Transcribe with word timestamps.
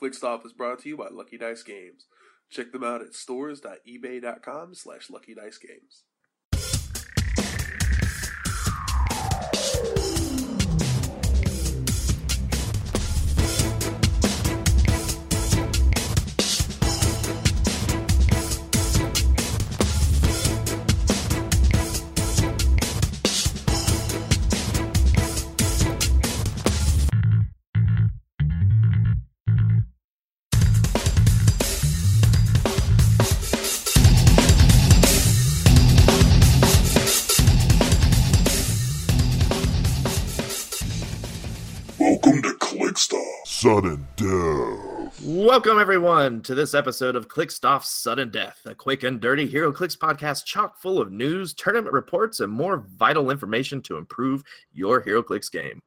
ClickStop 0.00 0.46
is 0.46 0.52
brought 0.52 0.80
to 0.80 0.88
you 0.88 0.96
by 0.96 1.08
Lucky 1.10 1.38
Dice 1.38 1.62
Games. 1.62 2.06
Check 2.50 2.72
them 2.72 2.84
out 2.84 3.02
at 3.02 3.14
stores.ebay.com 3.14 4.74
slash 4.74 5.08
luckydicegames. 5.08 6.02
Sudden 43.78 44.08
Death. 44.16 45.22
Welcome, 45.22 45.78
everyone, 45.78 46.42
to 46.42 46.56
this 46.56 46.74
episode 46.74 47.14
of 47.14 47.28
Clickstuff 47.28 47.84
Sudden 47.84 48.30
Death, 48.30 48.58
a 48.64 48.74
quick 48.74 49.04
and 49.04 49.20
dirty 49.20 49.48
HeroClix 49.48 49.96
podcast 49.96 50.44
chock 50.46 50.80
full 50.80 51.00
of 51.00 51.12
news, 51.12 51.54
tournament 51.54 51.92
reports, 51.92 52.40
and 52.40 52.52
more 52.52 52.84
vital 52.96 53.30
information 53.30 53.80
to 53.82 53.96
improve 53.96 54.42
your 54.72 55.00
HeroClix 55.00 55.48
game. 55.52 55.80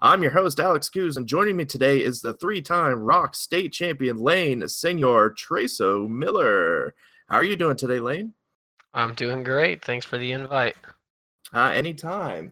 I'm 0.00 0.22
your 0.22 0.32
host, 0.32 0.58
Alex 0.58 0.88
Coos, 0.88 1.18
and 1.18 1.28
joining 1.28 1.56
me 1.56 1.64
today 1.64 2.02
is 2.02 2.20
the 2.20 2.34
three 2.34 2.60
time 2.60 2.98
Rock 2.98 3.36
State 3.36 3.72
Champion 3.72 4.16
Lane, 4.16 4.66
Senor 4.66 5.32
Treso 5.34 6.08
Miller. 6.08 6.96
How 7.28 7.36
are 7.36 7.44
you 7.44 7.54
doing 7.54 7.76
today, 7.76 8.00
Lane? 8.00 8.34
I'm 8.92 9.14
doing 9.14 9.44
great. 9.44 9.84
Thanks 9.84 10.04
for 10.04 10.18
the 10.18 10.32
invite. 10.32 10.74
Uh, 11.54 11.70
anytime. 11.72 12.50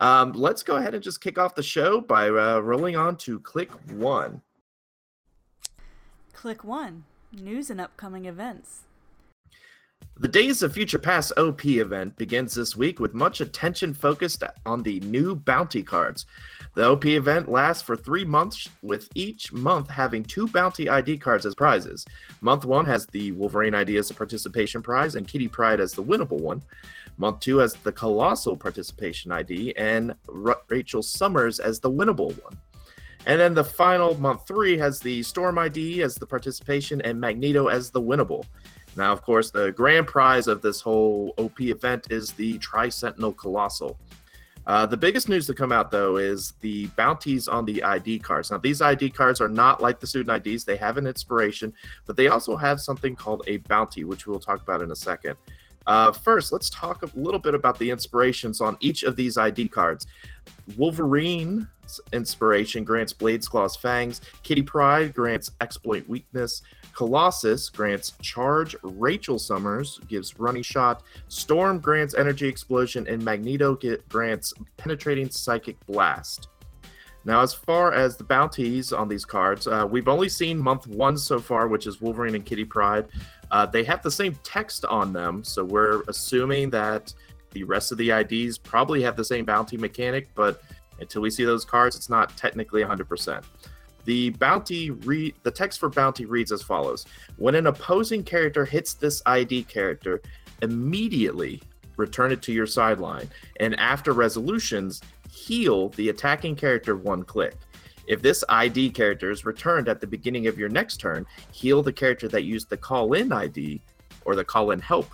Um, 0.00 0.32
let's 0.32 0.62
go 0.62 0.76
ahead 0.76 0.94
and 0.94 1.02
just 1.02 1.20
kick 1.20 1.38
off 1.38 1.54
the 1.54 1.62
show 1.62 2.00
by 2.00 2.28
uh, 2.28 2.58
rolling 2.60 2.96
on 2.96 3.16
to 3.18 3.38
Click 3.40 3.70
One. 3.92 4.42
Click 6.32 6.64
1 6.64 7.04
News 7.32 7.70
and 7.70 7.80
upcoming 7.80 8.26
events. 8.26 8.82
The 10.20 10.28
Days 10.28 10.62
of 10.62 10.72
Future 10.72 10.98
Past 10.98 11.32
OP 11.36 11.64
event 11.64 12.16
begins 12.16 12.54
this 12.54 12.76
week 12.76 13.00
with 13.00 13.14
much 13.14 13.40
attention 13.40 13.92
focused 13.92 14.44
on 14.64 14.82
the 14.82 15.00
new 15.00 15.34
bounty 15.34 15.82
cards. 15.82 16.26
The 16.74 16.88
OP 16.88 17.06
event 17.06 17.50
lasts 17.50 17.82
for 17.82 17.96
three 17.96 18.24
months, 18.24 18.68
with 18.82 19.08
each 19.16 19.52
month 19.52 19.90
having 19.90 20.22
two 20.22 20.46
bounty 20.46 20.88
ID 20.88 21.18
cards 21.18 21.46
as 21.46 21.56
prizes. 21.56 22.04
Month 22.42 22.64
one 22.64 22.84
has 22.84 23.06
the 23.06 23.32
Wolverine 23.32 23.74
ID 23.74 23.96
as 23.96 24.10
a 24.10 24.14
participation 24.14 24.82
prize 24.82 25.16
and 25.16 25.26
Kitty 25.26 25.48
Pryde 25.48 25.80
as 25.80 25.92
the 25.92 26.02
winnable 26.04 26.40
one. 26.40 26.62
Month 27.16 27.40
two 27.40 27.58
has 27.58 27.74
the 27.74 27.92
Colossus 27.92 28.56
participation 28.58 29.30
ID 29.32 29.74
and 29.76 30.14
Ra- 30.26 30.54
Rachel 30.68 31.02
Summers 31.02 31.60
as 31.60 31.80
the 31.80 31.90
winnable 31.90 32.32
one. 32.42 32.58
And 33.26 33.40
then 33.40 33.54
the 33.54 33.64
final 33.64 34.18
month 34.18 34.46
three 34.46 34.76
has 34.78 35.00
the 35.00 35.22
Storm 35.22 35.58
ID 35.58 36.02
as 36.02 36.16
the 36.16 36.26
participation 36.26 37.00
and 37.02 37.20
Magneto 37.20 37.68
as 37.68 37.90
the 37.90 38.00
winnable. 38.00 38.44
Now, 38.96 39.12
of 39.12 39.22
course, 39.22 39.50
the 39.50 39.72
grand 39.72 40.06
prize 40.06 40.46
of 40.46 40.62
this 40.62 40.80
whole 40.80 41.34
OP 41.38 41.60
event 41.60 42.08
is 42.10 42.32
the 42.32 42.58
Tri 42.58 42.88
Sentinel 42.88 43.32
Colossal. 43.32 43.98
Uh, 44.66 44.86
the 44.86 44.96
biggest 44.96 45.28
news 45.28 45.46
to 45.46 45.54
come 45.54 45.72
out, 45.72 45.90
though, 45.90 46.16
is 46.16 46.54
the 46.60 46.86
bounties 46.96 47.48
on 47.48 47.64
the 47.66 47.82
ID 47.82 48.18
cards. 48.20 48.50
Now, 48.50 48.58
these 48.58 48.80
ID 48.80 49.10
cards 49.10 49.40
are 49.40 49.48
not 49.48 49.82
like 49.82 50.00
the 50.00 50.06
student 50.06 50.46
IDs, 50.46 50.64
they 50.64 50.76
have 50.76 50.96
an 50.96 51.06
inspiration, 51.06 51.72
but 52.06 52.16
they 52.16 52.28
also 52.28 52.56
have 52.56 52.80
something 52.80 53.14
called 53.14 53.42
a 53.46 53.58
bounty, 53.58 54.04
which 54.04 54.26
we'll 54.26 54.40
talk 54.40 54.62
about 54.62 54.80
in 54.80 54.90
a 54.90 54.96
second. 54.96 55.36
Uh, 55.86 56.12
first, 56.12 56.52
let's 56.52 56.70
talk 56.70 57.02
a 57.02 57.10
little 57.14 57.40
bit 57.40 57.54
about 57.54 57.78
the 57.78 57.90
inspirations 57.90 58.60
on 58.60 58.76
each 58.80 59.02
of 59.02 59.16
these 59.16 59.36
ID 59.36 59.68
cards. 59.68 60.06
Wolverine's 60.76 61.66
inspiration 62.12 62.84
grants 62.84 63.12
Blades 63.12 63.48
Claw's 63.48 63.76
Fangs. 63.76 64.20
Kitty 64.42 64.62
Pryde 64.62 65.14
grants 65.14 65.50
Exploit 65.60 66.08
Weakness. 66.08 66.62
Colossus 66.94 67.68
grants 67.68 68.14
Charge. 68.22 68.76
Rachel 68.82 69.38
Summers 69.38 70.00
gives 70.08 70.38
Running 70.38 70.62
Shot. 70.62 71.02
Storm 71.28 71.80
grants 71.80 72.14
Energy 72.14 72.48
Explosion. 72.48 73.06
And 73.06 73.22
Magneto 73.22 73.78
grants 74.08 74.54
Penetrating 74.76 75.28
Psychic 75.28 75.76
Blast. 75.86 76.48
Now, 77.26 77.40
as 77.40 77.54
far 77.54 77.92
as 77.94 78.16
the 78.16 78.24
bounties 78.24 78.92
on 78.92 79.08
these 79.08 79.24
cards, 79.24 79.66
uh, 79.66 79.86
we've 79.90 80.08
only 80.08 80.28
seen 80.28 80.58
month 80.58 80.86
one 80.86 81.16
so 81.16 81.38
far, 81.38 81.68
which 81.68 81.86
is 81.86 82.00
Wolverine 82.00 82.34
and 82.34 82.44
Kitty 82.44 82.64
Pryde. 82.64 83.06
Uh, 83.50 83.64
they 83.64 83.82
have 83.84 84.02
the 84.02 84.10
same 84.10 84.38
text 84.42 84.84
on 84.84 85.12
them, 85.12 85.42
so 85.42 85.64
we're 85.64 86.02
assuming 86.08 86.68
that 86.70 87.14
the 87.52 87.64
rest 87.64 87.92
of 87.92 87.98
the 87.98 88.10
IDs 88.10 88.58
probably 88.58 89.02
have 89.02 89.16
the 89.16 89.24
same 89.24 89.44
bounty 89.44 89.78
mechanic, 89.78 90.28
but 90.34 90.62
until 91.00 91.22
we 91.22 91.30
see 91.30 91.44
those 91.44 91.64
cards, 91.64 91.96
it's 91.96 92.10
not 92.10 92.36
technically 92.36 92.82
100%. 92.82 93.42
The 94.04 94.30
bounty 94.30 94.90
re- 94.90 95.34
the 95.44 95.50
text 95.50 95.80
for 95.80 95.88
bounty 95.88 96.26
reads 96.26 96.52
as 96.52 96.62
follows: 96.62 97.06
When 97.36 97.54
an 97.54 97.68
opposing 97.68 98.22
character 98.22 98.66
hits 98.66 98.92
this 98.92 99.22
ID 99.24 99.64
character, 99.64 100.20
immediately 100.60 101.62
return 101.96 102.32
it 102.32 102.42
to 102.42 102.52
your 102.52 102.66
sideline, 102.66 103.30
and 103.60 103.78
after 103.80 104.12
resolutions, 104.12 105.00
heal 105.34 105.88
the 105.90 106.08
attacking 106.08 106.56
character 106.56 106.96
one 106.96 107.22
click. 107.22 107.54
If 108.06 108.22
this 108.22 108.44
ID 108.48 108.90
character 108.90 109.30
is 109.30 109.44
returned 109.44 109.88
at 109.88 110.00
the 110.00 110.06
beginning 110.06 110.46
of 110.46 110.58
your 110.58 110.68
next 110.68 110.98
turn, 110.98 111.26
heal 111.52 111.82
the 111.82 111.92
character 111.92 112.28
that 112.28 112.44
used 112.44 112.68
the 112.68 112.76
call 112.76 113.14
in 113.14 113.32
ID 113.32 113.80
or 114.24 114.34
the 114.36 114.44
call 114.44 114.70
in 114.70 114.78
help 114.78 115.10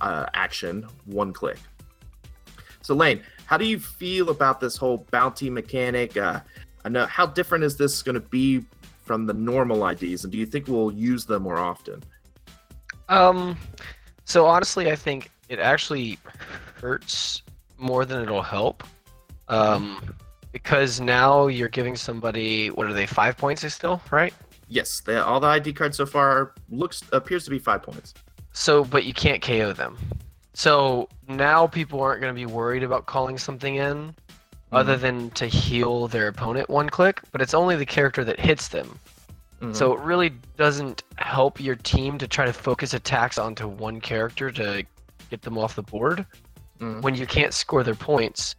uh, 0.00 0.26
action 0.34 0.86
one 1.06 1.32
click. 1.32 1.58
So, 2.82 2.94
Lane, 2.94 3.22
how 3.46 3.56
do 3.56 3.64
you 3.64 3.78
feel 3.78 4.30
about 4.30 4.60
this 4.60 4.76
whole 4.76 5.06
bounty 5.10 5.50
mechanic? 5.50 6.16
Uh, 6.16 6.40
I 6.84 6.88
know 6.88 7.06
how 7.06 7.26
different 7.26 7.64
is 7.64 7.76
this 7.76 8.02
going 8.02 8.14
to 8.14 8.20
be 8.20 8.64
from 9.04 9.26
the 9.26 9.34
normal 9.34 9.86
IDs, 9.88 10.24
and 10.24 10.32
do 10.32 10.38
you 10.38 10.46
think 10.46 10.68
we'll 10.68 10.92
use 10.92 11.24
them 11.24 11.42
more 11.42 11.58
often? 11.58 12.02
Um, 13.08 13.56
so 14.24 14.46
honestly, 14.46 14.90
I 14.90 14.96
think 14.96 15.30
it 15.48 15.58
actually 15.58 16.18
hurts 16.80 17.42
more 17.78 18.04
than 18.04 18.22
it'll 18.22 18.42
help. 18.42 18.82
Um, 19.48 20.14
because 20.52 21.00
now 21.00 21.48
you're 21.48 21.68
giving 21.68 21.96
somebody 21.96 22.70
what 22.70 22.86
are 22.86 22.92
they 22.94 23.06
five 23.06 23.36
points 23.36 23.62
is 23.62 23.74
still, 23.74 24.00
right? 24.10 24.32
Yes, 24.68 25.00
they, 25.00 25.16
all 25.16 25.38
the 25.38 25.46
ID 25.46 25.74
cards 25.74 25.96
so 25.96 26.06
far 26.06 26.54
looks 26.70 27.02
appears 27.12 27.44
to 27.44 27.50
be 27.50 27.58
five 27.58 27.82
points. 27.82 28.14
So, 28.52 28.84
but 28.84 29.04
you 29.04 29.12
can't 29.12 29.42
KO 29.42 29.72
them. 29.72 29.98
So 30.54 31.08
now 31.28 31.66
people 31.66 32.00
aren't 32.00 32.22
going 32.22 32.34
to 32.34 32.38
be 32.38 32.46
worried 32.46 32.82
about 32.82 33.04
calling 33.06 33.36
something 33.36 33.74
in, 33.76 34.14
other 34.72 34.96
than 34.96 35.30
to 35.32 35.46
heal 35.46 36.08
their 36.08 36.28
opponent 36.28 36.68
one 36.70 36.88
click. 36.88 37.20
But 37.32 37.42
it's 37.42 37.54
only 37.54 37.76
the 37.76 37.86
character 37.86 38.24
that 38.24 38.40
hits 38.40 38.68
them. 38.68 38.98
Mhm. 39.60 39.76
So 39.76 39.92
it 39.92 40.00
really 40.00 40.32
doesn't 40.56 41.02
help 41.16 41.60
your 41.60 41.76
team 41.76 42.18
to 42.18 42.26
try 42.26 42.46
to 42.46 42.52
focus 42.52 42.94
attacks 42.94 43.38
onto 43.38 43.68
one 43.68 44.00
character 44.00 44.50
to 44.52 44.84
get 45.30 45.42
them 45.42 45.58
off 45.58 45.74
the 45.76 45.82
board 45.82 46.24
Mhm. 46.80 47.02
when 47.02 47.14
you 47.14 47.26
can't 47.26 47.52
score 47.54 47.82
their 47.82 47.94
points 47.94 48.56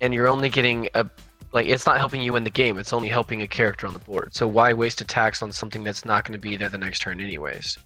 and 0.00 0.14
you're 0.14 0.28
only 0.28 0.48
getting 0.48 0.88
a 0.94 1.08
like 1.52 1.66
it's 1.66 1.86
not 1.86 1.98
helping 1.98 2.20
you 2.20 2.34
win 2.34 2.44
the 2.44 2.50
game, 2.50 2.78
it's 2.78 2.92
only 2.92 3.08
helping 3.08 3.42
a 3.42 3.46
character 3.48 3.86
on 3.86 3.92
the 3.94 3.98
board. 3.98 4.34
So 4.34 4.46
why 4.46 4.72
waste 4.72 5.00
attacks 5.00 5.42
on 5.42 5.50
something 5.50 5.82
that's 5.82 6.04
not 6.04 6.24
going 6.24 6.34
to 6.34 6.38
be 6.38 6.56
there 6.56 6.68
the 6.68 6.78
next 6.78 7.00
turn 7.00 7.20
anyways? 7.20 7.78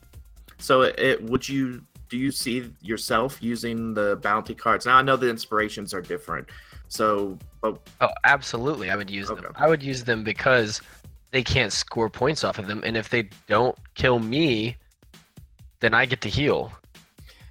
So, 0.59 0.83
it, 0.83 0.99
it, 0.99 1.23
would 1.25 1.49
you 1.49 1.83
do 2.09 2.17
you 2.19 2.31
see 2.31 2.71
yourself 2.83 3.39
using 3.41 3.95
the 3.95 4.17
bounty 4.17 4.55
cards? 4.55 4.85
Now 4.87 4.97
I 4.97 5.03
know 5.03 5.17
the 5.17 5.31
inspirations 5.31 5.95
are 5.95 6.03
different. 6.03 6.49
So, 6.89 7.39
but 7.61 7.79
Oh, 8.01 8.11
absolutely. 8.25 8.91
I 8.91 8.97
would 8.97 9.09
use 9.11 9.31
Okay. 9.31 9.41
them. 9.41 9.53
I 9.57 9.69
would 9.69 9.83
use 9.83 10.05
them 10.05 10.23
because 10.25 10.83
they 11.31 11.43
can't 11.43 11.73
score 11.73 12.11
points 12.11 12.45
off 12.45 12.59
of 12.59 12.67
them 12.67 12.83
and 12.85 12.97
if 12.97 13.09
they 13.09 13.31
don't 13.47 13.77
kill 13.95 14.19
me, 14.19 14.77
then 15.81 15.95
I 15.95 16.05
get 16.05 16.21
to 16.23 16.29
heal. 16.29 16.73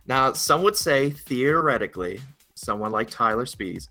Now, 0.05 0.33
some 0.33 0.61
would 0.63 0.75
say 0.75 1.09
theoretically, 1.09 2.21
someone 2.55 2.91
like 2.91 3.09
Tyler 3.09 3.45
Spees 3.45 3.87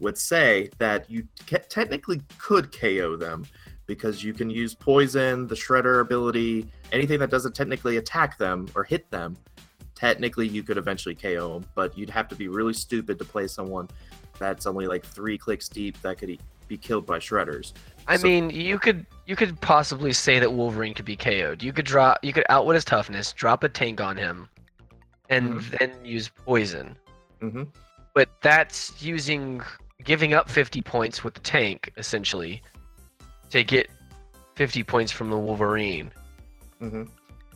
would 0.00 0.18
say 0.18 0.70
that 0.78 1.08
you 1.10 1.26
ca- 1.46 1.58
technically 1.68 2.20
could 2.38 2.72
KO 2.78 3.16
them 3.16 3.44
because 3.86 4.22
you 4.24 4.32
can 4.32 4.48
use 4.50 4.74
poison, 4.74 5.46
the 5.46 5.54
shredder 5.54 6.00
ability, 6.00 6.70
anything 6.92 7.18
that 7.18 7.30
doesn't 7.30 7.54
technically 7.54 7.96
attack 7.98 8.38
them 8.38 8.66
or 8.74 8.84
hit 8.84 9.08
them. 9.10 9.36
Technically, 9.94 10.48
you 10.48 10.62
could 10.62 10.78
eventually 10.78 11.14
KO 11.14 11.54
them, 11.54 11.66
but 11.74 11.96
you'd 11.98 12.10
have 12.10 12.28
to 12.28 12.34
be 12.34 12.48
really 12.48 12.72
stupid 12.72 13.18
to 13.18 13.24
play 13.24 13.46
someone 13.46 13.88
that's 14.38 14.64
only 14.66 14.86
like 14.86 15.04
three 15.04 15.36
clicks 15.36 15.68
deep 15.68 16.00
that 16.02 16.18
could 16.18 16.38
be 16.68 16.78
killed 16.78 17.04
by 17.04 17.18
shredders. 17.18 17.72
I 18.08 18.16
So- 18.16 18.26
mean, 18.26 18.48
you 18.50 18.78
could 18.78 19.04
you 19.26 19.36
could 19.36 19.60
possibly 19.60 20.12
say 20.12 20.38
that 20.38 20.52
Wolverine 20.52 20.94
could 20.94 21.04
be 21.04 21.16
KO'd. 21.16 21.62
You 21.62 21.72
could 21.72 21.84
drop 21.84 22.18
you 22.22 22.32
could 22.32 22.44
outwit 22.48 22.76
his 22.76 22.84
toughness, 22.84 23.32
drop 23.32 23.62
a 23.64 23.68
tank 23.68 24.00
on 24.00 24.16
him, 24.16 24.48
and 25.28 25.60
then 25.78 25.92
use 26.04 26.28
poison. 26.46 26.96
hmm 27.40 27.64
But 28.14 28.30
that's 28.40 29.02
using 29.02 29.60
giving 30.04 30.34
up 30.34 30.48
50 30.48 30.82
points 30.82 31.22
with 31.24 31.34
the 31.34 31.40
tank 31.40 31.92
essentially 31.96 32.62
to 33.50 33.64
get 33.64 33.88
50 34.56 34.82
points 34.84 35.12
from 35.12 35.30
the 35.30 35.38
Wolverine. 35.38 36.10
hmm 36.78 37.04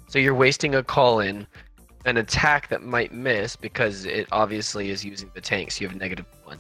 So 0.09 0.19
you're 0.19 0.35
wasting 0.35 0.75
a 0.75 0.83
call 0.83 1.21
in, 1.21 1.47
an 2.05 2.17
attack 2.19 2.69
that 2.69 2.83
might 2.83 3.13
miss 3.13 3.57
because 3.57 4.05
it 4.05 4.29
obviously 4.33 4.91
is 4.91 5.05
using 5.05 5.31
the 5.35 5.41
tank, 5.41 5.71
so 5.71 5.83
you 5.83 5.89
have 5.89 5.97
negative 5.97 6.27
one. 6.45 6.59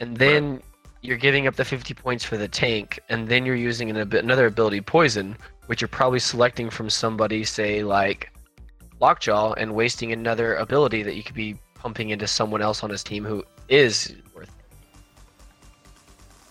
And 0.00 0.16
then 0.16 0.62
you're 1.00 1.16
giving 1.16 1.46
up 1.46 1.56
the 1.56 1.64
50 1.64 1.94
points 1.94 2.24
for 2.24 2.36
the 2.36 2.48
tank, 2.48 3.00
and 3.08 3.28
then 3.28 3.44
you're 3.44 3.56
using 3.56 3.90
an, 3.90 3.96
another 3.96 4.46
ability, 4.46 4.80
Poison, 4.80 5.36
which 5.66 5.80
you're 5.80 5.88
probably 5.88 6.18
selecting 6.18 6.70
from 6.70 6.88
somebody, 6.90 7.44
say, 7.44 7.82
like 7.82 8.32
Lockjaw, 9.00 9.54
and 9.54 9.74
wasting 9.74 10.12
another 10.12 10.54
ability 10.56 11.02
that 11.02 11.16
you 11.16 11.22
could 11.22 11.34
be 11.34 11.56
pumping 11.74 12.10
into 12.10 12.26
someone 12.26 12.62
else 12.62 12.84
on 12.84 12.90
his 12.90 13.02
team 13.02 13.24
who 13.24 13.44
is. 13.68 14.14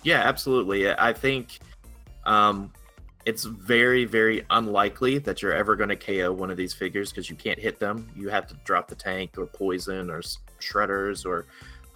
Yeah, 0.04 0.20
absolutely. 0.20 0.92
I 0.92 1.14
think 1.14 1.60
um, 2.26 2.72
it's 3.26 3.44
very, 3.44 4.06
very 4.06 4.46
unlikely 4.50 5.20
that 5.20 5.42
you're 5.42 5.54
ever 5.54 5.76
going 5.76 5.90
to 5.90 5.96
KO 5.96 6.32
one 6.32 6.50
of 6.50 6.58
these 6.58 6.74
figures 6.74 7.12
because 7.12 7.30
you 7.30 7.36
can't 7.36 7.60
hit 7.60 7.80
them. 7.80 8.10
You 8.16 8.30
have 8.30 8.48
to 8.48 8.56
drop 8.64 8.88
the 8.88 8.96
tank 8.96 9.38
or 9.38 9.46
poison 9.46 10.10
or 10.10 10.22
shredders 10.60 11.26
or 11.26 11.46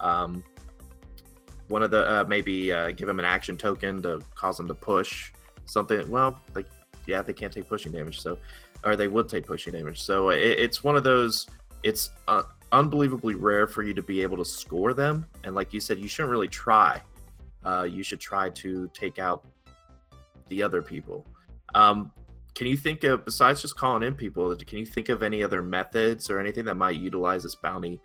um, 0.00 0.44
one 1.68 1.82
of 1.82 1.90
the 1.90 2.08
uh, 2.08 2.24
maybe 2.28 2.72
uh, 2.72 2.92
give 2.92 3.08
them 3.08 3.18
an 3.18 3.24
action 3.24 3.56
token 3.56 4.02
to 4.02 4.20
cause 4.34 4.56
them 4.56 4.68
to 4.68 4.74
push 4.74 5.32
something. 5.64 6.08
Well, 6.08 6.40
like 6.54 6.66
yeah, 7.06 7.22
they 7.22 7.32
can't 7.32 7.52
take 7.52 7.68
pushing 7.68 7.92
damage, 7.92 8.20
so 8.20 8.38
or 8.84 8.94
they 8.94 9.08
would 9.08 9.28
take 9.28 9.46
pushing 9.46 9.72
damage. 9.72 10.00
So 10.00 10.30
it, 10.30 10.38
it's 10.38 10.84
one 10.84 10.96
of 10.96 11.02
those. 11.02 11.46
It's 11.82 12.10
uh, 12.28 12.42
unbelievably 12.72 13.34
rare 13.34 13.66
for 13.66 13.82
you 13.82 13.94
to 13.94 14.02
be 14.02 14.22
able 14.22 14.36
to 14.36 14.44
score 14.44 14.94
them, 14.94 15.26
and 15.42 15.54
like 15.54 15.72
you 15.72 15.80
said, 15.80 15.98
you 15.98 16.08
shouldn't 16.08 16.30
really 16.30 16.48
try 16.48 17.00
uh, 17.66 17.82
you 17.82 18.02
should 18.02 18.20
try 18.20 18.48
to 18.50 18.88
take 18.94 19.18
out 19.18 19.44
the 20.48 20.62
other 20.62 20.80
people. 20.80 21.26
Um, 21.74 22.12
can 22.54 22.66
you 22.66 22.76
think 22.76 23.04
of, 23.04 23.24
besides 23.24 23.60
just 23.60 23.76
calling 23.76 24.02
in 24.02 24.14
people, 24.14 24.54
can 24.56 24.78
you 24.78 24.86
think 24.86 25.08
of 25.08 25.22
any 25.22 25.42
other 25.42 25.60
methods 25.62 26.30
or 26.30 26.40
anything 26.40 26.64
that 26.64 26.76
might 26.76 26.96
utilize 26.96 27.42
this 27.42 27.54
bounty 27.56 28.00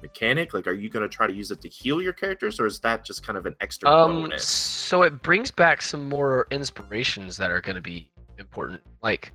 mechanic? 0.00 0.54
Like, 0.54 0.66
are 0.66 0.72
you 0.72 0.88
going 0.88 1.08
to 1.08 1.14
try 1.14 1.26
to 1.28 1.32
use 1.32 1.50
it 1.52 1.60
to 1.60 1.68
heal 1.68 2.02
your 2.02 2.12
characters, 2.12 2.58
or 2.58 2.66
is 2.66 2.80
that 2.80 3.04
just 3.04 3.24
kind 3.24 3.36
of 3.38 3.46
an 3.46 3.54
extra 3.60 3.88
Um, 3.88 4.22
bonus? 4.22 4.44
so 4.48 5.02
it 5.02 5.22
brings 5.22 5.50
back 5.52 5.82
some 5.82 6.08
more 6.08 6.48
inspirations 6.50 7.36
that 7.36 7.50
are 7.50 7.60
going 7.60 7.76
to 7.76 7.82
be 7.82 8.10
important, 8.38 8.80
like 9.02 9.32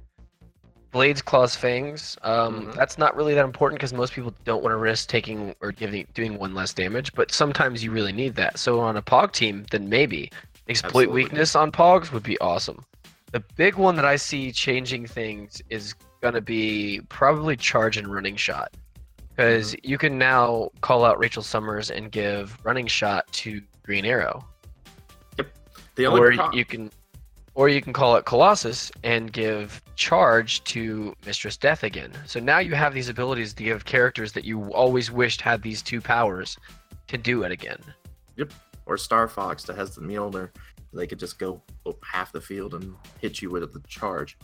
Blades, 0.98 1.22
Claws, 1.22 1.56
Fangs. 1.56 2.18
Um, 2.24 2.66
Mhm. 2.70 2.74
that's 2.74 2.98
not 2.98 3.16
really 3.16 3.36
that 3.36 3.46
important 3.46 3.78
because 3.80 3.94
most 3.94 4.14
people 4.14 4.34
don't 4.46 4.64
want 4.64 4.74
to 4.74 4.78
risk 4.78 5.08
taking 5.10 5.54
or 5.62 5.72
giving 5.72 6.08
doing 6.16 6.40
one 6.40 6.56
less 6.56 6.74
damage. 6.74 7.14
But 7.14 7.32
sometimes 7.32 7.84
you 7.84 7.92
really 7.92 8.12
need 8.12 8.34
that. 8.36 8.58
So 8.58 8.80
on 8.80 8.98
a 8.98 9.02
Pog 9.04 9.32
team, 9.32 9.64
then 9.70 9.88
maybe 9.90 10.32
exploit 10.68 11.04
Absolutely. 11.04 11.24
weakness 11.26 11.56
on 11.56 11.72
Pogs 11.72 12.12
would 12.12 12.24
be 12.24 12.36
awesome. 12.40 12.84
The 13.32 13.42
big 13.58 13.76
one 13.76 13.96
that 13.96 14.06
I 14.06 14.16
see 14.16 14.52
changing 14.52 15.06
things 15.06 15.62
is 15.70 15.94
gonna 16.24 16.42
be 16.42 17.02
probably 17.10 17.56
charge 17.56 17.98
and 17.98 18.08
running 18.12 18.36
shot. 18.36 18.74
Because 19.36 19.76
Mm-hmm. 19.76 19.90
you 19.92 19.98
can 20.00 20.18
now 20.18 20.72
call 20.82 21.06
out 21.06 21.20
Rachel 21.20 21.44
Summers 21.44 21.92
and 21.92 22.12
give 22.12 22.58
running 22.64 22.88
shot 22.88 23.32
to 23.34 23.62
Green 23.84 24.04
Arrow 24.04 24.44
Yep. 25.38 25.48
the 25.94 26.08
only 26.08 26.22
or 26.22 26.34
pro- 26.34 26.52
you 26.54 26.66
can 26.66 26.90
or 27.58 27.68
you 27.70 27.82
can 27.82 27.92
call 27.92 28.16
it 28.16 28.24
colossus 28.26 28.92
and 29.04 29.34
give 29.34 29.82
charge 29.96 30.64
to 30.66 31.14
mistress 31.26 31.58
death 31.58 31.82
again 31.84 32.12
so 32.26 32.40
now 32.40 32.60
you 32.60 32.76
have 32.76 32.94
these 32.94 33.10
abilities 33.10 33.52
to 33.54 33.64
give 33.64 33.84
characters 33.86 34.32
that 34.32 34.46
you 34.46 34.72
always 34.74 35.12
wished 35.12 35.42
had 35.42 35.62
these 35.64 35.82
two 35.82 36.00
powers 36.00 36.56
to 37.08 37.18
do 37.18 37.44
it 37.44 37.52
again 37.52 37.80
Yep. 38.38 38.54
or 38.86 38.98
Star 38.98 39.28
Fox 39.28 39.64
that 39.64 39.76
has 39.76 39.96
the 39.96 40.02
Mjolnir, 40.02 40.50
they 40.94 41.08
could 41.08 41.20
just 41.20 41.40
go 41.40 41.60
up 41.88 41.98
half 42.04 42.32
the 42.32 42.40
field 42.40 42.76
and 42.76 42.94
hit 43.20 43.42
you 43.42 43.50
with 43.50 43.74
the 43.74 43.82
charge. 43.88 44.38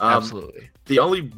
Um, 0.00 0.12
absolutely 0.12 0.68
The 0.86 0.98
only 0.98 1.30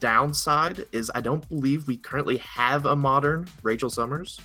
downside 0.00 0.86
is 0.92 1.10
I 1.14 1.20
don't 1.20 1.46
believe 1.48 1.86
we 1.86 1.96
currently 1.98 2.38
have 2.38 2.86
a 2.86 2.96
modern 2.96 3.46
Rachel 3.62 3.90
Summers. 3.90 4.40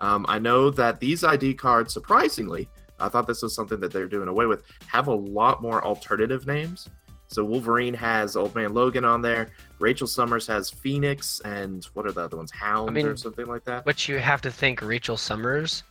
Um, 0.00 0.26
I 0.28 0.38
know 0.38 0.70
that 0.70 0.98
these 1.00 1.22
ID 1.24 1.54
cards, 1.54 1.92
surprisingly, 1.92 2.68
I 3.00 3.08
thought 3.08 3.26
this 3.26 3.42
was 3.42 3.54
something 3.54 3.80
that 3.80 3.92
they're 3.92 4.06
doing 4.08 4.28
away 4.28 4.46
with, 4.46 4.62
have 4.86 5.08
a 5.08 5.14
lot 5.14 5.62
more 5.62 5.84
alternative 5.84 6.46
names. 6.46 6.88
So 7.28 7.44
Wolverine 7.44 7.94
has 7.94 8.34
Old 8.36 8.54
Man 8.56 8.74
Logan 8.74 9.04
on 9.04 9.22
there. 9.22 9.50
Rachel 9.78 10.06
Summers 10.08 10.46
has 10.48 10.68
Phoenix, 10.68 11.40
and 11.44 11.84
what 11.94 12.04
are 12.06 12.12
the 12.12 12.22
other 12.22 12.36
ones? 12.36 12.50
Hound 12.50 12.92
mean, 12.92 13.06
or 13.06 13.16
something 13.16 13.46
like 13.46 13.64
that. 13.64 13.84
but 13.84 14.08
you 14.08 14.18
have 14.18 14.40
to 14.42 14.50
think 14.50 14.82
rachel 14.82 15.16
summers 15.16 15.84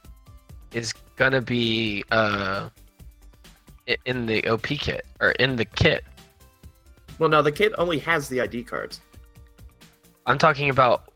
is 0.74 0.94
gonna 1.16 1.42
be 1.42 2.04
uh 2.12 2.70
in 4.06 4.26
the 4.26 4.46
op 4.50 4.64
kit 4.64 5.06
or 5.22 5.32
in 5.32 5.56
the 5.56 5.66
kit 5.66 6.04
Well, 7.18 7.30
no, 7.30 7.42
the 7.42 7.52
kit 7.52 7.74
only 7.78 8.00
has 8.00 8.28
the 8.30 8.42
ID 8.42 8.64
cards. 8.64 9.00
i'm 10.26 10.38
talking 10.38 10.70
about 10.70 11.12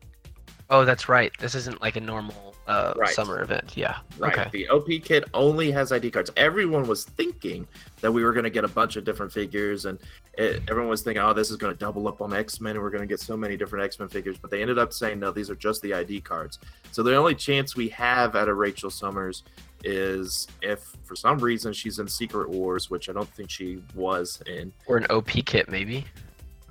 oh 0.70 0.84
that's 0.86 1.08
right 1.08 1.32
this 1.38 1.54
isn't 1.54 1.80
like 1.82 1.96
a 1.96 2.00
normal 2.00 2.53
uh 2.66 2.94
Right. 2.96 3.14
summer 3.14 3.42
event 3.42 3.72
yeah 3.76 3.96
Right. 4.18 4.32
okay 4.38 4.48
The 4.52 4.68
OP 4.70 4.86
kit 5.04 5.24
only 5.34 5.70
has 5.72 5.92
ID 5.92 6.10
cards. 6.10 6.30
Everyone 6.36 6.86
was 6.86 7.04
thinking 7.04 7.66
that 8.00 8.10
we 8.12 8.22
were 8.24 8.32
going 8.32 8.44
to 8.44 8.50
get 8.50 8.64
a 8.64 8.68
bunch 8.68 8.96
of 8.96 9.04
different 9.04 9.32
figures, 9.32 9.86
and 9.86 9.98
it, 10.36 10.62
everyone 10.68 10.88
was 10.90 11.00
thinking, 11.02 11.22
oh, 11.22 11.32
this 11.32 11.50
is 11.50 11.56
going 11.56 11.72
to 11.72 11.78
double 11.78 12.06
up 12.08 12.20
on 12.20 12.32
X 12.34 12.60
Men, 12.60 12.76
and 12.76 12.82
we're 12.82 12.90
going 12.90 13.00
to 13.02 13.06
get 13.06 13.20
so 13.20 13.36
many 13.36 13.56
different 13.56 13.84
X 13.84 13.98
Men 13.98 14.08
figures. 14.08 14.36
But 14.38 14.50
they 14.50 14.60
ended 14.62 14.78
up 14.78 14.92
saying, 14.92 15.18
no, 15.20 15.30
these 15.30 15.48
are 15.50 15.54
just 15.54 15.80
the 15.82 15.94
ID 15.94 16.20
cards. 16.20 16.58
So 16.92 17.02
the 17.02 17.14
only 17.16 17.34
chance 17.34 17.76
we 17.76 17.88
have 17.88 18.36
at 18.36 18.48
a 18.48 18.54
Rachel 18.54 18.90
Summers 18.90 19.42
is 19.84 20.46
if 20.62 20.80
for 21.04 21.16
some 21.16 21.38
reason 21.38 21.72
she's 21.72 21.98
in 21.98 22.08
Secret 22.08 22.48
Wars, 22.50 22.90
which 22.90 23.08
I 23.08 23.12
don't 23.12 23.28
think 23.30 23.50
she 23.50 23.82
was 23.94 24.42
in. 24.46 24.72
or 24.86 24.96
an 24.98 25.06
op 25.10 25.26
kit 25.28 25.70
maybe 25.70 26.04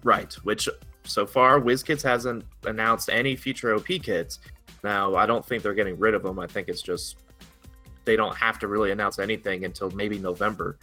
Right, 0.04 0.34
which 0.44 0.68
so 1.06 1.26
far 1.26 1.60
WizKids 1.60 2.02
hasn't 2.02 2.44
announced 2.66 3.10
any 3.10 3.36
future 3.36 3.74
OP 3.76 3.86
kits. 3.88 4.40
Now, 4.84 5.16
I 5.16 5.26
don't 5.26 5.46
think 5.46 5.64
they're 5.64 5.74
getting 5.74 5.98
rid 5.98 6.14
of 6.14 6.24
them. 6.24 6.40
I 6.40 6.48
think 6.48 6.68
it's 6.68 6.82
just 6.82 7.18
they 8.06 8.16
don't 8.16 8.36
have 8.36 8.60
to 8.60 8.68
really 8.68 8.92
announce 8.92 9.20
anything 9.20 9.66
until 9.66 9.90
maybe 9.92 10.20
November. 10.20 10.78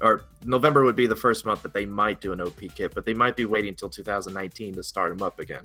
Or 0.00 0.24
November 0.44 0.84
would 0.84 0.96
be 0.96 1.06
the 1.06 1.16
first 1.16 1.44
month 1.44 1.62
that 1.62 1.74
they 1.74 1.84
might 1.84 2.20
do 2.20 2.32
an 2.32 2.40
OP 2.40 2.60
kit, 2.74 2.94
but 2.94 3.04
they 3.04 3.14
might 3.14 3.36
be 3.36 3.44
waiting 3.44 3.68
until 3.68 3.90
2019 3.90 4.74
to 4.74 4.82
start 4.82 5.16
them 5.16 5.24
up 5.24 5.38
again. 5.38 5.62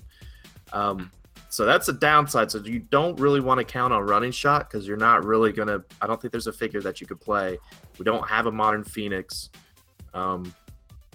Um, 0.73 1.11
so 1.49 1.65
that's 1.65 1.87
a 1.87 1.93
downside. 1.93 2.51
So 2.51 2.59
you 2.59 2.79
don't 2.79 3.17
really 3.19 3.39
want 3.39 3.59
to 3.59 3.63
count 3.63 3.93
on 3.93 4.03
running 4.03 4.31
shot 4.31 4.69
because 4.69 4.85
you're 4.85 4.97
not 4.97 5.23
really 5.23 5.53
gonna. 5.53 5.81
I 6.01 6.07
don't 6.07 6.21
think 6.21 6.31
there's 6.31 6.47
a 6.47 6.53
figure 6.53 6.81
that 6.81 6.99
you 6.99 7.07
could 7.07 7.21
play. 7.21 7.57
We 7.97 8.03
don't 8.03 8.27
have 8.27 8.47
a 8.47 8.51
modern 8.51 8.83
Phoenix. 8.83 9.49
Um, 10.13 10.53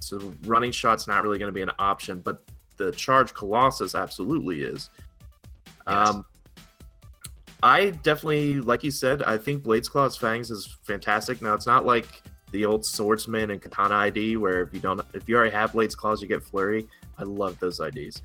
so 0.01 0.35
running 0.44 0.73
shot's 0.73 1.06
not 1.06 1.23
really 1.23 1.39
going 1.39 1.49
to 1.49 1.55
be 1.55 1.63
an 1.63 1.70
option, 1.79 2.20
but 2.20 2.43
the 2.77 2.93
charge 2.93 3.35
Colossus 3.35 3.94
absolutely 3.94 4.63
is. 4.63 4.91
Yes. 5.87 6.08
Um, 6.08 6.25
I 7.63 7.91
definitely, 7.91 8.61
like 8.61 8.83
you 8.83 8.91
said, 8.91 9.23
I 9.23 9.39
think 9.39 9.63
Blades 9.63 9.89
Claws 9.89 10.17
Fangs 10.17 10.51
is 10.51 10.79
fantastic. 10.83 11.41
Now 11.41 11.55
it's 11.55 11.67
not 11.67 11.87
like 11.87 12.23
the 12.51 12.65
old 12.65 12.85
Swordsman 12.85 13.51
and 13.51 13.63
Katana 13.63 13.95
ID 13.95 14.37
where 14.37 14.63
if 14.63 14.75
you 14.75 14.81
don't, 14.81 15.01
if 15.15 15.29
you 15.29 15.37
already 15.37 15.53
have 15.53 15.73
Blades 15.73 15.95
Claws, 15.95 16.21
you 16.21 16.29
get 16.29 16.43
Flurry. 16.43 16.87
I 17.19 17.23
love 17.23 17.59
those 17.61 17.79
IDs. 17.79 18.23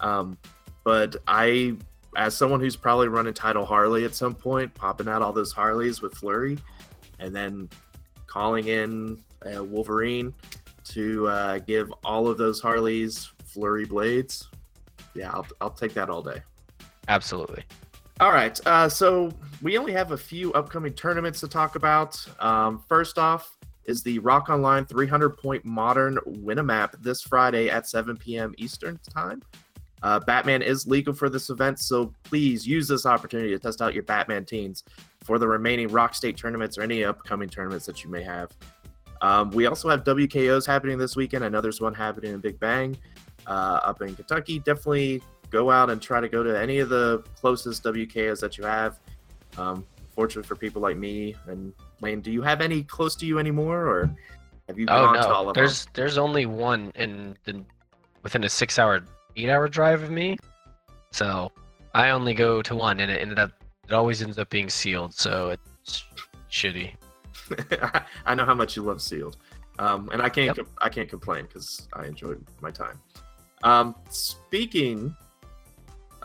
Um, 0.00 0.36
but 0.84 1.16
I, 1.26 1.76
as 2.16 2.36
someone 2.36 2.60
who's 2.60 2.76
probably 2.76 3.08
running 3.08 3.32
Title 3.32 3.64
Harley 3.64 4.04
at 4.04 4.14
some 4.14 4.34
point, 4.34 4.72
popping 4.74 5.08
out 5.08 5.22
all 5.22 5.32
those 5.32 5.52
Harleys 5.52 6.02
with 6.02 6.14
Flurry, 6.14 6.58
and 7.18 7.34
then 7.34 7.68
calling 8.26 8.68
in 8.68 9.18
uh, 9.54 9.64
Wolverine 9.64 10.34
to 10.84 11.26
uh, 11.28 11.58
give 11.60 11.92
all 12.04 12.28
of 12.28 12.36
those 12.36 12.60
Harleys 12.60 13.32
Flurry 13.44 13.86
Blades. 13.86 14.48
Yeah, 15.14 15.30
I'll, 15.30 15.46
I'll 15.62 15.70
take 15.70 15.94
that 15.94 16.10
all 16.10 16.22
day. 16.22 16.42
absolutely 17.08 17.64
All 18.18 18.32
right. 18.32 18.58
Uh, 18.66 18.88
so 18.88 19.30
we 19.60 19.76
only 19.76 19.92
have 19.92 20.12
a 20.12 20.16
few 20.16 20.52
upcoming 20.54 20.94
tournaments 20.94 21.40
to 21.40 21.48
talk 21.48 21.76
about. 21.76 22.24
Um, 22.40 22.82
first 22.88 23.18
off 23.18 23.58
is 23.84 24.02
the 24.02 24.18
Rock 24.20 24.48
Online 24.48 24.86
300 24.86 25.36
point 25.36 25.64
modern 25.66 26.18
win 26.24 26.58
a 26.58 26.62
map 26.62 26.96
this 27.00 27.20
Friday 27.20 27.68
at 27.68 27.86
7 27.86 28.16
p.m. 28.16 28.54
Eastern 28.56 28.98
time. 29.10 29.42
Uh, 30.02 30.18
Batman 30.20 30.62
is 30.62 30.86
legal 30.86 31.12
for 31.12 31.28
this 31.28 31.50
event, 31.50 31.78
so 31.78 32.12
please 32.22 32.66
use 32.66 32.88
this 32.88 33.04
opportunity 33.04 33.50
to 33.50 33.58
test 33.58 33.82
out 33.82 33.92
your 33.92 34.02
Batman 34.02 34.44
teams 34.44 34.84
for 35.22 35.38
the 35.38 35.46
remaining 35.46 35.88
Rock 35.88 36.14
State 36.14 36.36
tournaments 36.38 36.78
or 36.78 36.82
any 36.82 37.04
upcoming 37.04 37.48
tournaments 37.48 37.84
that 37.86 38.02
you 38.02 38.10
may 38.10 38.22
have. 38.22 38.50
Um, 39.20 39.50
we 39.50 39.66
also 39.66 39.88
have 39.88 40.04
WKOs 40.04 40.66
happening 40.66 40.96
this 40.96 41.16
weekend. 41.16 41.44
I 41.44 41.48
know 41.48 41.60
there's 41.60 41.80
one 41.80 41.94
happening 41.94 42.32
in 42.32 42.40
Big 42.40 42.58
Bang 42.60 42.96
uh, 43.46 43.80
up 43.82 44.02
in 44.02 44.14
Kentucky. 44.14 44.58
Definitely 44.58 45.22
go 45.50 45.70
out 45.70 45.90
and 45.90 46.00
try 46.00 46.20
to 46.20 46.28
go 46.28 46.42
to 46.42 46.58
any 46.58 46.78
of 46.78 46.88
the 46.88 47.22
closest 47.40 47.82
WKOs 47.84 48.40
that 48.40 48.58
you 48.58 48.64
have. 48.64 48.98
Um, 49.58 49.86
fortunate 50.10 50.46
for 50.46 50.56
people 50.56 50.80
like 50.82 50.96
me 50.96 51.34
and 51.46 51.72
Lane, 52.00 52.20
do 52.20 52.30
you 52.30 52.42
have 52.42 52.60
any 52.60 52.82
close 52.82 53.14
to 53.16 53.26
you 53.26 53.38
anymore, 53.38 53.86
or 53.86 54.10
have 54.68 54.78
you 54.78 54.86
Oh 54.88 55.04
gone 55.04 55.14
to 55.14 55.28
all 55.34 55.44
no, 55.44 55.50
of 55.50 55.54
there's 55.54 55.86
there's 55.94 56.18
only 56.18 56.46
one 56.46 56.92
in 56.94 57.36
the 57.44 57.64
within 58.22 58.44
a 58.44 58.48
six 58.48 58.78
hour, 58.78 59.04
eight 59.36 59.48
hour 59.48 59.68
drive 59.68 60.02
of 60.02 60.10
me. 60.10 60.36
So 61.12 61.52
I 61.94 62.10
only 62.10 62.34
go 62.34 62.60
to 62.62 62.74
one, 62.74 63.00
and 63.00 63.10
it 63.10 63.20
ended 63.20 63.38
up 63.38 63.52
it 63.88 63.92
always 63.92 64.22
ends 64.22 64.38
up 64.38 64.50
being 64.50 64.68
sealed. 64.68 65.14
So 65.14 65.50
it's 65.50 66.04
shitty. 66.50 66.92
I 68.26 68.34
know 68.34 68.44
how 68.44 68.54
much 68.54 68.76
you 68.76 68.82
love 68.82 69.00
Sealed. 69.00 69.36
Um, 69.78 70.08
and 70.12 70.20
I 70.20 70.28
can't 70.28 70.46
Yep. 70.46 70.56
com- 70.56 70.74
I 70.80 70.88
can't 70.88 71.08
complain 71.08 71.44
because 71.46 71.86
I 71.92 72.06
enjoyed 72.06 72.44
my 72.60 72.70
time. 72.70 73.00
Um, 73.62 73.94
speaking 74.10 75.14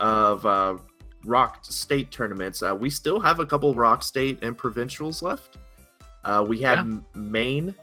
of 0.02 0.44
uh, 0.44 0.76
rock 1.24 1.58
state 1.62 2.10
tournaments, 2.10 2.62
uh, 2.62 2.76
we 2.78 2.90
still 2.90 3.20
have 3.20 3.38
a 3.40 3.46
couple 3.46 3.72
rock 3.74 4.02
state 4.02 4.42
and 4.42 4.58
provincials 4.58 5.22
left. 5.22 5.56
Uh, 6.24 6.44
we 6.46 6.60
have 6.60 6.86
Yeah. 6.86 6.98
Maine, 7.14 7.74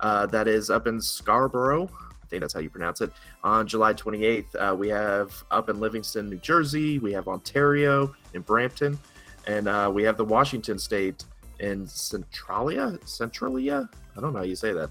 uh, 0.00 0.26
that 0.26 0.48
is 0.48 0.70
up 0.70 0.86
in 0.86 1.00
Scarborough. 1.00 1.90
I 2.22 2.26
think 2.28 2.40
that's 2.40 2.54
how 2.54 2.60
you 2.60 2.70
pronounce 2.70 3.00
it. 3.00 3.10
On 3.42 3.66
July 3.66 3.92
28th, 3.94 4.54
uh, 4.54 4.74
we 4.74 4.88
have 4.88 5.32
up 5.50 5.68
in 5.68 5.80
Livingston, 5.80 6.28
New 6.28 6.36
Jersey. 6.36 6.98
We 6.98 7.12
have 7.12 7.26
Ontario 7.26 8.14
in 8.34 8.42
Brampton, 8.42 8.98
and 9.46 9.66
uh, 9.66 9.90
we 9.92 10.02
have 10.04 10.16
the 10.16 10.24
Washington 10.24 10.78
State 10.78 11.24
in 11.58 11.86
Centralia. 11.86 12.98
Centralia, 13.04 13.88
I 14.16 14.20
don't 14.20 14.32
know 14.32 14.40
how 14.40 14.44
you 14.44 14.56
say 14.56 14.72
that. 14.72 14.90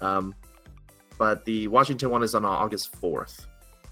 Um, 0.00 0.34
but 1.16 1.44
the 1.44 1.68
Washington 1.68 2.10
one 2.10 2.22
is 2.22 2.34
on 2.34 2.44
August 2.44 3.00
4th. 3.00 3.46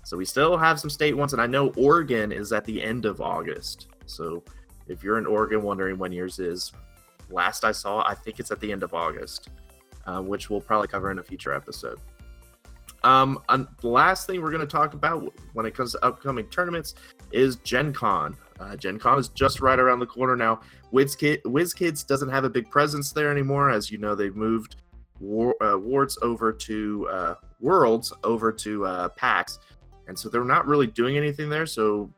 So 0.04 0.16
we 0.16 0.24
still 0.24 0.56
have 0.56 0.80
some 0.80 0.90
state 0.90 1.16
ones, 1.16 1.32
and 1.32 1.40
I 1.40 1.46
know 1.46 1.68
Oregon 1.76 2.32
is 2.32 2.52
at 2.52 2.64
the 2.64 2.82
end 2.82 3.04
of 3.04 3.20
August. 3.20 3.88
So 4.06 4.42
if 4.88 5.02
you're 5.02 5.18
in 5.18 5.26
Oregon 5.26 5.62
wondering 5.62 5.98
when 5.98 6.12
yours 6.12 6.38
is, 6.38 6.72
last 7.30 7.64
I 7.64 7.72
saw, 7.72 8.06
I 8.06 8.14
think 8.14 8.40
it's 8.40 8.50
at 8.50 8.60
the 8.60 8.72
end 8.72 8.82
of 8.82 8.94
August, 8.94 9.50
uh, 10.06 10.20
which 10.20 10.50
we'll 10.50 10.60
probably 10.60 10.88
cover 10.88 11.10
in 11.10 11.18
a 11.18 11.22
future 11.22 11.54
episode. 11.54 11.98
Um, 13.04 13.40
the 13.48 13.88
last 13.88 14.26
thing 14.26 14.40
we're 14.42 14.50
going 14.50 14.60
to 14.60 14.66
talk 14.66 14.94
about 14.94 15.32
when 15.54 15.66
it 15.66 15.74
comes 15.74 15.92
to 15.92 16.04
upcoming 16.04 16.46
tournaments 16.46 16.94
is 17.32 17.56
Gen 17.56 17.92
Con. 17.92 18.36
Uh, 18.60 18.76
Gen 18.76 18.98
Con 18.98 19.18
is 19.18 19.28
just 19.28 19.60
right 19.60 19.78
around 19.78 19.98
the 19.98 20.06
corner 20.06 20.36
now. 20.36 20.60
WizKid, 20.92 21.42
WizKids 21.42 22.06
doesn't 22.06 22.28
have 22.28 22.44
a 22.44 22.50
big 22.50 22.70
presence 22.70 23.12
there 23.12 23.30
anymore. 23.30 23.70
As 23.70 23.90
you 23.90 23.98
know, 23.98 24.14
they've 24.14 24.36
moved 24.36 24.76
war, 25.18 25.60
uh, 25.62 25.76
wards 25.76 26.16
over 26.22 26.52
to 26.52 27.08
uh, 27.10 27.34
worlds 27.60 28.12
over 28.22 28.52
to 28.52 28.86
uh, 28.86 29.08
PAX, 29.10 29.58
and 30.08 30.18
so 30.18 30.28
they're 30.28 30.44
not 30.44 30.66
really 30.66 30.86
doing 30.86 31.16
anything 31.16 31.48
there. 31.48 31.66
So 31.66 32.10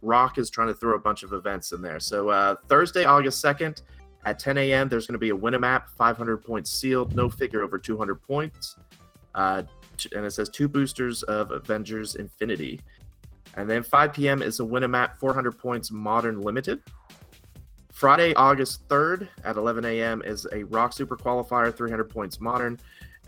Rock 0.00 0.38
is 0.38 0.50
trying 0.50 0.68
to 0.68 0.74
throw 0.74 0.94
a 0.94 0.98
bunch 0.98 1.22
of 1.22 1.32
events 1.32 1.72
in 1.72 1.80
there. 1.80 2.00
So 2.00 2.28
uh, 2.28 2.56
Thursday, 2.68 3.04
August 3.04 3.40
second, 3.40 3.82
at 4.24 4.38
10 4.38 4.58
a.m., 4.58 4.88
there's 4.88 5.06
going 5.06 5.14
to 5.14 5.18
be 5.18 5.30
a 5.30 5.36
Winamap, 5.36 5.88
500 5.96 6.38
points 6.38 6.70
sealed, 6.70 7.14
no 7.14 7.28
figure 7.28 7.62
over 7.62 7.78
200 7.78 8.22
points, 8.22 8.76
uh, 9.34 9.62
and 10.14 10.24
it 10.24 10.32
says 10.32 10.48
two 10.48 10.68
boosters 10.68 11.22
of 11.24 11.50
Avengers 11.50 12.16
Infinity. 12.16 12.80
And 13.56 13.68
then 13.68 13.82
5 13.82 14.12
p.m. 14.12 14.42
is 14.42 14.60
a 14.60 14.62
Winamap, 14.62 15.16
400 15.18 15.52
points, 15.58 15.90
Modern 15.90 16.40
Limited. 16.40 16.80
Friday, 17.92 18.34
August 18.34 18.88
3rd 18.88 19.28
at 19.44 19.56
11 19.56 19.84
a.m. 19.84 20.22
is 20.24 20.46
a 20.52 20.64
Rock 20.64 20.92
Super 20.92 21.16
Qualifier, 21.16 21.76
300 21.76 22.04
points 22.04 22.40
modern. 22.40 22.78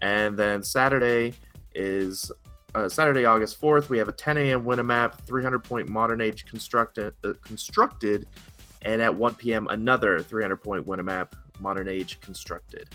And 0.01 0.37
then 0.37 0.63
Saturday 0.63 1.35
is 1.75 2.33
uh, 2.75 2.89
Saturday, 2.89 3.25
August 3.25 3.61
4th. 3.61 3.89
We 3.89 3.99
have 3.99 4.09
a 4.09 4.13
10 4.13 4.37
a.m. 4.39 4.65
Winamap, 4.65 5.19
300 5.27 5.63
point 5.63 5.89
modern 5.89 6.21
age 6.21 6.47
constructed, 6.47 7.15
uh, 7.25 7.35
constructed. 7.43 8.27
And 8.83 9.01
at 9.01 9.15
1 9.15 9.35
p.m., 9.37 9.67
another 9.71 10.21
300 10.21 10.57
point 10.57 10.87
Winamap, 10.87 11.33
modern 11.61 11.89
age 11.89 12.21
constructed. 12.21 12.89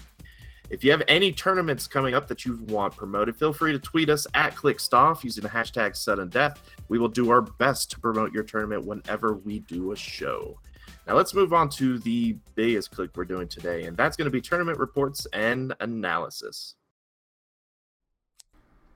If 0.69 0.83
you 0.83 0.91
have 0.91 1.01
any 1.07 1.31
tournaments 1.31 1.87
coming 1.87 2.13
up 2.13 2.27
that 2.27 2.45
you 2.45 2.59
want 2.67 2.95
promoted, 2.95 3.35
feel 3.35 3.51
free 3.51 3.71
to 3.71 3.79
tweet 3.79 4.09
us 4.09 4.27
at 4.35 4.53
ClickStoff 4.53 5.23
using 5.23 5.41
the 5.41 5.49
hashtag 5.49 5.95
sudden 5.95 6.29
death. 6.29 6.61
We 6.89 6.99
will 6.99 7.07
do 7.07 7.31
our 7.31 7.41
best 7.41 7.89
to 7.91 7.99
promote 7.99 8.31
your 8.33 8.43
tournament 8.43 8.85
whenever 8.85 9.33
we 9.33 9.59
do 9.61 9.93
a 9.93 9.95
show. 9.95 10.59
Now 11.07 11.15
let's 11.15 11.33
move 11.33 11.53
on 11.53 11.69
to 11.71 11.97
the 11.97 12.37
biggest 12.53 12.91
click 12.91 13.09
we're 13.15 13.25
doing 13.25 13.47
today, 13.47 13.85
and 13.85 13.97
that's 13.97 14.15
going 14.15 14.25
to 14.25 14.31
be 14.31 14.41
tournament 14.41 14.77
reports 14.77 15.25
and 15.33 15.73
analysis. 15.79 16.75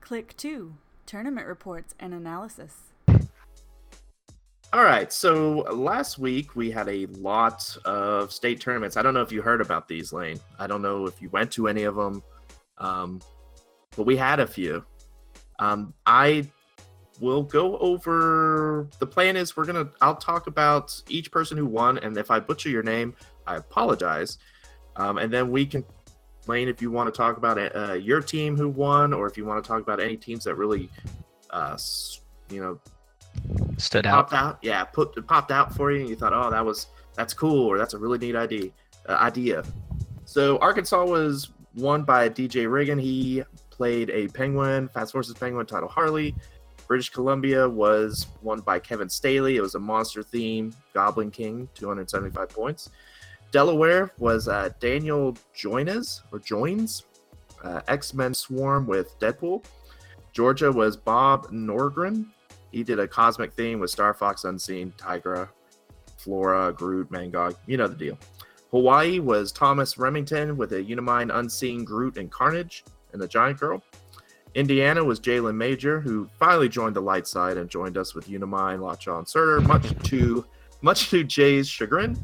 Click 0.04 0.36
2 0.36 0.74
Tournament 1.06 1.46
Reports 1.46 1.94
and 1.98 2.12
Analysis. 2.12 2.92
All 4.70 4.84
right, 4.84 5.10
so 5.10 5.60
last 5.72 6.18
week 6.18 6.54
we 6.54 6.70
had 6.70 6.90
a 6.90 7.06
lot 7.06 7.74
of 7.86 8.30
state 8.30 8.60
tournaments. 8.60 8.98
I 8.98 9.02
don't 9.02 9.14
know 9.14 9.22
if 9.22 9.32
you 9.32 9.40
heard 9.40 9.62
about 9.62 9.88
these, 9.88 10.12
Lane. 10.12 10.38
I 10.58 10.66
don't 10.66 10.82
know 10.82 11.06
if 11.06 11.22
you 11.22 11.30
went 11.30 11.50
to 11.52 11.68
any 11.68 11.84
of 11.84 11.96
them, 11.96 12.22
um, 12.76 13.22
but 13.96 14.02
we 14.02 14.14
had 14.14 14.40
a 14.40 14.46
few. 14.46 14.84
Um, 15.58 15.94
I 16.04 16.50
will 17.18 17.42
go 17.42 17.78
over. 17.78 18.90
The 18.98 19.06
plan 19.06 19.38
is 19.38 19.56
we're 19.56 19.64
gonna. 19.64 19.88
I'll 20.02 20.16
talk 20.16 20.48
about 20.48 21.00
each 21.08 21.30
person 21.30 21.56
who 21.56 21.64
won, 21.64 21.96
and 21.96 22.14
if 22.18 22.30
I 22.30 22.40
butcher 22.40 22.68
your 22.68 22.82
name, 22.82 23.14
I 23.46 23.56
apologize. 23.56 24.36
Um, 24.96 25.16
and 25.16 25.32
then 25.32 25.50
we 25.50 25.64
can, 25.64 25.82
Lane, 26.48 26.68
if 26.68 26.82
you 26.82 26.90
want 26.90 27.12
to 27.12 27.16
talk 27.16 27.36
about 27.36 27.58
uh, 27.58 27.94
your 27.94 28.20
team 28.20 28.56
who 28.56 28.68
won, 28.68 29.12
or 29.12 29.26
if 29.26 29.36
you 29.36 29.44
want 29.44 29.62
to 29.62 29.68
talk 29.68 29.80
about 29.80 30.00
any 30.00 30.16
teams 30.16 30.44
that 30.44 30.54
really, 30.56 30.90
uh, 31.50 31.76
you 32.50 32.60
know, 32.60 32.80
Stood 33.76 34.06
out. 34.06 34.32
out. 34.32 34.58
Yeah, 34.62 34.84
put 34.84 35.16
it 35.16 35.26
popped 35.26 35.50
out 35.50 35.74
for 35.74 35.90
you, 35.90 36.00
and 36.00 36.08
you 36.08 36.16
thought, 36.16 36.32
oh, 36.32 36.50
that 36.50 36.64
was 36.64 36.86
that's 37.14 37.34
cool, 37.34 37.66
or 37.66 37.78
that's 37.78 37.94
a 37.94 37.98
really 37.98 38.18
neat 38.18 38.36
idea. 38.36 38.70
Uh, 39.08 39.12
idea. 39.14 39.64
So 40.24 40.58
Arkansas 40.58 41.04
was 41.04 41.50
won 41.74 42.04
by 42.04 42.28
DJ 42.28 42.70
Riggin. 42.70 42.98
He 42.98 43.42
played 43.70 44.10
a 44.10 44.28
Penguin, 44.28 44.88
Fast 44.88 45.12
Forces 45.12 45.34
Penguin 45.34 45.66
title 45.66 45.88
Harley. 45.88 46.34
British 46.86 47.10
Columbia 47.10 47.68
was 47.68 48.26
won 48.42 48.60
by 48.60 48.78
Kevin 48.78 49.08
Staley. 49.08 49.56
It 49.56 49.62
was 49.62 49.74
a 49.74 49.80
monster 49.80 50.22
theme 50.22 50.74
Goblin 50.92 51.30
King, 51.30 51.68
275 51.74 52.48
points. 52.50 52.90
Delaware 53.54 54.10
was 54.18 54.48
uh, 54.48 54.70
Daniel 54.80 55.36
Joines 55.56 56.22
or 56.32 56.40
Joins, 56.40 57.04
uh, 57.62 57.82
X 57.86 58.12
Men 58.12 58.34
Swarm 58.34 58.84
with 58.84 59.16
Deadpool. 59.20 59.64
Georgia 60.32 60.72
was 60.72 60.96
Bob 60.96 61.52
Norgren. 61.52 62.26
He 62.72 62.82
did 62.82 62.98
a 62.98 63.06
cosmic 63.06 63.52
theme 63.52 63.78
with 63.78 63.92
Star 63.92 64.12
Fox 64.12 64.42
Unseen, 64.42 64.92
Tigra, 64.98 65.48
Flora, 66.16 66.72
Groot, 66.72 67.12
Mangog. 67.12 67.54
You 67.66 67.76
know 67.76 67.86
the 67.86 67.94
deal. 67.94 68.18
Hawaii 68.72 69.20
was 69.20 69.52
Thomas 69.52 69.98
Remington 69.98 70.56
with 70.56 70.72
a 70.72 70.82
Unimind 70.82 71.30
Unseen 71.32 71.84
Groot 71.84 72.16
and 72.16 72.32
Carnage 72.32 72.82
and 73.12 73.22
the 73.22 73.28
Giant 73.28 73.60
Girl. 73.60 73.80
Indiana 74.56 75.04
was 75.04 75.20
Jalen 75.20 75.54
Major, 75.54 76.00
who 76.00 76.28
finally 76.40 76.68
joined 76.68 76.96
the 76.96 77.02
light 77.02 77.28
side 77.28 77.56
and 77.56 77.70
joined 77.70 77.98
us 77.98 78.16
with 78.16 78.26
Unimind, 78.26 78.82
Lockjaw, 78.82 79.22
Surtur, 79.26 79.60
much 79.60 79.94
to 80.08 80.44
much 80.82 81.08
to 81.10 81.22
Jay's 81.22 81.68
chagrin. 81.68 82.18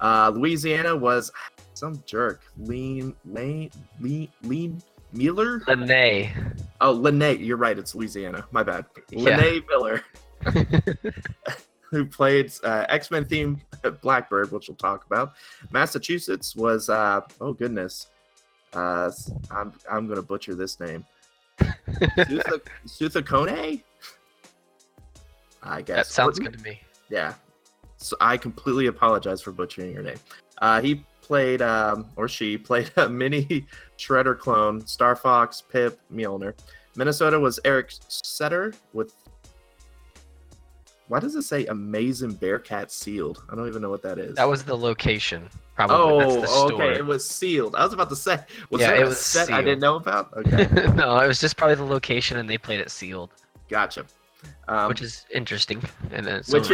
Uh, 0.00 0.32
Louisiana 0.34 0.94
was 0.94 1.32
some 1.74 2.02
jerk, 2.06 2.42
Lean 2.58 3.14
Lane 3.24 3.70
Lean 4.00 4.28
Lean 4.42 4.82
Mueller. 5.12 5.62
Lene. 5.66 6.32
Oh, 6.80 6.92
Lene, 6.92 7.38
you're 7.42 7.56
right. 7.56 7.78
It's 7.78 7.94
Louisiana. 7.94 8.46
My 8.50 8.62
bad. 8.62 8.86
Yeah. 9.10 9.38
Lene 9.38 9.64
Miller, 9.68 10.02
who 11.90 12.04
played 12.06 12.52
uh, 12.64 12.86
X 12.88 13.10
Men 13.10 13.24
theme 13.24 13.60
Blackbird, 14.00 14.52
which 14.52 14.68
we'll 14.68 14.76
talk 14.76 15.06
about. 15.06 15.34
Massachusetts 15.70 16.54
was, 16.56 16.88
uh, 16.88 17.20
oh 17.40 17.52
goodness, 17.52 18.08
uh, 18.74 19.10
I'm 19.50 19.72
I'm 19.90 20.06
gonna 20.06 20.22
butcher 20.22 20.54
this 20.54 20.78
name. 20.80 21.04
Sutha, 21.58 22.60
Suthakone? 22.86 23.82
I 25.62 25.82
guess 25.82 25.96
That 25.96 26.06
sounds 26.06 26.38
good 26.38 26.52
to 26.52 26.62
me. 26.62 26.80
Yeah. 27.08 27.34
So 28.06 28.16
I 28.20 28.36
completely 28.36 28.86
apologize 28.86 29.42
for 29.42 29.52
butchering 29.52 29.92
your 29.92 30.02
name. 30.02 30.18
Uh, 30.58 30.80
he 30.80 31.04
played, 31.22 31.60
um, 31.60 32.06
or 32.16 32.28
she 32.28 32.56
played 32.70 32.90
a 32.96 33.08
mini 33.08 33.66
Shredder 33.98 34.38
clone, 34.38 34.86
Star 34.86 35.16
Fox, 35.16 35.60
Pip, 35.60 35.98
Mjolnir. 36.12 36.54
Minnesota 36.94 37.38
was 37.38 37.58
Eric 37.64 37.90
Setter 38.08 38.72
with. 38.92 39.12
Why 41.08 41.20
does 41.20 41.36
it 41.36 41.42
say 41.42 41.66
Amazing 41.66 42.32
Bearcat 42.32 42.90
Sealed? 42.90 43.42
I 43.48 43.54
don't 43.54 43.68
even 43.68 43.80
know 43.80 43.90
what 43.90 44.02
that 44.02 44.18
is. 44.18 44.34
That 44.34 44.48
was 44.48 44.64
the 44.64 44.76
location. 44.76 45.48
Probably. 45.76 45.96
Oh, 45.96 46.40
That's 46.40 46.52
the 46.52 46.74
okay. 46.74 46.94
It 46.96 47.06
was 47.06 47.28
sealed. 47.28 47.76
I 47.76 47.84
was 47.84 47.92
about 47.92 48.08
to 48.08 48.16
say, 48.16 48.40
was 48.70 48.80
Yeah, 48.80 48.94
it 48.94 49.02
a 49.02 49.06
was 49.06 49.20
set 49.20 49.52
I 49.52 49.62
didn't 49.62 49.80
know 49.80 49.96
about? 49.96 50.32
Okay, 50.34 50.66
no, 50.94 51.18
it 51.18 51.28
was 51.28 51.38
just 51.38 51.56
probably 51.56 51.76
the 51.76 51.84
location, 51.84 52.38
and 52.38 52.48
they 52.48 52.58
played 52.58 52.80
it 52.80 52.90
sealed, 52.90 53.30
gotcha. 53.68 54.06
Um, 54.68 54.88
which 54.88 55.02
is 55.02 55.26
interesting. 55.32 55.82
And 56.12 56.26
then 56.26 56.42
which. 56.48 56.70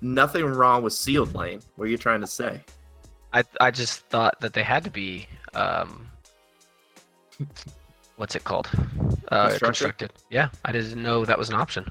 Nothing 0.00 0.44
wrong 0.44 0.82
with 0.82 0.92
sealed 0.92 1.34
lane. 1.34 1.60
What 1.76 1.86
are 1.86 1.90
you 1.90 1.98
trying 1.98 2.20
to 2.20 2.26
say? 2.26 2.60
I 3.32 3.42
I 3.60 3.70
just 3.70 4.00
thought 4.06 4.40
that 4.40 4.52
they 4.52 4.62
had 4.62 4.84
to 4.84 4.90
be 4.90 5.26
um, 5.54 6.08
what's 8.16 8.34
it 8.34 8.44
called? 8.44 8.68
Uh, 9.30 9.48
Constructed? 9.48 9.60
constructed. 9.60 10.12
Yeah, 10.30 10.48
I 10.64 10.72
didn't 10.72 11.02
know 11.02 11.24
that 11.24 11.38
was 11.38 11.48
an 11.50 11.54
option. 11.56 11.90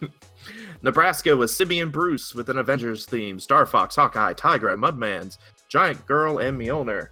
Nebraska 0.82 1.36
was 1.36 1.54
Simeon 1.54 1.90
Bruce 1.90 2.34
with 2.34 2.48
an 2.48 2.58
Avengers 2.58 3.06
theme, 3.06 3.38
Star 3.38 3.66
Fox, 3.66 3.94
Hawkeye, 3.96 4.34
Tigra, 4.34 4.76
Mudmans, 4.76 5.38
Giant 5.68 6.04
Girl, 6.06 6.38
and 6.38 6.58
Mjolnir. 6.60 7.08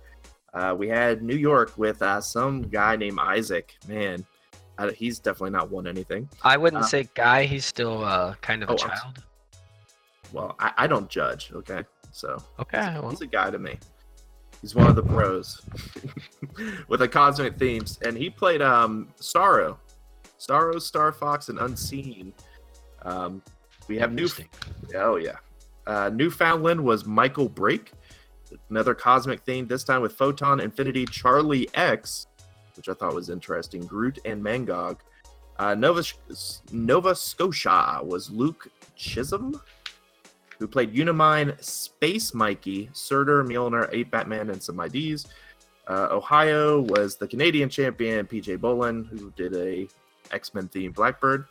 Uh, 0.52 0.74
we 0.76 0.88
had 0.88 1.22
New 1.22 1.36
York 1.36 1.72
with 1.78 2.02
uh, 2.02 2.20
some 2.20 2.62
guy 2.62 2.96
named 2.96 3.18
Isaac. 3.20 3.76
Man, 3.86 4.26
I, 4.78 4.90
he's 4.90 5.20
definitely 5.20 5.50
not 5.50 5.70
won 5.70 5.86
anything. 5.86 6.28
I 6.42 6.56
wouldn't 6.56 6.82
Uh, 6.82 6.86
say 6.86 7.08
guy. 7.14 7.44
He's 7.44 7.64
still 7.64 8.02
uh, 8.04 8.34
kind 8.40 8.64
of 8.64 8.70
a 8.70 8.72
Oh, 8.72 8.74
I'm 8.82 8.90
child. 8.90 9.24
Well, 10.32 10.56
I, 10.58 10.72
I 10.78 10.86
don't 10.86 11.08
judge, 11.08 11.52
okay? 11.54 11.84
So 12.12 12.42
Okay. 12.58 12.98
Well, 13.00 13.10
he's 13.10 13.20
a 13.20 13.26
guy 13.26 13.50
to 13.50 13.58
me. 13.58 13.78
He's 14.60 14.74
one 14.74 14.88
of 14.88 14.96
the 14.96 15.02
pros. 15.02 15.62
with 16.88 17.02
a 17.02 17.08
cosmic 17.08 17.56
themes, 17.58 17.98
and 18.04 18.16
he 18.16 18.28
played 18.28 18.60
um 18.60 19.08
Starro, 19.20 19.78
Starro, 20.38 20.80
Star 20.80 21.12
Fox, 21.12 21.48
and 21.48 21.58
Unseen. 21.58 22.32
Um, 23.02 23.42
we 23.88 23.96
have 23.98 24.12
new. 24.12 24.28
Oh 24.94 25.16
yeah, 25.16 25.36
uh, 25.86 26.10
Newfoundland 26.12 26.82
was 26.82 27.06
Michael 27.06 27.48
Break, 27.48 27.92
another 28.68 28.94
cosmic 28.94 29.40
theme. 29.40 29.66
This 29.66 29.82
time 29.82 30.02
with 30.02 30.12
Photon, 30.12 30.60
Infinity, 30.60 31.06
Charlie 31.06 31.68
X, 31.74 32.26
which 32.76 32.88
I 32.88 32.94
thought 32.94 33.14
was 33.14 33.30
interesting. 33.30 33.84
Groot 33.86 34.18
and 34.24 34.42
Mangog. 34.42 34.98
Uh, 35.58 35.74
Nova 35.74 36.02
Nova 36.72 37.14
Scotia 37.14 38.00
was 38.02 38.30
Luke 38.30 38.68
Chisholm, 38.96 39.60
who 40.60 40.68
played 40.68 40.94
Unimind, 40.94 41.60
Space 41.64 42.34
Mikey, 42.34 42.90
Surtur, 42.92 43.42
Mjolnir, 43.42 43.88
8 43.92 44.10
Batman, 44.10 44.50
and 44.50 44.62
some 44.62 44.78
IDs. 44.78 45.26
Uh, 45.88 46.08
Ohio 46.12 46.82
was 46.82 47.16
the 47.16 47.26
Canadian 47.26 47.68
champion, 47.68 48.26
PJ 48.26 48.58
Bolin, 48.58 49.08
who 49.08 49.32
did 49.32 49.56
a 49.56 49.88
X 50.32 50.54
Men 50.54 50.68
themed 50.68 50.94
Blackbird. 50.94 51.46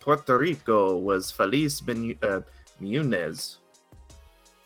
Puerto 0.00 0.36
Rico 0.36 0.96
was 0.96 1.30
Feliz 1.30 1.80
ben, 1.80 2.18
uh, 2.22 2.40
Munez. 2.82 3.58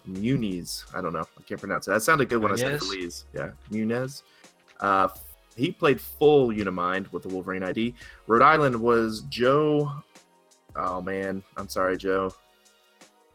Muniz. 0.08 0.84
I 0.94 1.02
don't 1.02 1.12
know. 1.12 1.26
I 1.38 1.42
can't 1.42 1.60
pronounce 1.60 1.86
it. 1.86 1.90
That 1.90 2.02
sounded 2.02 2.30
good 2.30 2.42
when 2.42 2.52
I 2.52 2.56
said 2.56 2.72
Munez? 2.72 2.78
Feliz. 2.78 3.24
Yeah, 3.34 3.50
Munez. 3.70 4.22
Uh, 4.80 5.08
he 5.56 5.70
played 5.70 6.00
full 6.00 6.48
Unimind 6.48 7.12
with 7.12 7.22
the 7.22 7.28
Wolverine 7.28 7.62
ID. 7.62 7.94
Rhode 8.26 8.42
Island 8.42 8.80
was 8.80 9.22
Joe. 9.28 9.92
Oh 10.74 11.02
man, 11.02 11.42
I'm 11.56 11.68
sorry, 11.68 11.98
Joe. 11.98 12.32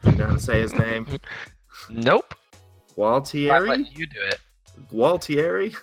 You 0.04 0.12
know 0.12 0.26
how 0.26 0.34
to 0.34 0.40
say 0.40 0.60
his 0.60 0.74
name? 0.74 1.06
Nope. 1.90 2.34
Gualtieri. 2.96 3.86
you 3.96 4.06
do 4.06 4.20
it. 4.20 4.38
Gualtieri. 4.92 5.74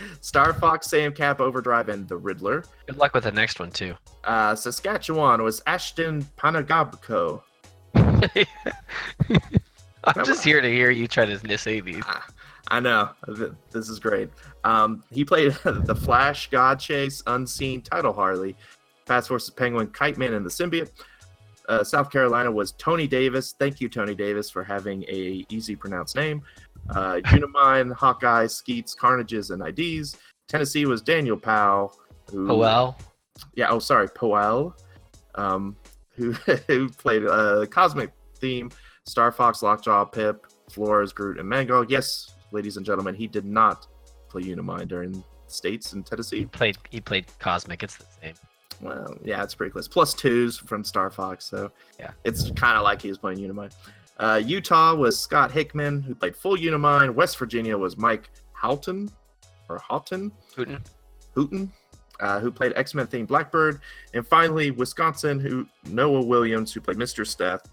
Star 0.20 0.52
Fox, 0.54 0.88
Sam 0.88 1.12
Cap, 1.12 1.40
Overdrive, 1.40 1.88
and 1.88 2.08
the 2.08 2.16
Riddler. 2.16 2.64
Good 2.86 2.98
luck 2.98 3.14
with 3.14 3.24
the 3.24 3.32
next 3.32 3.60
one 3.60 3.70
too. 3.70 3.94
Uh, 4.24 4.54
Saskatchewan 4.54 5.42
was 5.42 5.62
Ashton 5.66 6.22
Panagabko. 6.36 7.42
I'm 10.04 10.24
just 10.24 10.44
here 10.44 10.60
to 10.60 10.68
hear 10.68 10.90
you 10.90 11.06
try 11.06 11.26
to 11.26 11.58
say 11.58 11.80
these. 11.80 12.02
Ah, 12.06 12.26
I 12.68 12.80
know. 12.80 13.10
This 13.70 13.88
is 13.88 13.98
great. 13.98 14.30
Um, 14.64 15.02
he 15.10 15.24
played 15.24 15.52
the 15.64 15.94
Flash, 15.94 16.50
God 16.50 16.80
Chase, 16.80 17.22
Unseen, 17.26 17.82
Title 17.82 18.12
Harley, 18.12 18.56
Fast 19.06 19.28
Forces 19.28 19.50
Penguin, 19.50 19.88
Kite 19.88 20.18
Man, 20.18 20.34
and 20.34 20.44
the 20.44 20.50
Symbiote. 20.50 20.90
Uh, 21.70 21.84
South 21.84 22.10
Carolina 22.10 22.50
was 22.50 22.72
Tony 22.72 23.06
Davis. 23.06 23.54
Thank 23.58 23.80
you, 23.80 23.88
Tony 23.88 24.14
Davis, 24.14 24.50
for 24.50 24.64
having 24.64 25.04
a 25.04 25.46
easy 25.48 25.76
pronounced 25.76 26.16
name. 26.16 26.42
Uh, 26.90 27.20
Unimind, 27.26 27.92
Hawkeye, 27.94 28.46
Skeets, 28.48 28.94
Carnages, 28.94 29.50
and 29.52 29.62
IDs. 29.66 30.16
Tennessee 30.48 30.84
was 30.86 31.00
Daniel 31.00 31.36
Powell. 31.36 31.96
Who, 32.32 32.50
Oh 32.50 32.56
well. 32.56 32.98
yeah, 33.54 33.68
oh 33.70 33.78
sorry, 33.78 34.08
Powell, 34.08 34.74
um, 35.36 35.76
who 36.16 36.32
who 36.66 36.88
played 36.88 37.24
a 37.24 37.66
cosmic 37.68 38.10
theme, 38.36 38.70
Star 39.06 39.30
Fox, 39.30 39.62
Lockjaw, 39.62 40.04
Pip, 40.06 40.46
Flores, 40.70 41.12
Groot, 41.12 41.38
and 41.38 41.48
Mangog. 41.48 41.86
Yes, 41.88 42.34
ladies 42.50 42.76
and 42.78 42.84
gentlemen, 42.84 43.14
he 43.14 43.26
did 43.28 43.44
not 43.44 43.86
play 44.28 44.42
Unimind 44.42 44.88
during 44.88 45.22
states 45.46 45.92
in 45.92 46.02
Tennessee. 46.02 46.38
He 46.38 46.42
Tennessee. 46.46 46.58
played. 46.58 46.78
He 46.90 47.00
played 47.00 47.26
Cosmic. 47.38 47.82
It's 47.84 47.96
the 47.96 48.06
same. 48.20 48.34
Well, 48.80 49.14
yeah, 49.24 49.42
it's 49.42 49.54
pretty 49.54 49.70
close. 49.72 49.86
Plus 49.88 50.14
twos 50.14 50.56
from 50.56 50.84
Star 50.84 51.10
Fox, 51.10 51.44
so 51.44 51.70
Yeah. 51.98 52.12
it's 52.24 52.50
kind 52.52 52.76
of 52.76 52.82
like 52.82 53.02
he 53.02 53.08
was 53.08 53.18
playing 53.18 53.38
Unimind. 53.38 53.74
Uh, 54.18 54.40
Utah 54.44 54.94
was 54.94 55.18
Scott 55.18 55.50
Hickman, 55.50 56.02
who 56.02 56.14
played 56.14 56.36
full 56.36 56.56
Unimind. 56.56 57.14
West 57.14 57.38
Virginia 57.38 57.76
was 57.76 57.96
Mike 57.96 58.30
Houghton, 58.52 59.10
or 59.68 59.78
Houghton. 59.78 60.32
Hooten, 61.34 61.70
uh, 62.20 62.40
who 62.40 62.50
played 62.50 62.72
X 62.76 62.94
Men 62.94 63.06
themed 63.06 63.28
Blackbird, 63.28 63.80
and 64.14 64.26
finally 64.26 64.70
Wisconsin, 64.70 65.38
who 65.38 65.66
Noah 65.86 66.22
Williams, 66.24 66.72
who 66.72 66.80
played 66.80 66.96
Mistress 66.98 67.34
Death, 67.34 67.68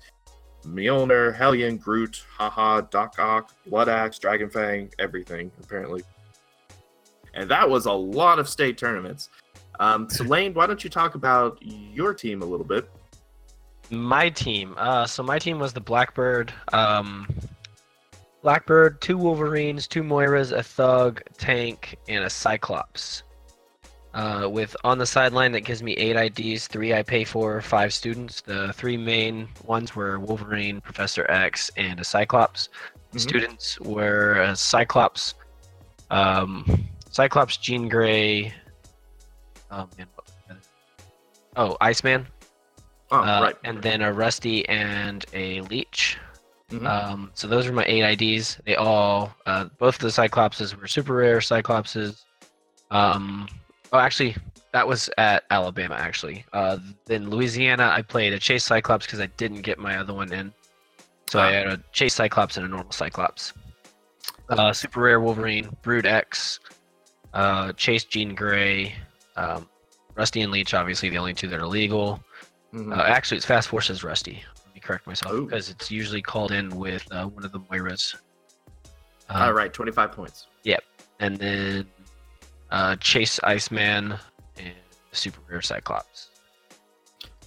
Mjolnir, 0.66 1.34
Hellion, 1.36 1.78
Groot, 1.78 2.24
Haha, 2.38 2.82
Doc 2.82 3.16
Ock, 3.20 3.54
Blood 3.66 3.90
Axe, 3.90 4.20
Dragon 4.20 4.50
Fang, 4.50 4.92
everything 5.00 5.52
apparently. 5.64 6.04
And 7.34 7.50
that 7.52 7.70
was 7.70 7.86
a 7.86 7.92
lot 7.94 8.40
of 8.40 8.50
state 8.50 8.78
tournaments. 8.78 9.30
Um, 9.80 10.10
so 10.10 10.24
Lane, 10.24 10.54
why 10.54 10.68
don't 10.68 10.84
you 10.84 10.90
talk 10.90 11.16
about 11.16 11.58
your 11.62 12.14
team 12.14 12.42
a 12.42 12.46
little 12.46 12.66
bit? 12.66 12.90
My 13.90 14.30
team. 14.30 14.76
Uh, 14.78 15.06
so 15.06 15.24
my 15.24 15.40
team 15.40 15.60
was 15.60 15.74
the 15.74 15.80
Blackbird. 15.80 16.54
Um, 16.74 17.28
Blackbird, 18.44 19.02
two 19.02 19.18
Wolverines, 19.18 19.88
two 19.88 20.04
Moiras, 20.04 20.52
a 20.52 20.62
Thug, 20.62 21.22
Tank, 21.38 21.98
and 22.08 22.24
a 22.24 22.30
Cyclops. 22.30 23.24
Uh, 24.14 24.48
with 24.50 24.76
on 24.84 24.98
the 24.98 25.06
sideline 25.06 25.52
that 25.52 25.62
gives 25.62 25.84
me 25.84 25.94
eight 25.94 26.16
IDs, 26.16 26.68
three 26.68 26.94
I 26.94 27.04
pay 27.04 27.24
for, 27.24 27.62
five 27.62 27.94
students. 27.94 28.42
The 28.42 28.74
three 28.74 28.98
main 28.98 29.48
ones 29.64 29.96
were 29.96 30.20
Wolverine, 30.20 30.82
Professor 30.82 31.30
X, 31.30 31.70
and 31.78 32.00
a 32.00 32.04
Cyclops. 32.04 32.70
Mhm. 33.14 33.20
Students 33.20 33.80
were 33.80 34.42
a 34.42 34.56
Cyclops, 34.56 35.36
um, 36.10 36.88
Cyclops, 37.12 37.58
Jean 37.58 37.88
Grey. 37.88 38.54
Oh 39.72 39.88
man, 39.98 40.08
what 40.16 40.26
was 40.26 40.34
other- 40.50 40.60
Oh, 41.56 41.78
Iceman. 41.82 42.28
Oh, 43.12 43.18
Uh, 43.20 43.42
right. 43.42 43.56
And 43.64 43.82
then 43.82 44.02
a 44.02 44.12
Rusty 44.14 44.68
and 44.70 45.26
a 45.34 45.62
Leech. 45.62 46.18
Mhm. 46.72 46.86
Um, 46.86 47.32
so 47.34 47.48
those 47.48 47.66
are 47.68 47.72
my 47.72 47.86
eight 47.86 48.04
IDs. 48.04 48.58
They 48.66 48.76
all, 48.76 49.34
uh, 49.46 49.66
both 49.78 49.96
of 49.96 50.02
the 50.02 50.10
Cyclopses 50.10 50.76
were 50.76 50.88
super 50.88 51.14
rare 51.16 51.40
Cyclopses. 51.40 52.24
Um, 52.92 53.48
oh, 53.94 54.00
actually, 54.00 54.36
that 54.74 54.86
was 54.86 55.10
at 55.18 55.46
Alabama, 55.50 55.96
actually. 55.96 56.46
Uh, 56.52 56.78
then 57.06 57.30
Louisiana, 57.30 57.90
I 57.96 58.02
played 58.02 58.34
a 58.34 58.40
Chase 58.40 58.66
Cyclops 58.66 59.06
because 59.06 59.22
I 59.22 59.28
didn't 59.38 59.62
get 59.62 59.80
my 59.80 59.98
other 59.98 60.14
one 60.14 60.34
in. 60.34 60.54
So 61.30 61.40
I 61.40 61.52
had 61.52 61.68
a 61.68 61.80
Chase 61.94 62.16
Cyclops 62.16 62.58
and 62.58 62.66
a 62.66 62.70
normal 62.70 62.92
Cyclops. 62.92 63.54
Uh, 64.50 64.72
super 64.74 65.02
rare 65.02 65.20
Wolverine, 65.22 65.70
Brood 65.82 66.06
X, 66.06 66.60
uh, 67.34 67.72
Chase 67.74 68.04
Jean 68.06 68.34
Grey, 68.36 68.94
um, 69.38 69.70
Rusty 70.16 70.42
and 70.42 70.52
Leech, 70.52 70.74
obviously 70.74 71.10
the 71.10 71.18
only 71.18 71.34
two 71.34 71.48
that 71.48 71.60
are 71.60 71.68
legal. 71.68 72.20
Mhm. 72.74 72.96
Uh, 72.98 73.02
actually, 73.04 73.38
it's 73.38 73.46
Fast 73.46 73.70
Forces 73.70 74.04
Rusty. 74.04 74.44
Let 74.66 74.74
me 74.76 74.82
correct 74.82 75.08
myself 75.08 75.32
Oh. 75.34 75.46
because 75.46 75.70
it's 75.70 75.90
usually 75.90 76.22
called 76.22 76.52
in 76.52 76.70
with 76.70 77.10
uh, 77.12 77.26
one 77.26 77.46
of 77.46 77.52
the 77.52 77.60
Moiras. 77.60 78.16
Uh, 79.30 79.34
All 79.46 79.54
right, 79.54 79.72
25 79.72 80.12
points. 80.12 80.48
Yep. 80.64 80.84
And 81.20 81.38
then 81.38 81.88
uh, 82.72 82.96
Chase 82.98 83.40
Iceman 83.44 84.16
and 84.58 84.74
Super 85.12 85.40
Rare 85.50 85.62
Cyclops. 85.62 86.30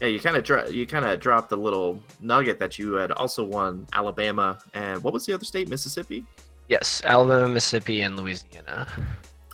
Yeah, 0.00 0.08
you 0.08 0.18
kind 0.20 0.36
of 0.36 0.44
dro- 0.44 0.66
you 0.68 0.86
kind 0.86 1.04
of 1.04 1.20
dropped 1.20 1.52
a 1.52 1.56
little 1.56 2.02
nugget 2.20 2.58
that 2.58 2.78
you 2.78 2.94
had 2.94 3.12
also 3.12 3.44
won 3.44 3.86
Alabama 3.92 4.58
and 4.72 5.02
what 5.04 5.12
was 5.12 5.26
the 5.26 5.34
other 5.34 5.44
state? 5.44 5.68
Mississippi. 5.68 6.24
Yes, 6.68 7.02
Alabama, 7.04 7.48
Mississippi, 7.48 8.00
and 8.02 8.16
Louisiana. 8.16 8.86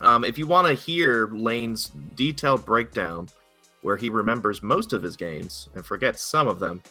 Um, 0.01 0.23
if 0.23 0.37
you 0.37 0.47
want 0.47 0.67
to 0.67 0.73
hear 0.73 1.27
Lane's 1.27 1.91
detailed 2.15 2.65
breakdown, 2.65 3.29
where 3.81 3.97
he 3.97 4.09
remembers 4.09 4.61
most 4.61 4.93
of 4.93 5.01
his 5.01 5.15
games 5.15 5.69
and 5.75 5.85
forgets 5.85 6.21
some 6.21 6.47
of 6.47 6.59
them, 6.59 6.81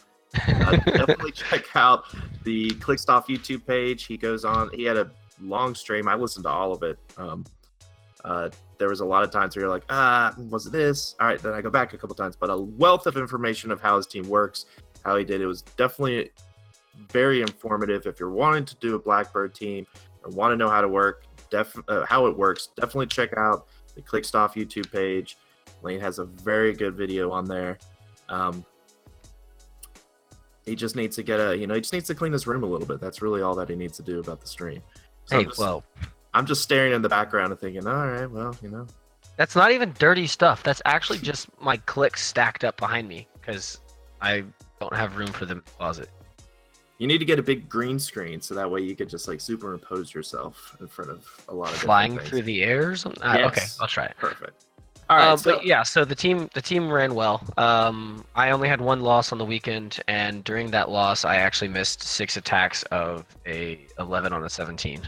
uh, 0.47 0.71
definitely 0.85 1.31
check 1.31 1.75
out 1.75 2.05
the 2.43 2.71
Clickstuff 2.71 3.27
YouTube 3.27 3.65
page. 3.65 4.05
He 4.05 4.17
goes 4.17 4.45
on. 4.45 4.69
He 4.73 4.83
had 4.83 4.97
a 4.97 5.09
long 5.41 5.75
stream. 5.75 6.07
I 6.07 6.15
listened 6.15 6.43
to 6.43 6.49
all 6.49 6.73
of 6.73 6.83
it. 6.83 6.97
Um, 7.17 7.45
uh, 8.25 8.49
there 8.77 8.89
was 8.89 8.99
a 8.99 9.05
lot 9.05 9.23
of 9.23 9.31
times 9.31 9.55
where 9.55 9.63
you're 9.63 9.71
like, 9.71 9.85
ah, 9.89 10.33
was 10.49 10.65
it 10.65 10.71
this? 10.71 11.15
All 11.19 11.27
right, 11.27 11.39
then 11.39 11.53
I 11.53 11.61
go 11.61 11.69
back 11.69 11.93
a 11.93 11.97
couple 11.97 12.15
times. 12.15 12.35
But 12.35 12.49
a 12.49 12.57
wealth 12.57 13.07
of 13.07 13.15
information 13.15 13.71
of 13.71 13.81
how 13.81 13.97
his 13.97 14.07
team 14.07 14.27
works, 14.27 14.65
how 15.03 15.15
he 15.15 15.23
did 15.23 15.41
it 15.41 15.45
was 15.45 15.61
definitely 15.61 16.31
very 17.09 17.41
informative. 17.41 18.05
If 18.05 18.19
you're 18.19 18.29
wanting 18.29 18.65
to 18.65 18.75
do 18.75 18.95
a 18.95 18.99
Blackbird 18.99 19.55
team 19.55 19.87
and 20.25 20.33
want 20.33 20.51
to 20.51 20.57
know 20.57 20.69
how 20.69 20.81
to 20.81 20.87
work, 20.87 21.23
def- 21.49 21.79
uh, 21.87 22.05
how 22.05 22.25
it 22.27 22.37
works, 22.37 22.69
definitely 22.75 23.07
check 23.07 23.35
out 23.37 23.67
the 23.95 24.01
Clickstuff 24.01 24.53
YouTube 24.53 24.91
page. 24.91 25.37
Lane 25.81 25.99
has 25.99 26.19
a 26.19 26.25
very 26.25 26.73
good 26.73 26.95
video 26.95 27.31
on 27.31 27.45
there. 27.45 27.77
Um, 28.29 28.65
he 30.65 30.75
just 30.75 30.95
needs 30.95 31.15
to 31.15 31.23
get 31.23 31.39
a, 31.39 31.57
you 31.57 31.65
know, 31.65 31.75
he 31.75 31.81
just 31.81 31.93
needs 31.93 32.07
to 32.07 32.15
clean 32.15 32.33
his 32.33 32.45
room 32.45 32.63
a 32.63 32.65
little 32.65 32.87
bit. 32.87 32.99
That's 32.99 33.21
really 33.21 33.41
all 33.41 33.55
that 33.55 33.69
he 33.69 33.75
needs 33.75 33.95
to 33.97 34.03
do 34.03 34.19
about 34.19 34.41
the 34.41 34.47
stream. 34.47 34.81
So 35.25 35.37
hey, 35.37 35.43
I'm 35.43 35.49
just, 35.49 35.59
well, 35.59 35.83
I'm 36.33 36.45
just 36.45 36.61
staring 36.61 36.93
in 36.93 37.01
the 37.01 37.09
background 37.09 37.51
and 37.51 37.59
thinking, 37.59 37.87
all 37.87 38.07
right, 38.07 38.29
well, 38.29 38.55
you 38.61 38.69
know, 38.69 38.85
that's 39.37 39.55
not 39.55 39.71
even 39.71 39.93
dirty 39.97 40.27
stuff. 40.27 40.63
That's 40.63 40.81
actually 40.85 41.19
just 41.19 41.47
my 41.61 41.77
clicks 41.77 42.25
stacked 42.25 42.63
up 42.63 42.77
behind 42.77 43.07
me 43.07 43.27
because 43.33 43.79
I 44.21 44.43
don't 44.79 44.95
have 44.95 45.15
room 45.15 45.31
for 45.31 45.45
them 45.45 45.59
in 45.59 45.63
the 45.63 45.71
closet. 45.71 46.09
You 46.97 47.07
need 47.07 47.19
to 47.19 47.25
get 47.25 47.37
a 47.39 47.43
big 47.43 47.69
green 47.69 47.99
screen 47.99 48.41
so 48.41 48.55
that 48.55 48.69
way 48.69 48.81
you 48.81 48.95
could 48.95 49.09
just 49.09 49.27
like 49.27 49.39
superimpose 49.39 50.13
yourself 50.13 50.75
in 50.79 50.87
front 50.87 51.11
of 51.11 51.25
a 51.49 51.53
lot 51.53 51.69
of 51.69 51.75
Flying 51.77 52.17
through 52.19 52.41
the 52.43 52.63
air 52.63 52.91
or 52.91 52.95
something? 52.95 53.21
Uh, 53.23 53.43
Okay, 53.47 53.65
I'll 53.79 53.87
try 53.87 54.05
it. 54.05 54.15
Perfect. 54.17 54.65
All 55.09 55.15
right, 55.17 55.27
Uh, 55.29 55.37
so, 55.37 55.53
but 55.55 55.65
yeah, 55.65 55.83
so 55.83 56.03
the 56.03 56.15
team 56.15 56.49
the 56.53 56.61
team 56.61 56.91
ran 56.91 57.13
well. 57.15 57.41
Um, 57.57 58.25
I 58.35 58.49
only 58.49 58.67
had 58.67 58.81
one 58.81 58.99
loss 59.01 59.31
on 59.31 59.37
the 59.37 59.45
weekend, 59.45 60.01
and 60.09 60.43
during 60.43 60.69
that 60.71 60.89
loss, 60.89 61.23
I 61.23 61.37
actually 61.37 61.69
missed 61.69 62.01
six 62.03 62.35
attacks 62.35 62.83
of 62.91 63.23
a 63.45 63.85
11 63.99 64.33
on 64.33 64.43
a 64.43 64.49
17. 64.49 65.01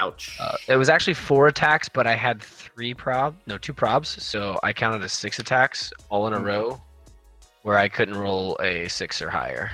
Ouch. 0.00 0.36
Uh, 0.40 0.56
it 0.68 0.76
was 0.76 0.88
actually 0.88 1.14
four 1.14 1.46
attacks, 1.48 1.88
but 1.88 2.06
I 2.06 2.14
had 2.14 2.40
three 2.42 2.94
prob, 2.94 3.34
no, 3.46 3.58
two 3.58 3.72
probs, 3.74 4.18
so 4.20 4.58
I 4.62 4.72
counted 4.72 5.02
as 5.02 5.12
six 5.12 5.38
attacks 5.40 5.92
all 6.10 6.26
in 6.26 6.32
a 6.34 6.38
Mhm. 6.38 6.44
row, 6.44 6.80
where 7.62 7.78
I 7.78 7.88
couldn't 7.88 8.16
roll 8.16 8.56
a 8.62 8.88
six 8.88 9.20
or 9.20 9.28
higher. 9.30 9.72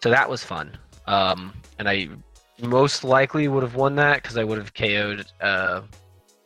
So 0.00 0.10
that 0.10 0.28
was 0.28 0.44
fun. 0.44 0.76
Um, 1.06 1.52
and 1.78 1.88
I 1.88 2.08
most 2.60 3.04
likely 3.04 3.48
would 3.48 3.62
have 3.62 3.74
won 3.74 3.96
that 3.96 4.22
because 4.22 4.36
I 4.36 4.44
would 4.44 4.58
have 4.58 4.74
KO'd 4.74 5.24
uh, 5.40 5.82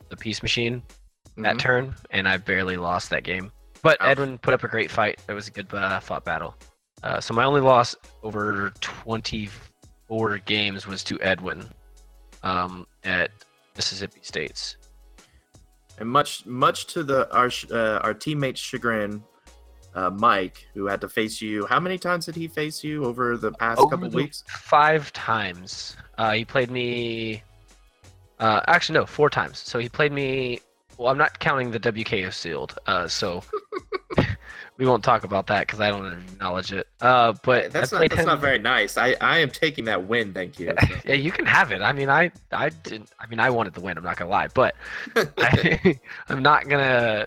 the 0.08 0.16
Peace 0.16 0.42
Machine 0.42 0.82
that 1.38 1.56
Mhm. 1.56 1.58
turn, 1.58 1.94
and 2.10 2.28
I 2.28 2.36
barely 2.36 2.76
lost 2.76 3.10
that 3.10 3.24
game. 3.24 3.50
But 3.82 4.00
Ouch. 4.00 4.08
Edwin 4.10 4.38
put 4.38 4.54
up 4.54 4.62
a 4.62 4.68
great 4.68 4.90
fight. 4.90 5.20
It 5.28 5.32
was 5.32 5.48
a 5.48 5.50
good 5.50 5.72
uh, 5.72 6.00
fought 6.00 6.24
battle. 6.24 6.54
Uh, 7.02 7.20
so 7.20 7.34
my 7.34 7.44
only 7.44 7.60
loss 7.60 7.96
over 8.22 8.72
24 8.80 10.38
games 10.38 10.86
was 10.86 11.02
to 11.04 11.20
Edwin 11.20 11.68
um, 12.42 12.86
at 13.04 13.30
Mississippi 13.76 14.20
State's. 14.22 14.76
And 15.98 16.08
much, 16.08 16.46
much 16.46 16.86
to 16.88 17.02
the 17.02 17.30
our 17.34 17.50
uh, 17.70 17.98
our 17.98 18.14
teammate's 18.14 18.60
chagrin, 18.60 19.22
uh, 19.94 20.10
Mike, 20.10 20.66
who 20.74 20.86
had 20.86 21.00
to 21.02 21.08
face 21.08 21.40
you. 21.42 21.66
How 21.66 21.80
many 21.80 21.98
times 21.98 22.26
did 22.26 22.34
he 22.36 22.48
face 22.48 22.82
you 22.82 23.04
over 23.04 23.36
the 23.36 23.52
past 23.52 23.80
Over 23.80 23.90
couple 23.90 24.10
the 24.10 24.16
weeks? 24.16 24.44
Five 24.48 25.12
times. 25.12 25.96
Uh, 26.18 26.32
he 26.32 26.44
played 26.44 26.70
me. 26.70 27.42
Uh, 28.38 28.60
actually, 28.66 28.98
no, 28.98 29.06
four 29.06 29.30
times. 29.30 29.58
So 29.58 29.78
he 29.78 29.88
played 29.88 30.12
me. 30.12 30.60
Well, 30.98 31.08
I'm 31.08 31.18
not 31.18 31.38
counting 31.38 31.70
the 31.70 31.80
WKO 31.80 32.32
sealed. 32.32 32.78
Uh, 32.86 33.08
so 33.08 33.42
we 34.76 34.86
won't 34.86 35.02
talk 35.04 35.24
about 35.24 35.46
that 35.48 35.66
because 35.66 35.80
I 35.80 35.90
don't 35.90 36.06
acknowledge 36.06 36.72
it. 36.72 36.86
Uh, 37.00 37.32
but 37.42 37.72
That's 37.72 37.92
not 37.92 38.00
that's 38.02 38.20
him- 38.20 38.26
not 38.26 38.40
very 38.40 38.58
nice. 38.58 38.96
I 38.96 39.16
I 39.20 39.38
am 39.38 39.50
taking 39.50 39.84
that 39.86 40.06
win. 40.06 40.32
Thank 40.32 40.58
you. 40.58 40.74
Yeah, 41.04 41.14
you 41.14 41.32
can 41.32 41.46
have 41.46 41.72
it. 41.72 41.82
I 41.82 41.92
mean, 41.92 42.08
I 42.08 42.30
I 42.52 42.68
didn't. 42.68 43.10
I 43.18 43.26
mean, 43.26 43.40
I 43.40 43.50
wanted 43.50 43.74
the 43.74 43.80
win. 43.80 43.98
I'm 43.98 44.04
not 44.04 44.16
gonna 44.16 44.30
lie, 44.30 44.48
but 44.48 44.74
I, 45.16 45.98
I'm 46.28 46.42
not 46.42 46.68
gonna 46.68 47.26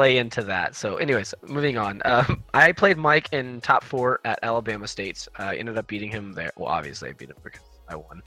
play 0.00 0.16
into 0.16 0.42
that. 0.42 0.74
So, 0.74 0.96
anyways, 0.96 1.34
moving 1.46 1.76
on. 1.76 2.00
Um, 2.10 2.42
I 2.54 2.72
played 2.72 2.96
Mike 2.96 3.28
in 3.32 3.60
top 3.60 3.84
four 3.84 4.20
at 4.24 4.38
Alabama 4.42 4.88
State's. 4.88 5.28
I 5.36 5.56
ended 5.56 5.76
up 5.78 5.86
beating 5.86 6.10
him 6.10 6.32
there. 6.32 6.50
Well, 6.56 6.68
obviously, 6.68 7.10
I 7.10 7.12
beat 7.12 7.28
him 7.28 7.36
because 7.44 7.60
I 7.88 7.96
won. 7.96 8.22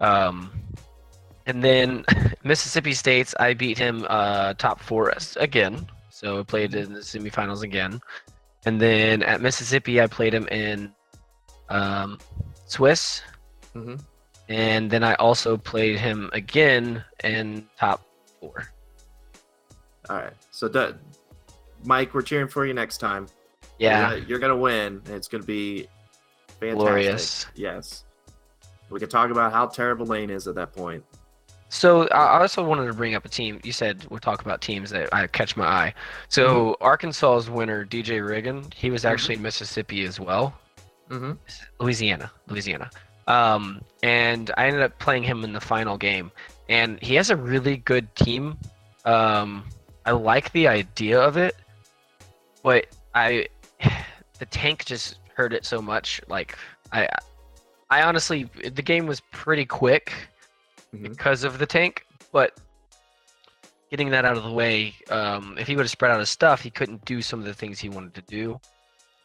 Um, 0.00 0.50
and 1.46 1.64
then 1.64 2.04
Mississippi 2.44 2.92
State's, 2.92 3.34
I 3.40 3.54
beat 3.54 3.78
him 3.78 4.06
uh, 4.08 4.54
top 4.54 4.80
four 4.80 5.12
again. 5.36 5.86
So 6.10 6.40
I 6.40 6.42
played 6.42 6.74
in 6.74 6.92
the 6.92 7.00
semifinals 7.00 7.62
again. 7.62 8.00
And 8.66 8.80
then 8.80 9.22
at 9.22 9.40
Mississippi, 9.40 10.00
I 10.00 10.06
played 10.06 10.34
him 10.34 10.46
in 10.48 10.92
um, 11.70 12.18
Swiss. 12.66 13.22
Mhm. 13.74 13.98
And 14.48 14.90
then 14.90 15.02
I 15.02 15.14
also 15.14 15.56
played 15.56 15.98
him 15.98 16.30
again 16.34 17.02
in 17.24 17.66
top 17.78 18.02
four. 18.40 18.68
All 20.08 20.16
right. 20.16 20.32
So, 20.50 20.94
Mike, 21.84 22.14
we're 22.14 22.22
cheering 22.22 22.48
for 22.48 22.66
you 22.66 22.74
next 22.74 22.98
time. 22.98 23.26
Yeah. 23.78 23.98
You're 24.00 24.10
gonna, 24.10 24.26
you're 24.28 24.38
gonna 24.38 24.56
win. 24.56 25.02
and 25.04 25.08
It's 25.08 25.28
gonna 25.28 25.44
be 25.44 25.88
fantastic. 26.60 26.78
Glorious. 26.78 27.46
Yes. 27.54 28.04
We 28.90 28.98
can 28.98 29.08
talk 29.08 29.30
about 29.30 29.52
how 29.52 29.66
terrible 29.66 30.06
Lane 30.06 30.30
is 30.30 30.48
at 30.48 30.54
that 30.54 30.72
point. 30.72 31.04
So 31.68 32.08
I 32.08 32.40
also 32.40 32.64
wanted 32.64 32.86
to 32.86 32.94
bring 32.94 33.14
up 33.14 33.26
a 33.26 33.28
team. 33.28 33.60
You 33.62 33.72
said 33.72 34.06
we'll 34.08 34.20
talk 34.20 34.40
about 34.40 34.62
teams 34.62 34.90
that 34.90 35.12
I 35.12 35.26
catch 35.26 35.56
my 35.56 35.66
eye. 35.66 35.94
So 36.28 36.76
Arkansas's 36.80 37.50
winner, 37.50 37.84
DJ 37.84 38.26
Riggin, 38.26 38.64
he 38.74 38.90
was 38.90 39.04
actually 39.04 39.34
in 39.34 39.42
Mississippi 39.42 40.04
as 40.04 40.18
well. 40.18 40.54
Mm-hmm. 41.10 41.32
Louisiana, 41.80 42.30
Louisiana. 42.48 42.90
Um, 43.26 43.82
and 44.02 44.50
I 44.56 44.66
ended 44.66 44.82
up 44.82 44.98
playing 44.98 45.22
him 45.24 45.44
in 45.44 45.52
the 45.52 45.60
final 45.60 45.98
game, 45.98 46.32
and 46.70 46.98
he 47.02 47.14
has 47.16 47.28
a 47.28 47.36
really 47.36 47.76
good 47.76 48.14
team. 48.16 48.56
Um, 49.04 49.64
I 50.08 50.12
like 50.12 50.50
the 50.52 50.66
idea 50.66 51.20
of 51.20 51.36
it, 51.36 51.54
but 52.62 52.86
I, 53.14 53.48
the 54.38 54.46
tank 54.46 54.86
just 54.86 55.18
hurt 55.34 55.52
it 55.52 55.66
so 55.66 55.82
much. 55.82 56.22
Like 56.28 56.56
I, 56.92 57.06
I 57.90 58.00
honestly, 58.04 58.44
the 58.72 58.80
game 58.80 59.06
was 59.06 59.20
pretty 59.32 59.66
quick 59.66 60.14
Mhm. 60.94 61.02
because 61.02 61.44
of 61.44 61.58
the 61.58 61.66
tank, 61.66 62.06
but 62.32 62.58
getting 63.90 64.08
that 64.08 64.24
out 64.24 64.38
of 64.38 64.44
the 64.44 64.50
way, 64.50 64.94
um, 65.10 65.58
if 65.58 65.66
he 65.66 65.76
would 65.76 65.82
have 65.84 65.90
spread 65.90 66.10
out 66.10 66.20
his 66.20 66.30
stuff, 66.30 66.62
he 66.62 66.70
couldn't 66.70 67.04
do 67.04 67.20
some 67.20 67.38
of 67.38 67.44
the 67.44 67.52
things 67.52 67.78
he 67.78 67.90
wanted 67.90 68.14
to 68.14 68.22
do. 68.22 68.58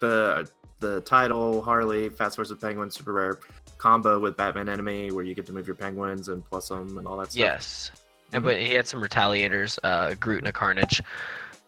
The 0.02 0.50
the 0.82 1.00
title 1.02 1.62
Harley 1.62 2.10
Fast 2.10 2.36
Forces 2.36 2.58
Penguin 2.60 2.92
super 2.92 3.14
rare 3.14 3.40
combo 3.78 4.20
with 4.20 4.36
Batman 4.36 4.68
Enemy, 4.68 5.14
where 5.14 5.24
you 5.24 5.34
get 5.34 5.46
to 5.46 5.54
move 5.54 5.66
your 5.66 5.78
penguins 5.78 6.28
and 6.28 6.44
plus 6.44 6.68
them 6.68 6.98
and 6.98 7.08
all 7.08 7.16
that 7.20 7.32
stuff. 7.32 7.40
Yes, 7.40 7.92
and 8.34 8.44
Mhm. 8.44 8.48
but 8.48 8.58
he 8.58 8.74
had 8.74 8.88
some 8.88 9.02
retaliators, 9.02 9.78
uh, 9.84 10.16
Groot 10.16 10.40
and 10.40 10.48
a 10.48 10.52
Carnage. 10.52 11.02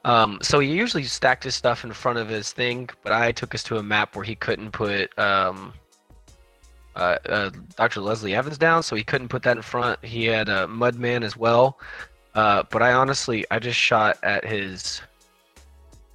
Um, 0.04 0.38
so 0.42 0.60
he 0.60 0.70
usually 0.70 1.04
stacked 1.04 1.44
his 1.44 1.56
stuff 1.56 1.84
in 1.84 1.92
front 1.92 2.20
of 2.20 2.28
his 2.30 2.52
thing, 2.52 2.90
but 3.04 3.12
I 3.12 3.32
took 3.32 3.56
us 3.56 3.64
to 3.64 3.78
a 3.78 3.84
map 3.84 4.16
where 4.16 4.24
he 4.26 4.36
couldn't 4.36 4.72
put 4.72 5.18
um, 5.18 5.74
uh, 6.96 7.18
uh, 7.28 7.50
Dr. 7.76 8.02
Leslie 8.02 8.36
Evans 8.36 8.58
down, 8.58 8.84
so 8.84 8.96
he 8.96 9.04
couldn't 9.04 9.28
put 9.30 9.44
that 9.44 9.58
in 9.58 9.64
front. 9.64 10.04
He 10.06 10.26
had 10.26 10.48
a 10.48 10.68
Mudman 10.68 11.24
as 11.24 11.36
well, 11.36 11.80
uh, 12.36 12.64
but 12.70 12.82
I 12.82 12.94
honestly 12.94 13.46
I 13.52 13.60
just 13.60 13.78
shot 13.80 14.18
at 14.24 14.46
his 14.46 15.02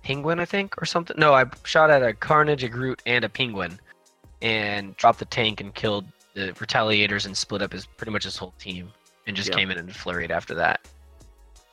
penguin, 0.03 0.41
I 0.41 0.45
think, 0.47 0.81
or 0.81 0.87
something. 0.87 1.17
No, 1.19 1.35
I 1.35 1.45
shot 1.65 1.91
at 1.91 2.03
a 2.03 2.15
Carnage, 2.15 2.65
a 2.65 2.69
Groot, 2.69 3.03
and 3.07 3.25
a 3.25 3.29
penguin, 3.29 3.79
and 4.41 4.97
dropped 4.97 5.19
the 5.19 5.27
tank 5.27 5.61
and 5.61 5.75
killed 5.75 6.07
the 6.35 6.53
retaliators 6.53 7.27
and 7.27 7.37
split 7.37 7.61
up 7.61 7.73
his 7.73 7.85
pretty 7.87 8.13
much 8.13 8.25
his 8.25 8.37
whole 8.37 8.55
team, 8.59 8.91
and 9.27 9.37
just 9.37 9.51
Yeah. 9.51 9.57
came 9.57 9.71
in 9.71 9.79
and 9.79 9.91
flurried 9.91 10.31
after 10.31 10.55
that. 10.55 10.87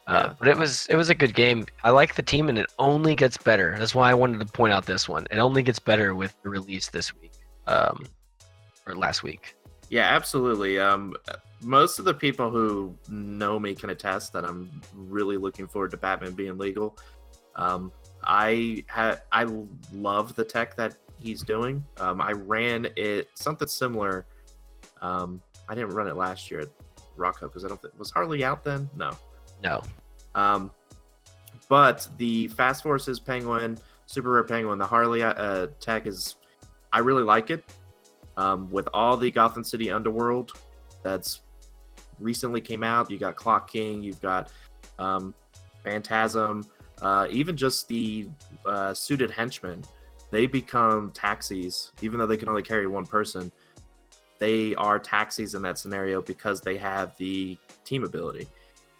Uh, 0.07 0.33
but 0.39 0.47
it 0.47 0.57
was 0.57 0.87
it 0.87 0.95
was 0.95 1.09
a 1.09 1.15
good 1.15 1.35
game. 1.35 1.65
I 1.83 1.89
like 1.89 2.15
the 2.15 2.21
team, 2.23 2.47
and 2.47 2.57
it 2.57 2.67
only 2.79 3.13
gets 3.13 3.35
better. 3.35 3.75
That's 3.77 3.93
why 3.93 4.09
I 4.09 4.13
wanted 4.13 4.39
to 4.39 4.45
point 4.45 4.71
out 4.71 4.85
this 4.85 5.09
one. 5.09 5.27
It 5.31 5.37
only 5.37 5.61
gets 5.61 5.79
better 5.79 6.15
with 6.15 6.33
the 6.43 6.49
release 6.49 6.87
this 6.87 7.13
week, 7.13 7.33
um, 7.67 8.05
or 8.85 8.95
last 8.95 9.21
week. 9.21 9.55
Yeah, 9.89 10.03
absolutely. 10.15 10.79
Um, 10.79 11.13
most 11.61 11.99
of 11.99 12.05
the 12.05 12.13
people 12.13 12.49
who 12.49 12.95
know 13.09 13.59
me 13.59 13.75
can 13.75 13.89
attest 13.89 14.31
that 14.31 14.45
I'm 14.45 14.81
really 14.93 15.35
looking 15.35 15.67
forward 15.67 15.91
to 15.91 15.97
Batman 15.97 16.31
being 16.31 16.57
legal. 16.57 16.97
Um, 17.57 17.91
I 18.23 18.85
had 18.87 19.23
I 19.33 19.45
love 19.91 20.35
the 20.35 20.45
tech 20.45 20.77
that 20.77 20.95
he's 21.19 21.41
doing. 21.41 21.83
Um, 21.99 22.21
I 22.21 22.31
ran 22.31 22.87
it 22.95 23.29
something 23.35 23.67
similar. 23.67 24.25
Um, 25.01 25.41
I 25.67 25.75
didn't 25.75 25.89
run 25.89 26.07
it 26.07 26.15
last 26.15 26.49
year 26.49 26.63
Rock 27.17 27.39
Cup 27.39 27.49
because 27.49 27.65
I 27.65 27.67
don't 27.67 27.81
think 27.81 27.97
was 27.97 28.11
Harley 28.11 28.43
out 28.43 28.63
then. 28.63 28.89
No. 28.95 29.11
No, 29.63 29.81
Um, 30.35 30.71
but 31.67 32.07
the 32.17 32.47
Fast 32.49 32.83
Forces 32.83 33.19
Penguin, 33.19 33.77
Super 34.05 34.29
Rare 34.31 34.43
Penguin, 34.43 34.77
the 34.77 34.85
Harley 34.85 35.23
uh, 35.23 35.67
tech 35.79 36.05
is, 36.05 36.35
I 36.93 36.99
really 36.99 37.23
like 37.23 37.49
it. 37.49 37.63
Um, 38.37 38.69
with 38.69 38.87
all 38.93 39.17
the 39.17 39.31
Gotham 39.31 39.63
City 39.63 39.89
Underworld 39.89 40.53
that's 41.01 41.41
recently 42.19 42.61
came 42.61 42.83
out, 42.83 43.09
you 43.09 43.17
got 43.17 43.35
Clock 43.35 43.71
King, 43.71 44.03
you've 44.03 44.21
got 44.21 44.51
um, 44.99 45.33
Phantasm, 45.83 46.63
uh, 47.01 47.27
even 47.31 47.57
just 47.57 47.87
the 47.87 48.27
uh, 48.65 48.93
suited 48.93 49.31
henchmen. 49.31 49.83
They 50.29 50.45
become 50.45 51.11
taxis, 51.11 51.93
even 52.01 52.19
though 52.19 52.27
they 52.27 52.37
can 52.37 52.49
only 52.49 52.63
carry 52.63 52.85
one 52.85 53.05
person. 53.05 53.51
They 54.39 54.75
are 54.75 54.99
taxis 54.99 55.55
in 55.55 55.61
that 55.63 55.77
scenario 55.77 56.21
because 56.21 56.61
they 56.61 56.77
have 56.77 57.15
the 57.17 57.57
team 57.85 58.03
ability. 58.03 58.47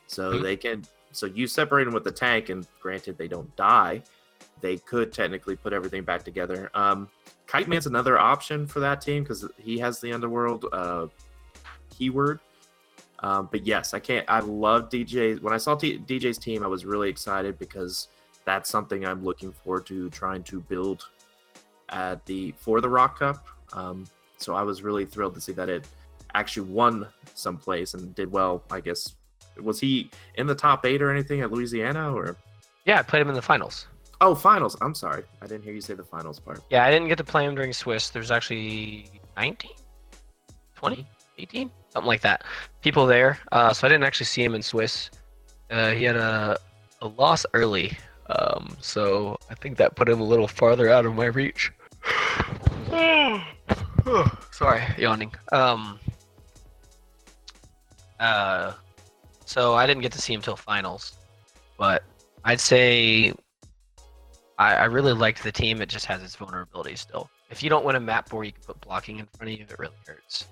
So 0.08 0.34
Mhm. 0.34 0.42
they 0.42 0.56
can. 0.58 0.84
So 1.12 1.26
you 1.26 1.48
separate 1.48 1.86
them 1.86 1.94
with 1.94 2.04
the 2.04 2.12
tank, 2.12 2.50
and 2.50 2.68
granted 2.80 3.18
they 3.18 3.28
don't 3.28 3.54
die, 3.56 4.04
they 4.62 4.78
could 4.78 5.12
technically 5.14 5.56
put 5.56 5.74
everything 5.74 6.04
back 6.04 6.24
together. 6.24 6.70
Um, 6.74 7.10
Kite 7.46 7.68
Man's 7.68 7.88
another 7.88 8.18
option 8.20 8.68
for 8.68 8.80
that 8.82 9.02
team 9.02 9.24
because 9.24 9.48
he 9.58 9.78
has 9.80 10.00
the 10.02 10.12
underworld 10.12 10.66
uh, 10.72 11.08
keyword. 11.90 12.40
Um, 13.20 13.48
but 13.52 13.66
yes, 13.66 13.94
I 13.94 14.00
can't. 14.00 14.30
I 14.30 14.40
love 14.42 14.90
DJ. 14.90 15.42
When 15.42 15.54
I 15.54 15.58
saw 15.58 15.76
T- 15.76 16.00
DJ's 16.00 16.38
team, 16.38 16.64
I 16.64 16.68
was 16.68 16.86
really 16.86 17.10
excited 17.10 17.58
because 17.58 18.10
that's 18.46 18.70
something 18.70 19.06
I'm 19.06 19.24
looking 19.24 19.52
forward 19.52 19.86
to 19.88 20.10
trying 20.10 20.44
to 20.44 20.60
build 20.62 21.08
at 21.90 22.26
the 22.26 22.54
for 22.58 22.80
the 22.82 22.90
Rock 22.90 23.20
Cup. 23.20 23.48
Um, 23.74 24.06
so 24.38 24.56
I 24.56 24.64
was 24.64 24.82
really 24.82 25.06
thrilled 25.06 25.36
to 25.36 25.42
see 25.42 25.52
that 25.54 25.70
it 25.70 25.88
actually 26.36 26.70
won 26.70 27.08
someplace 27.34 27.94
and 27.94 28.14
did 28.16 28.32
well. 28.32 28.64
I 28.72 28.80
guess 28.80 29.16
was 29.62 29.80
he 29.80 30.10
in 30.36 30.48
the 30.48 30.56
top 30.56 30.86
eight 30.86 31.02
or 31.02 31.12
anything 31.12 31.42
at 31.42 31.52
Louisiana 31.52 32.14
or? 32.14 32.38
yeah, 32.86 33.00
I 33.00 33.02
played 33.02 33.22
him 33.22 33.30
in 33.30 33.36
the 33.36 33.42
finals. 33.42 33.88
Oh, 34.22 34.34
finals. 34.34 34.76
I'm 34.82 34.96
sorry, 34.96 35.24
I 35.42 35.48
didn't 35.48 35.64
hear 35.64 35.74
you 35.74 35.82
say 35.82 35.94
the 35.94 36.04
finals 36.04 36.40
part. 36.40 36.62
Yeah, 36.70 36.84
I 36.84 36.92
didn't 36.92 37.08
get 37.08 37.18
to 37.20 37.24
play 37.24 37.46
him 37.46 37.54
during 37.54 37.74
Swiss. 37.74 38.10
There's 38.10 38.32
actually 38.32 39.12
19, 39.36 39.72
20, 40.76 41.08
18, 41.38 41.72
something 41.90 42.08
like 42.08 42.22
that. 42.22 42.44
People 42.82 43.06
there. 43.06 43.38
Uh, 43.52 43.74
so 43.74 43.86
I 43.86 43.90
didn't 43.90 44.06
actually 44.06 44.26
see 44.26 44.44
him 44.44 44.56
in 44.56 44.64
Swiss. 44.64 45.12
Uh, 45.70 45.92
he 45.92 46.06
had 46.06 46.16
a, 46.16 46.58
a 47.02 47.08
loss 47.08 47.46
early. 47.54 47.96
Um, 48.30 48.76
so 48.82 49.38
I 49.50 49.56
think 49.56 49.78
that 49.78 49.96
put 49.96 50.10
him 50.10 50.20
a 50.20 50.24
little 50.24 50.48
farther 50.48 50.90
out 50.90 51.06
of 51.06 51.14
my 51.16 51.26
reach. 51.26 51.72
Sorry, 54.52 54.84
yawning. 54.98 55.32
Um, 55.52 56.00
Uh, 58.20 58.74
so 59.46 59.76
I 59.76 59.86
didn't 59.86 60.02
get 60.02 60.12
to 60.14 60.22
see 60.22 60.34
him 60.34 60.42
till 60.42 60.56
finals, 60.56 61.14
but 61.78 62.04
I'd 62.44 62.60
say 62.60 63.32
I, 64.58 64.76
I 64.76 64.86
really 64.86 65.14
liked 65.14 65.44
the 65.44 65.52
team. 65.52 65.82
It 65.82 65.90
just 65.90 66.06
has 66.06 66.24
its 66.24 66.36
vulnerabilities 66.36 66.98
still. 66.98 67.30
If 67.50 67.62
you 67.64 67.70
don't 67.70 67.86
win 67.86 67.96
a 67.96 68.00
map 68.00 68.34
where 68.34 68.44
you 68.44 68.52
can 68.52 68.64
put 68.64 68.82
blocking 68.82 69.20
in 69.20 69.28
front 69.28 69.54
of 69.54 69.60
you, 69.60 69.66
it 69.70 69.80
really 69.80 69.94
hurts. 70.06 70.48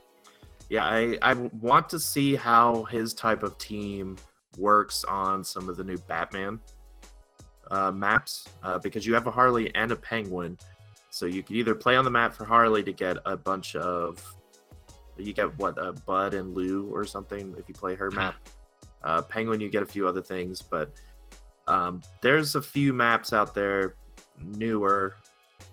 Yeah, 0.70 0.86
I, 0.86 1.18
I 1.22 1.34
want 1.34 1.90
to 1.90 2.00
see 2.00 2.36
how 2.36 2.84
his 2.86 3.14
type 3.14 3.44
of 3.44 3.58
team 3.58 4.18
works 4.58 5.04
on 5.04 5.44
some 5.44 5.68
of 5.68 5.76
the 5.78 5.84
new 5.84 5.98
Batman 5.98 6.60
uh, 7.72 7.92
maps 7.92 8.48
uh, 8.64 8.80
because 8.80 9.06
you 9.06 9.14
have 9.14 9.28
a 9.28 9.32
Harley 9.32 9.74
and 9.76 9.92
a 9.92 9.96
Penguin. 9.96 10.58
So 11.16 11.26
you 11.26 11.44
could 11.44 11.56
either 11.56 11.74
play 11.74 11.96
on 11.96 12.04
the 12.04 12.12
map 12.12 12.34
for 12.34 12.44
Harley 12.44 12.84
to 12.84 12.92
get 12.92 13.16
a 13.26 13.38
bunch 13.38 13.78
of. 13.78 14.22
You 15.18 15.32
get 15.32 15.58
what, 15.58 15.78
a 15.78 15.94
Bud 15.94 16.34
and 16.34 16.54
Lou 16.54 16.94
or 16.94 17.06
something 17.06 17.56
if 17.58 17.70
you 17.70 17.74
play 17.74 17.96
her 17.96 18.12
map. 18.22 18.36
Uh, 19.02 19.22
Penguin, 19.22 19.62
you 19.62 19.70
get 19.70 19.82
a 19.82 19.86
few 19.86 20.10
other 20.10 20.22
things, 20.22 20.62
but 20.62 20.92
um, 21.68 22.02
there's 22.20 22.56
a 22.56 22.62
few 22.62 22.92
maps 22.92 23.32
out 23.32 23.56
there 23.56 23.96
newer 24.44 25.16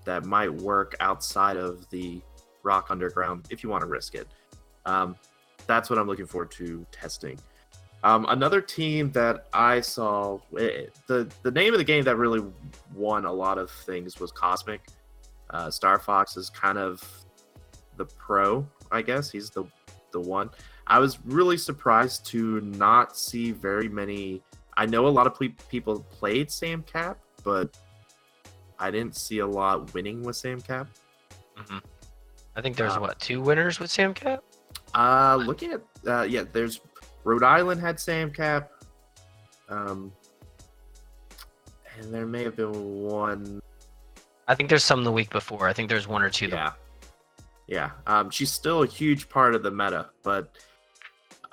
that 0.05 0.25
might 0.25 0.53
work 0.53 0.95
outside 1.01 1.57
of 1.57 1.91
the 1.91 2.23
Rock 2.63 2.93
Underground 2.93 3.49
if 3.51 3.65
you 3.65 3.69
want 3.69 3.81
to 3.81 3.89
risk 3.89 4.15
it. 4.15 4.29
Um, 4.87 5.17
that's 5.67 5.91
what 5.91 5.99
I'm 5.99 6.07
looking 6.07 6.27
forward 6.27 6.53
to 6.53 6.87
testing. 6.93 7.37
Um, 8.05 8.27
another 8.29 8.61
team 8.61 9.11
that 9.11 9.47
I 9.53 9.81
saw, 9.81 10.39
eh, 10.57 10.87
the 11.09 11.29
the 11.43 11.51
name 11.51 11.75
of 11.75 11.79
the 11.79 11.85
game 11.85 12.05
that 12.05 12.15
really 12.15 12.45
won 12.95 13.25
a 13.25 13.33
lot 13.33 13.59
of 13.59 13.73
things 13.73 14.21
was 14.21 14.31
Cosmic. 14.31 14.83
Uh, 15.53 15.71
Star 15.71 15.99
Fox 15.99 16.37
is 16.37 16.49
kind 16.51 16.79
of 16.79 17.03
the 17.97 18.07
pro, 18.07 18.67
I 18.91 19.03
guess. 19.03 19.31
He's 19.31 19.51
the 19.51 19.65
the 20.13 20.21
one. 20.21 20.51
I 20.87 20.99
was 20.99 21.19
really 21.25 21.57
surprised 21.57 22.27
to 22.27 22.61
not 22.63 23.17
see 23.17 23.51
very 23.53 23.89
many. 23.89 24.43
I 24.77 24.87
know 24.87 25.07
a 25.07 25.09
lot 25.09 25.27
of 25.27 25.35
ple- 25.35 25.49
people 25.69 26.01
played 26.11 26.51
Sam 26.51 26.83
Cap, 26.83 27.19
but 27.45 27.77
I 28.79 28.91
didn't 28.91 29.17
see 29.17 29.39
a 29.39 29.47
lot 29.47 29.93
winning 29.95 30.23
with 30.23 30.37
Sam 30.37 30.61
Cap. 30.61 30.89
hmm 31.57 31.79
I 32.57 32.61
think 32.61 32.77
there's 32.77 32.97
Uh, 32.97 33.01
what 33.01 33.19
two 33.19 33.41
winners 33.41 33.79
with 33.81 33.91
Sam 33.91 34.13
Cap. 34.13 34.43
Uh, 34.95 35.37
looking 35.37 35.73
at 35.73 35.81
uh, 36.07 36.23
yeah, 36.23 36.45
there's 36.53 36.81
Rhode 37.25 37.43
Island 37.45 37.81
had 37.81 37.99
Sam 38.01 38.31
Cap, 38.31 38.71
um, 39.71 40.13
and 41.99 42.13
there 42.13 42.27
may 42.27 42.43
have 42.43 42.57
been 42.57 43.03
one. 43.03 43.62
I 44.53 44.55
think 44.55 44.69
there's 44.69 44.85
some 44.85 45.03
the 45.03 45.11
week 45.11 45.31
before. 45.31 45.67
I 45.67 45.73
think 45.73 45.89
there's 45.89 46.07
one 46.07 46.23
or 46.23 46.29
two. 46.29 46.49
Yeah, 46.49 46.73
yeah. 47.67 47.93
Um, 48.07 48.29
she's 48.29 48.53
still 48.53 48.83
a 48.83 48.87
huge 48.87 49.31
part 49.31 49.55
of 49.55 49.63
the 49.63 49.71
meta, 49.71 50.11
but 50.23 50.59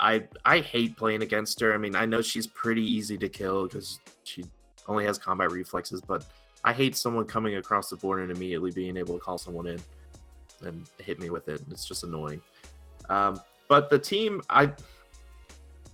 I 0.01 0.25
I 0.43 0.59
hate 0.59 0.97
playing 0.97 1.21
against 1.21 1.61
her. 1.61 1.73
I 1.73 1.77
mean, 1.77 1.95
I 1.95 2.05
know 2.05 2.21
she's 2.21 2.45
pretty 2.45 2.83
easy 2.83 3.17
to 3.19 3.29
kill 3.29 3.63
because 3.63 4.01
she 4.25 4.43
only 4.89 5.05
has 5.05 5.17
combat 5.17 5.49
reflexes, 5.49 6.01
but 6.01 6.25
I 6.65 6.73
hate 6.73 6.97
someone 6.97 7.23
coming 7.23 7.55
across 7.55 7.89
the 7.89 7.95
board 7.95 8.19
and 8.19 8.31
immediately 8.31 8.71
being 8.71 8.97
able 8.97 9.13
to 9.13 9.21
call 9.21 9.37
someone 9.37 9.67
in 9.67 9.79
and 10.65 10.85
hit 10.97 11.21
me 11.21 11.29
with 11.29 11.47
it. 11.47 11.61
It's 11.71 11.85
just 11.85 12.03
annoying. 12.03 12.41
Um, 13.07 13.39
but 13.69 13.89
the 13.89 13.97
team, 13.97 14.41
I 14.49 14.73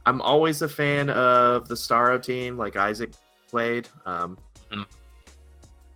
I'm 0.08 0.24
always 0.24 0.64
a 0.64 0.68
fan 0.68 1.12
of 1.12 1.68
the 1.68 1.76
Starro 1.76 2.20
team, 2.20 2.58
like 2.58 2.76
Isaac 2.76 3.12
played. 3.48 3.90
Um. 4.08 4.40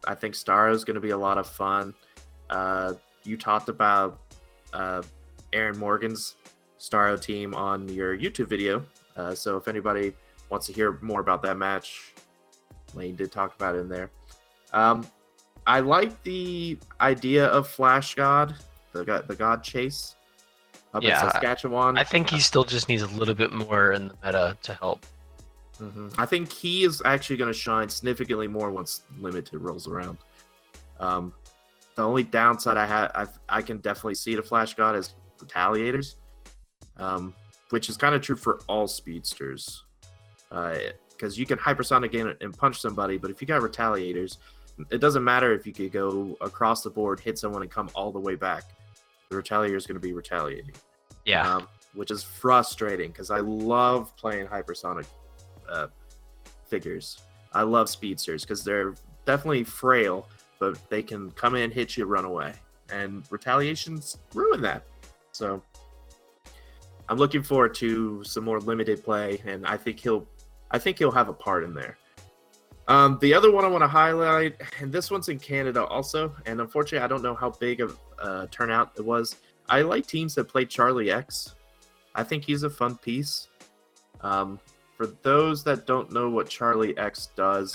I 0.06 0.16
think 0.16 0.36
Starro 0.36 0.74
is 0.74 0.84
going 0.84 0.96
to 0.96 1.02
be 1.02 1.12
a 1.12 1.18
lot 1.18 1.38
of 1.38 1.48
fun. 1.48 1.94
Uh, 2.50 2.94
you 3.24 3.38
talked 3.38 3.70
about 3.70 4.20
uh, 4.74 5.02
Aaron 5.54 5.78
Morgan's 5.78 6.36
Starro 6.80 7.20
team 7.22 7.54
on 7.54 7.88
your 7.90 8.18
YouTube 8.18 8.48
video. 8.48 8.84
Uh, 9.16 9.36
so 9.36 9.58
if 9.58 9.68
anybody 9.68 10.14
wants 10.50 10.68
to 10.68 10.74
hear 10.74 10.98
more 11.02 11.20
about 11.20 11.42
that 11.44 11.58
match, 11.58 12.14
Lane 12.94 13.16
did 13.16 13.32
talk 13.32 13.56
about 13.56 13.76
it 13.76 13.80
in 13.80 13.90
there. 13.90 14.10
Um, 14.74 15.06
I 15.68 15.82
like 15.82 16.22
the 16.24 16.78
idea 17.02 17.46
of 17.48 17.68
Flash 17.68 18.16
God, 18.16 18.56
the 18.94 19.04
god, 19.04 19.28
the 19.28 19.36
God 19.36 19.64
Chase 19.64 20.16
up 20.94 21.04
Yeah, 21.04 21.24
in 21.24 21.32
Saskatchewan. 21.32 21.98
I 21.98 22.04
think 22.04 22.30
he 22.30 22.40
still 22.40 22.64
just 22.64 22.90
needs 22.90 23.04
a 23.04 23.08
little 23.08 23.36
bit 23.36 23.52
more 23.52 23.92
in 23.92 24.08
the 24.08 24.16
meta 24.24 24.58
to 24.64 24.74
help. 24.74 25.06
Mhm. 25.80 26.14
I 26.18 26.26
think 26.26 26.52
he 26.52 26.84
is 26.84 27.02
actually 27.06 27.38
going 27.38 27.52
to 27.52 27.58
shine 27.58 27.88
significantly 27.90 28.48
more 28.48 28.70
once 28.72 29.04
limited 29.18 29.60
rolls 29.60 29.88
around. 29.88 30.18
Um, 31.00 31.34
the 31.96 32.04
only 32.04 32.24
downside 32.24 32.78
I 32.78 32.86
had, 32.86 33.12
I, 33.16 33.28
I 33.48 33.62
can 33.62 33.78
definitely 33.78 34.16
see 34.16 34.36
to 34.36 34.44
Flash 34.44 34.74
God 34.74 34.96
is 34.96 35.16
retaliators, 35.40 36.16
um, 36.98 37.34
which 37.70 37.90
is 37.90 37.98
kind 37.98 38.14
of 38.16 38.22
true 38.22 38.36
for 38.36 38.60
all 38.68 38.88
speedsters. 38.88 39.84
Because 40.50 41.38
you 41.38 41.46
can 41.46 41.58
hypersonic 41.58 42.14
in 42.14 42.34
and 42.42 42.58
punch 42.58 42.80
somebody, 42.82 43.18
but 43.18 43.30
if 43.32 43.42
you 43.42 43.48
got 43.48 43.62
retaliators, 43.62 44.38
it 44.90 45.00
doesn't 45.00 45.24
matter 45.24 45.54
if 45.54 45.68
you 45.68 45.74
could 45.74 45.92
go 45.92 46.38
across 46.42 46.84
the 46.84 46.90
board, 46.90 47.20
hit 47.20 47.38
someone, 47.38 47.62
and 47.62 47.70
come 47.72 47.90
all 47.94 48.12
the 48.12 48.20
way 48.20 48.36
back. 48.36 48.64
The 49.30 49.36
retaliator 49.36 49.76
is 49.76 49.86
going 49.86 49.96
to 49.96 50.02
be 50.02 50.14
retaliating 50.14 50.74
Yeah. 51.26 51.56
um, 51.56 51.68
which 51.94 52.10
is 52.12 52.24
frustrating 52.24 53.12
because 53.12 53.30
I 53.30 53.40
love 53.40 54.16
playing 54.16 54.48
hypersonic 54.48 55.06
uh, 55.70 55.88
figures. 56.68 57.22
I 57.54 57.64
love 57.64 57.90
speedsters 57.90 58.44
because 58.44 58.64
they're 58.64 58.96
definitely 59.26 59.64
frail, 59.64 60.28
but 60.60 60.78
they 60.90 61.02
can 61.02 61.32
come 61.32 61.56
in, 61.56 61.72
hit 61.72 61.98
you, 61.98 62.06
run 62.06 62.26
away, 62.26 62.54
and 62.92 63.24
retaliations 63.30 64.18
ruin 64.34 64.62
that. 64.62 64.84
So 65.32 65.62
I'm 67.08 67.18
looking 67.18 67.44
forward 67.44 67.74
to 67.76 68.24
some 68.24 68.44
more 68.44 68.60
limited 68.60 69.04
play, 69.04 69.42
and 69.46 69.66
I 69.66 69.78
think 69.78 70.00
he'll, 70.00 70.28
I 70.72 70.78
think 70.78 71.00
he'll 71.00 71.12
have 71.12 71.30
a 71.30 71.34
part 71.34 71.64
in 71.64 71.74
there. 71.74 71.98
Um, 72.88 73.20
the 73.22 73.36
other 73.36 73.52
one 73.52 73.66
I 73.66 73.68
want 73.68 73.84
to 73.84 73.88
highlight, 73.88 74.60
and 74.80 74.92
this 74.92 75.12
one's 75.12 75.30
in 75.30 75.38
Canada 75.38 75.86
also, 75.86 76.36
and 76.48 76.60
unfortunately 76.60 77.04
I 77.04 77.08
don't 77.08 77.22
know 77.22 77.36
how 77.36 77.52
big 77.52 77.82
of 77.82 77.98
a 78.18 78.48
turnout 78.48 78.94
it 78.98 79.06
was. 79.06 79.36
I 79.70 79.82
like 79.82 80.08
teams 80.08 80.34
that 80.36 80.46
play 80.46 80.66
Charlie 80.66 81.12
X. 81.12 81.56
I 82.16 82.24
think 82.24 82.44
he's 82.44 82.64
a 82.64 82.70
fun 82.70 82.98
piece. 82.98 83.48
Um, 84.22 84.60
for 85.00 85.08
those 85.22 85.64
that 85.64 85.88
don't 85.88 86.12
know 86.12 86.30
what 86.30 86.50
Charlie 86.50 86.96
X 86.98 87.30
does, 87.38 87.74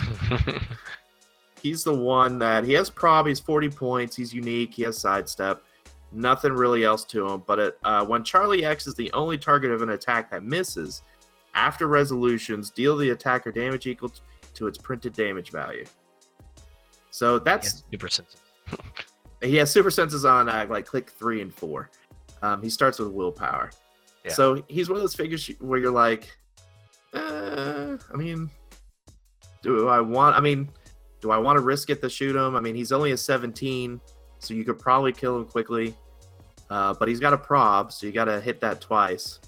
he's 1.62 1.82
the 1.82 1.94
one 1.94 2.38
that 2.38 2.64
he 2.64 2.74
has 2.74 2.90
prob. 2.90 3.26
He's 3.26 3.40
40 3.40 3.70
points. 3.70 4.14
He's 4.14 4.34
unique. 4.34 4.74
He 4.74 4.82
has 4.82 4.98
sidestep. 4.98 5.64
Nothing 6.12 6.52
really 6.52 6.84
else 6.84 7.02
to 7.04 7.26
him. 7.26 7.42
But 7.46 7.58
it, 7.58 7.78
uh, 7.82 8.04
when 8.04 8.24
Charlie 8.24 8.66
X 8.66 8.86
is 8.86 8.94
the 8.94 9.10
only 9.12 9.38
target 9.38 9.70
of 9.70 9.80
an 9.80 9.88
attack 9.88 10.30
that 10.32 10.44
misses, 10.44 11.00
after 11.54 11.86
resolutions, 11.86 12.68
deal 12.68 12.94
the 12.94 13.08
attacker 13.08 13.50
damage 13.50 13.86
equal 13.86 14.12
to 14.52 14.66
its 14.66 14.76
printed 14.76 15.14
damage 15.14 15.50
value. 15.50 15.86
So 17.10 17.38
that's 17.38 17.84
super 17.90 18.08
sensitive. 18.08 18.42
he 19.42 19.56
has 19.56 19.70
super 19.70 19.90
senses 19.90 20.26
on 20.26 20.50
uh, 20.50 20.66
like 20.68 20.84
click 20.84 21.08
three 21.08 21.40
and 21.40 21.54
four. 21.54 21.90
Um, 22.42 22.62
he 22.62 22.68
starts 22.68 22.98
with 22.98 23.08
willpower. 23.08 23.70
Yeah. 24.26 24.32
So 24.32 24.62
he's 24.68 24.90
one 24.90 24.96
of 24.96 25.02
those 25.02 25.14
figures 25.14 25.50
where 25.60 25.78
you're 25.78 25.90
like, 25.90 26.36
I 27.14 28.16
mean, 28.16 28.50
do 29.62 29.88
I 29.88 30.00
want? 30.00 30.36
I 30.36 30.40
mean, 30.40 30.68
do 31.20 31.30
I 31.30 31.38
want 31.38 31.56
to 31.56 31.62
risk 31.62 31.90
it 31.90 32.00
to 32.02 32.10
shoot 32.10 32.36
him? 32.36 32.56
I 32.56 32.60
mean, 32.60 32.74
he's 32.74 32.92
only 32.92 33.12
a 33.12 33.16
17, 33.16 34.00
so 34.38 34.54
you 34.54 34.64
could 34.64 34.78
probably 34.78 35.12
kill 35.12 35.36
him 35.38 35.44
quickly. 35.46 35.94
Uh, 36.70 36.94
but 36.94 37.08
he's 37.08 37.20
got 37.20 37.32
a 37.32 37.38
prob, 37.38 37.92
so 37.92 38.06
you 38.06 38.12
got 38.12 38.24
to 38.24 38.40
hit 38.40 38.60
that 38.60 38.80
twice. 38.80 39.38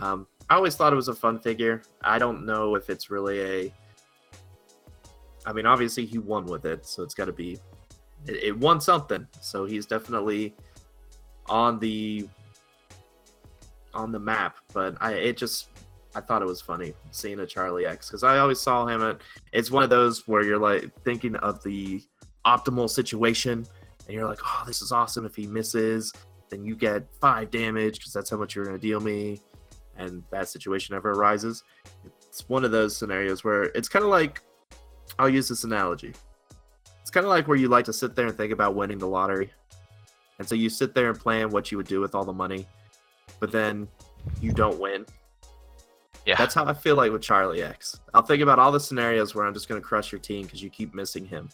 Um, 0.00 0.26
I 0.48 0.56
always 0.56 0.76
thought 0.76 0.92
it 0.92 0.96
was 0.96 1.08
a 1.08 1.14
fun 1.14 1.38
figure. 1.38 1.82
I 2.02 2.18
don't 2.18 2.44
know 2.44 2.74
if 2.74 2.90
it's 2.90 3.10
really 3.10 3.40
a. 3.40 3.72
I 5.46 5.52
mean, 5.52 5.66
obviously 5.66 6.06
he 6.06 6.18
won 6.18 6.46
with 6.46 6.64
it, 6.64 6.86
so 6.86 7.02
it's 7.02 7.14
got 7.14 7.26
to 7.26 7.32
be 7.32 7.58
it, 8.26 8.42
it 8.42 8.58
won 8.58 8.80
something. 8.80 9.26
So 9.40 9.64
he's 9.64 9.86
definitely 9.86 10.54
on 11.46 11.78
the 11.78 12.28
on 13.92 14.12
the 14.12 14.18
map. 14.18 14.56
But 14.72 14.96
I 15.00 15.12
it 15.12 15.36
just 15.36 15.68
I 16.14 16.20
thought 16.20 16.42
it 16.42 16.46
was 16.46 16.60
funny 16.60 16.94
seeing 17.10 17.40
a 17.40 17.46
Charlie 17.46 17.86
X 17.86 18.08
because 18.08 18.22
I 18.22 18.38
always 18.38 18.60
saw 18.60 18.86
him 18.86 19.02
at. 19.02 19.20
It's 19.52 19.70
one 19.70 19.82
of 19.82 19.90
those 19.90 20.26
where 20.28 20.42
you're 20.42 20.58
like 20.58 20.90
thinking 21.04 21.36
of 21.36 21.62
the 21.62 22.02
optimal 22.46 22.88
situation, 22.88 23.66
and 24.06 24.14
you're 24.14 24.28
like, 24.28 24.40
oh, 24.44 24.64
this 24.66 24.82
is 24.82 24.92
awesome. 24.92 25.24
If 25.26 25.34
he 25.34 25.46
misses, 25.46 26.12
then 26.50 26.64
you 26.64 26.76
get 26.76 27.06
five 27.20 27.50
damage 27.50 27.98
because 27.98 28.12
that's 28.12 28.30
how 28.30 28.36
much 28.36 28.54
you're 28.54 28.64
gonna 28.64 28.78
deal 28.78 29.00
me, 29.00 29.40
and 29.96 30.22
that 30.30 30.48
situation 30.48 30.94
never 30.94 31.12
arises. 31.12 31.62
It's 32.04 32.48
one 32.48 32.64
of 32.64 32.70
those 32.70 32.96
scenarios 32.96 33.44
where 33.44 33.64
it's 33.64 33.88
kind 33.88 34.04
of 34.04 34.10
like 34.10 34.42
I'll 35.18 35.28
use 35.28 35.48
this 35.48 35.64
analogy 35.64 36.14
it's 37.04 37.10
kind 37.10 37.26
of 37.26 37.28
like 37.28 37.46
where 37.46 37.58
you 37.58 37.68
like 37.68 37.84
to 37.84 37.92
sit 37.92 38.16
there 38.16 38.28
and 38.28 38.34
think 38.34 38.50
about 38.50 38.74
winning 38.74 38.96
the 38.96 39.06
lottery. 39.06 39.52
And 40.38 40.48
so 40.48 40.54
you 40.54 40.70
sit 40.70 40.94
there 40.94 41.10
and 41.10 41.20
plan 41.20 41.50
what 41.50 41.70
you 41.70 41.76
would 41.76 41.86
do 41.86 42.00
with 42.00 42.14
all 42.14 42.24
the 42.24 42.32
money, 42.32 42.66
but 43.40 43.52
then 43.52 43.86
you 44.40 44.52
don't 44.52 44.80
win. 44.80 45.04
Yeah. 46.26 46.36
That's 46.36 46.54
how 46.54 46.64
I 46.64 46.72
feel 46.72 46.96
like 46.96 47.12
with 47.12 47.22
Charlie 47.22 47.62
X. 47.62 48.00
I'll 48.14 48.22
think 48.22 48.42
about 48.42 48.58
all 48.58 48.72
the 48.72 48.80
scenarios 48.80 49.34
where 49.34 49.44
I'm 49.46 49.52
just 49.52 49.68
going 49.68 49.80
to 49.80 49.86
crush 49.86 50.10
your 50.10 50.20
team 50.20 50.44
because 50.44 50.62
you 50.62 50.70
keep 50.70 50.94
missing 50.94 51.26
him. 51.26 51.50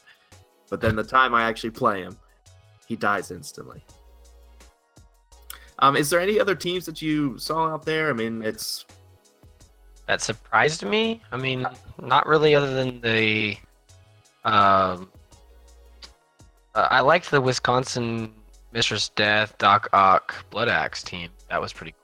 But 0.68 0.80
then 0.80 0.94
the 0.94 1.02
time 1.02 1.35
I 1.35 1.42
actually 1.42 1.70
play 1.70 2.02
him, 2.02 2.16
he 2.87 2.94
dies 2.94 3.30
instantly. 3.33 3.83
Um, 5.80 5.96
is 5.96 6.11
there 6.11 6.20
any 6.20 6.38
other 6.38 6.54
teams 6.54 6.87
that 6.87 7.02
you 7.02 7.38
saw 7.38 7.68
out 7.68 7.85
there? 7.85 8.11
I 8.11 8.12
mean, 8.12 8.42
it's 8.42 8.85
that 10.06 10.20
surprised 10.20 10.85
me. 10.85 11.22
I 11.33 11.37
mean, 11.37 11.66
not 12.00 12.26
really, 12.26 12.54
other 12.54 12.74
than 12.74 13.00
the. 13.00 13.56
Um, 14.44 15.09
uh, 16.74 16.88
I 16.90 17.00
liked 17.00 17.30
the 17.30 17.40
Wisconsin 17.40 18.33
Mistress 18.72 19.09
Death 19.11 19.56
Doc 19.59 19.88
Ock 19.92 20.35
Blood 20.50 20.68
Axe 20.68 21.02
team. 21.02 21.30
That 21.48 21.61
was 21.61 21.72
pretty 21.72 21.94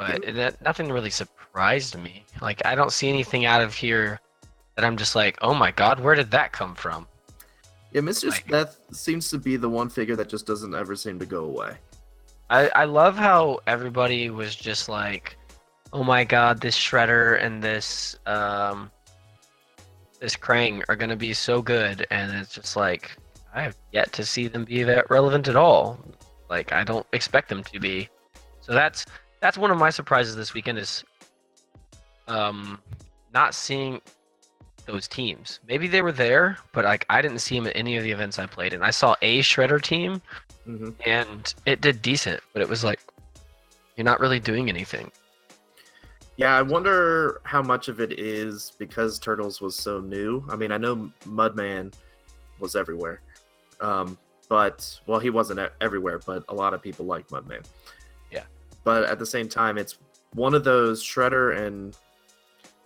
But 0.00 0.24
it, 0.24 0.62
nothing 0.62 0.90
really 0.90 1.10
surprised 1.10 1.98
me. 1.98 2.24
Like 2.40 2.64
I 2.64 2.74
don't 2.74 2.90
see 2.90 3.10
anything 3.10 3.44
out 3.44 3.60
of 3.60 3.74
here 3.74 4.18
that 4.74 4.84
I'm 4.84 4.96
just 4.96 5.14
like, 5.14 5.36
oh 5.42 5.52
my 5.52 5.70
god, 5.72 6.00
where 6.00 6.14
did 6.14 6.30
that 6.30 6.52
come 6.52 6.74
from? 6.74 7.06
Yeah, 7.92 8.00
Mr. 8.00 8.30
Like- 8.30 8.48
Death 8.48 8.78
seems 8.92 9.28
to 9.28 9.36
be 9.36 9.58
the 9.58 9.68
one 9.68 9.90
figure 9.90 10.16
that 10.16 10.30
just 10.30 10.46
doesn't 10.46 10.74
ever 10.74 10.96
seem 10.96 11.18
to 11.18 11.26
go 11.26 11.44
away. 11.44 11.76
I, 12.48 12.70
I 12.74 12.84
love 12.84 13.14
how 13.14 13.60
everybody 13.66 14.30
was 14.30 14.56
just 14.56 14.88
like, 14.88 15.36
oh 15.92 16.02
my 16.02 16.24
god, 16.24 16.62
this 16.62 16.78
Shredder 16.78 17.38
and 17.44 17.62
this 17.62 18.16
um 18.24 18.90
this 20.18 20.34
Krang 20.34 20.82
are 20.88 20.96
gonna 20.96 21.14
be 21.14 21.34
so 21.34 21.60
good, 21.60 22.06
and 22.10 22.32
it's 22.32 22.54
just 22.54 22.74
like 22.74 23.18
I 23.52 23.60
have 23.60 23.76
yet 23.92 24.14
to 24.14 24.24
see 24.24 24.48
them 24.48 24.64
be 24.64 24.82
that 24.82 25.10
relevant 25.10 25.46
at 25.46 25.56
all. 25.56 26.00
Like 26.48 26.72
I 26.72 26.84
don't 26.84 27.06
expect 27.12 27.50
them 27.50 27.62
to 27.64 27.78
be. 27.78 28.08
So 28.62 28.72
that's 28.72 29.04
that's 29.40 29.58
one 29.58 29.70
of 29.70 29.78
my 29.78 29.90
surprises 29.90 30.36
this 30.36 30.54
weekend 30.54 30.78
is 30.78 31.04
um 32.28 32.80
not 33.32 33.54
seeing 33.54 34.00
those 34.86 35.06
teams. 35.06 35.60
Maybe 35.68 35.86
they 35.88 36.02
were 36.02 36.12
there, 36.12 36.58
but 36.72 36.84
like 36.84 37.06
I 37.08 37.22
didn't 37.22 37.38
see 37.40 37.56
them 37.56 37.66
at 37.66 37.76
any 37.76 37.96
of 37.96 38.02
the 38.02 38.10
events 38.10 38.38
I 38.38 38.46
played 38.46 38.72
in. 38.72 38.82
I 38.82 38.90
saw 38.90 39.16
a 39.22 39.40
Shredder 39.40 39.80
team 39.80 40.20
hmm 40.64 40.90
and 41.06 41.54
it 41.66 41.80
did 41.80 42.02
decent, 42.02 42.42
but 42.52 42.62
it 42.62 42.68
was 42.68 42.84
like 42.84 43.00
you're 43.96 44.04
not 44.04 44.20
really 44.20 44.40
doing 44.40 44.68
anything. 44.68 45.10
Yeah, 46.36 46.56
I 46.56 46.62
wonder 46.62 47.40
how 47.44 47.60
much 47.60 47.88
of 47.88 48.00
it 48.00 48.18
is 48.18 48.72
because 48.78 49.18
Turtles 49.18 49.60
was 49.60 49.76
so 49.76 50.00
new. 50.00 50.42
I 50.48 50.56
mean, 50.56 50.72
I 50.72 50.78
know 50.78 51.10
Mudman 51.26 51.92
was 52.58 52.74
everywhere, 52.76 53.20
um, 53.80 54.16
but 54.48 54.98
well, 55.06 55.18
he 55.18 55.28
wasn't 55.28 55.60
everywhere, 55.82 56.18
but 56.18 56.44
a 56.48 56.54
lot 56.54 56.72
of 56.72 56.80
people 56.80 57.04
like 57.04 57.28
Mudman. 57.28 57.64
But 58.84 59.04
at 59.04 59.18
the 59.18 59.26
same 59.26 59.48
time, 59.48 59.78
it's 59.78 59.98
one 60.34 60.54
of 60.54 60.64
those 60.64 61.02
Shredder 61.02 61.56
and 61.66 61.96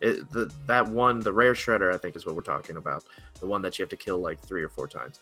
it, 0.01 0.31
the, 0.31 0.53
that 0.67 0.87
one, 0.87 1.21
the 1.21 1.33
rare 1.33 1.55
Shredder, 1.55 1.93
I 1.95 1.99
think 1.99 2.17
is 2.17 2.27
what 2.27 2.35
we're 2.35 2.43
talking 2.43 2.77
about. 2.77 3.05
The 3.41 3.47
one 3.47 3.63
that 3.63 3.79
you 3.79 3.83
have 3.83 3.91
to 3.91 3.97
kill 3.97 4.19
like 4.19 4.41
three 4.41 4.63
or 4.63 4.69
four 4.69 4.87
times. 4.89 5.21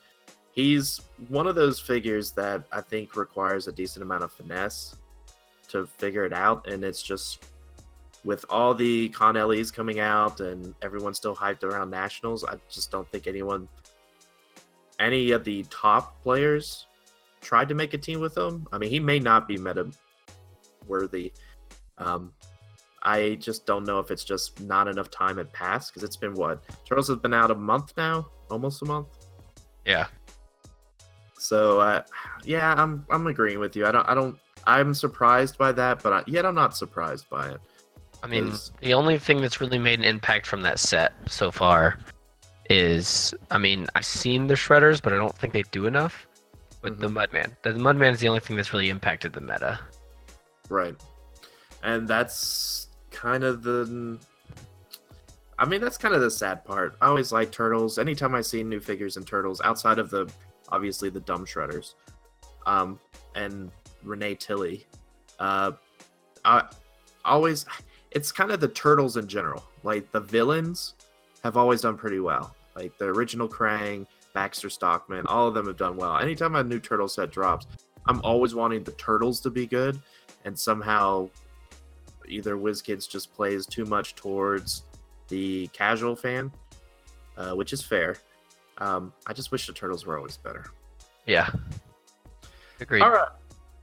He's 0.53 1.01
one 1.29 1.47
of 1.47 1.55
those 1.55 1.81
figures 1.81 2.33
that 2.33 2.65
I 2.73 2.81
think 2.81 3.17
requires 3.17 3.69
a 3.69 3.73
decent 3.73 4.03
amount 4.03 4.25
of 4.25 4.33
finesse 4.33 4.97
to 5.69 5.87
figure 5.87 6.25
it 6.25 6.33
out, 6.33 6.67
and 6.69 6.85
it's 6.85 7.03
just 7.03 7.47
with 8.25 8.45
all 8.51 8.75
the 8.75 9.09
Con 9.11 9.35
LEs 9.35 9.71
coming 9.71 9.99
out 9.99 10.41
and 10.41 10.75
everyone 10.83 11.15
still 11.15 11.35
hyped 11.35 11.65
around 11.65 11.91
nationals, 11.91 12.45
I 12.45 12.57
just 12.69 12.91
don't 12.91 13.09
think 13.11 13.27
anyone, 13.27 13.69
any 15.01 15.33
of 15.33 15.45
the 15.45 15.65
top 15.71 16.23
players, 16.23 16.87
tried 17.41 17.69
to 17.69 17.75
make 17.75 17.95
a 17.95 17.99
team 17.99 18.21
with 18.21 18.37
him. 18.37 18.67
I 18.73 18.79
mean, 18.79 18.91
he 18.91 19.01
may 19.01 19.19
not 19.19 19.49
be 19.49 19.57
meta 19.57 19.91
worthy. 20.87 21.33
Um, 21.99 22.33
I 23.03 23.37
just 23.40 23.66
don't 23.66 23.85
know 23.85 23.99
if 23.99 24.11
it's 24.11 24.25
just 24.25 24.61
not 24.61 24.87
enough 24.88 25.11
time 25.11 25.38
had 25.38 25.53
passed 25.53 25.92
because 25.92 26.05
it's 26.05 26.16
been 26.16 26.35
what 26.35 26.62
Charles 26.85 27.09
has 27.09 27.18
been 27.18 27.35
out 27.35 27.51
a 27.51 27.55
month 27.55 27.92
now, 27.97 28.29
almost 28.51 28.83
a 28.83 28.85
month. 28.85 29.09
Yeah. 29.85 30.07
So 31.38 31.81
uh, 31.81 32.03
yeah, 32.45 32.75
I'm 32.75 33.05
I'm 33.11 33.27
agreeing 33.27 33.59
with 33.59 33.75
you. 33.75 33.87
I 33.87 33.92
don't 33.92 34.09
I 34.09 34.14
don't 34.14 34.38
I'm 34.66 34.95
surprised 34.95 35.59
by 35.59 35.73
that, 35.73 36.03
but 36.03 36.12
I, 36.12 36.23
yet 36.27 36.47
I'm 36.47 36.55
not 36.55 36.77
surprised 36.77 37.29
by 37.29 37.51
it. 37.51 37.61
I 38.23 38.29
mean, 38.29 38.53
the 38.81 38.95
only 38.95 39.18
thing 39.18 39.40
that's 39.40 39.61
really 39.61 39.81
made 39.81 39.99
an 39.99 40.05
impact 40.05 40.47
from 40.47 40.62
that 40.62 40.79
set 40.79 41.12
so 41.27 41.51
far 41.51 41.99
is, 42.71 43.35
I 43.51 43.59
mean, 43.59 43.88
I've 43.97 44.07
seen 44.07 44.47
the 44.47 44.55
Shredders, 44.55 45.03
but 45.03 45.12
I 45.12 45.16
don't 45.16 45.37
think 45.37 45.53
they 45.53 45.62
do 45.73 45.87
enough 45.87 46.29
with 46.83 47.01
the 47.01 47.09
Mudman. 47.09 47.57
The 47.62 47.71
Mudman 47.71 48.12
is 48.12 48.21
the 48.21 48.29
only 48.29 48.38
thing 48.38 48.55
that's 48.57 48.73
really 48.73 48.90
impacted 48.90 49.33
the 49.33 49.40
meta. 49.40 49.81
Right. 50.73 50.97
And 51.83 52.09
that's 52.09 52.89
kind 53.11 53.45
of 53.45 53.63
the 53.63 54.19
I 55.59 55.67
mean 55.67 55.83
that's 55.83 55.99
kind 55.99 56.15
of 56.15 56.23
the 56.23 56.31
sad 56.31 56.65
part. 56.65 56.97
I 57.03 57.09
always 57.09 57.31
like 57.31 57.53
turtles. 57.53 57.99
Anytime 57.99 58.35
I 58.35 58.41
see 58.41 58.65
new 58.65 58.81
figures 58.81 59.19
in 59.19 59.25
turtles 59.25 59.61
outside 59.63 59.99
of 59.99 60.09
the 60.09 60.33
obviously 60.71 61.11
the 61.11 61.21
dumb 61.21 61.45
shredders. 61.45 61.95
Um 62.65 62.99
and 63.35 63.71
Renet 64.05 64.39
Tilley. 64.39 64.87
Uh 65.39 65.73
I 66.45 66.65
always 67.23 67.67
it's 68.11 68.33
kind 68.33 68.51
of 68.51 68.61
the 68.61 68.69
turtles 68.69 69.19
in 69.19 69.29
general. 69.29 69.63
Like 69.83 70.11
the 70.11 70.21
villains 70.21 70.95
have 71.45 71.59
always 71.59 71.83
done 71.83 71.99
pretty 71.99 72.21
well. 72.21 72.57
Like 72.75 72.97
the 72.97 73.05
original 73.05 73.47
Krang, 73.47 74.07
Baxter 74.33 74.71
Stockman, 74.71 75.27
all 75.27 75.49
of 75.49 75.53
them 75.53 75.67
have 75.67 75.77
done 75.77 75.99
well. 75.99 76.17
Anytime 76.17 76.57
a 76.57 76.65
new 76.65 76.81
turtle 76.81 77.09
set 77.09 77.31
drops, 77.31 77.67
I'm 78.07 78.21
always 78.23 78.55
wanting 78.55 78.85
the 78.85 78.93
turtles 78.93 79.41
to 79.41 79.51
be 79.51 79.67
good 79.67 80.01
and 80.45 80.59
somehow 80.59 81.29
either 82.29 82.57
WizKids 82.57 83.09
just 83.09 83.35
plays 83.35 83.67
too 83.67 83.85
much 83.85 84.15
towards 84.15 84.85
the 85.29 85.67
casual 85.69 86.17
fan, 86.17 86.53
uh, 87.37 87.53
which 87.53 87.73
is 87.73 87.83
fair. 87.83 88.17
Um, 88.79 89.13
I 89.27 89.33
just 89.33 89.53
wish 89.53 89.67
the 89.67 89.73
turtles 89.73 90.07
were 90.07 90.17
always 90.17 90.37
better. 90.37 90.67
Yeah. 91.27 91.51
Agreed. 92.81 93.03
All 93.03 93.11
right. 93.11 93.29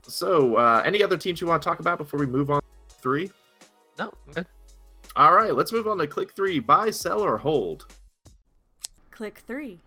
So, 0.02 0.56
uh, 0.56 0.82
any 0.84 1.02
other 1.02 1.16
teams 1.16 1.40
you 1.40 1.46
want 1.46 1.62
to 1.62 1.68
talk 1.68 1.80
about 1.80 1.98
before 1.98 2.18
we 2.18 2.26
move 2.26 2.50
on? 2.50 2.60
Three. 2.88 3.30
No, 3.98 4.12
good. 4.34 4.46
All 5.16 5.34
right. 5.34 5.54
Let's 5.54 5.72
move 5.72 5.86
on 5.86 5.98
to 5.98 6.06
click 6.06 6.32
three: 6.32 6.58
buy, 6.58 6.90
sell, 6.90 7.20
or 7.20 7.38
hold. 7.38 7.86
Click 9.20 9.42
3. 9.46 9.78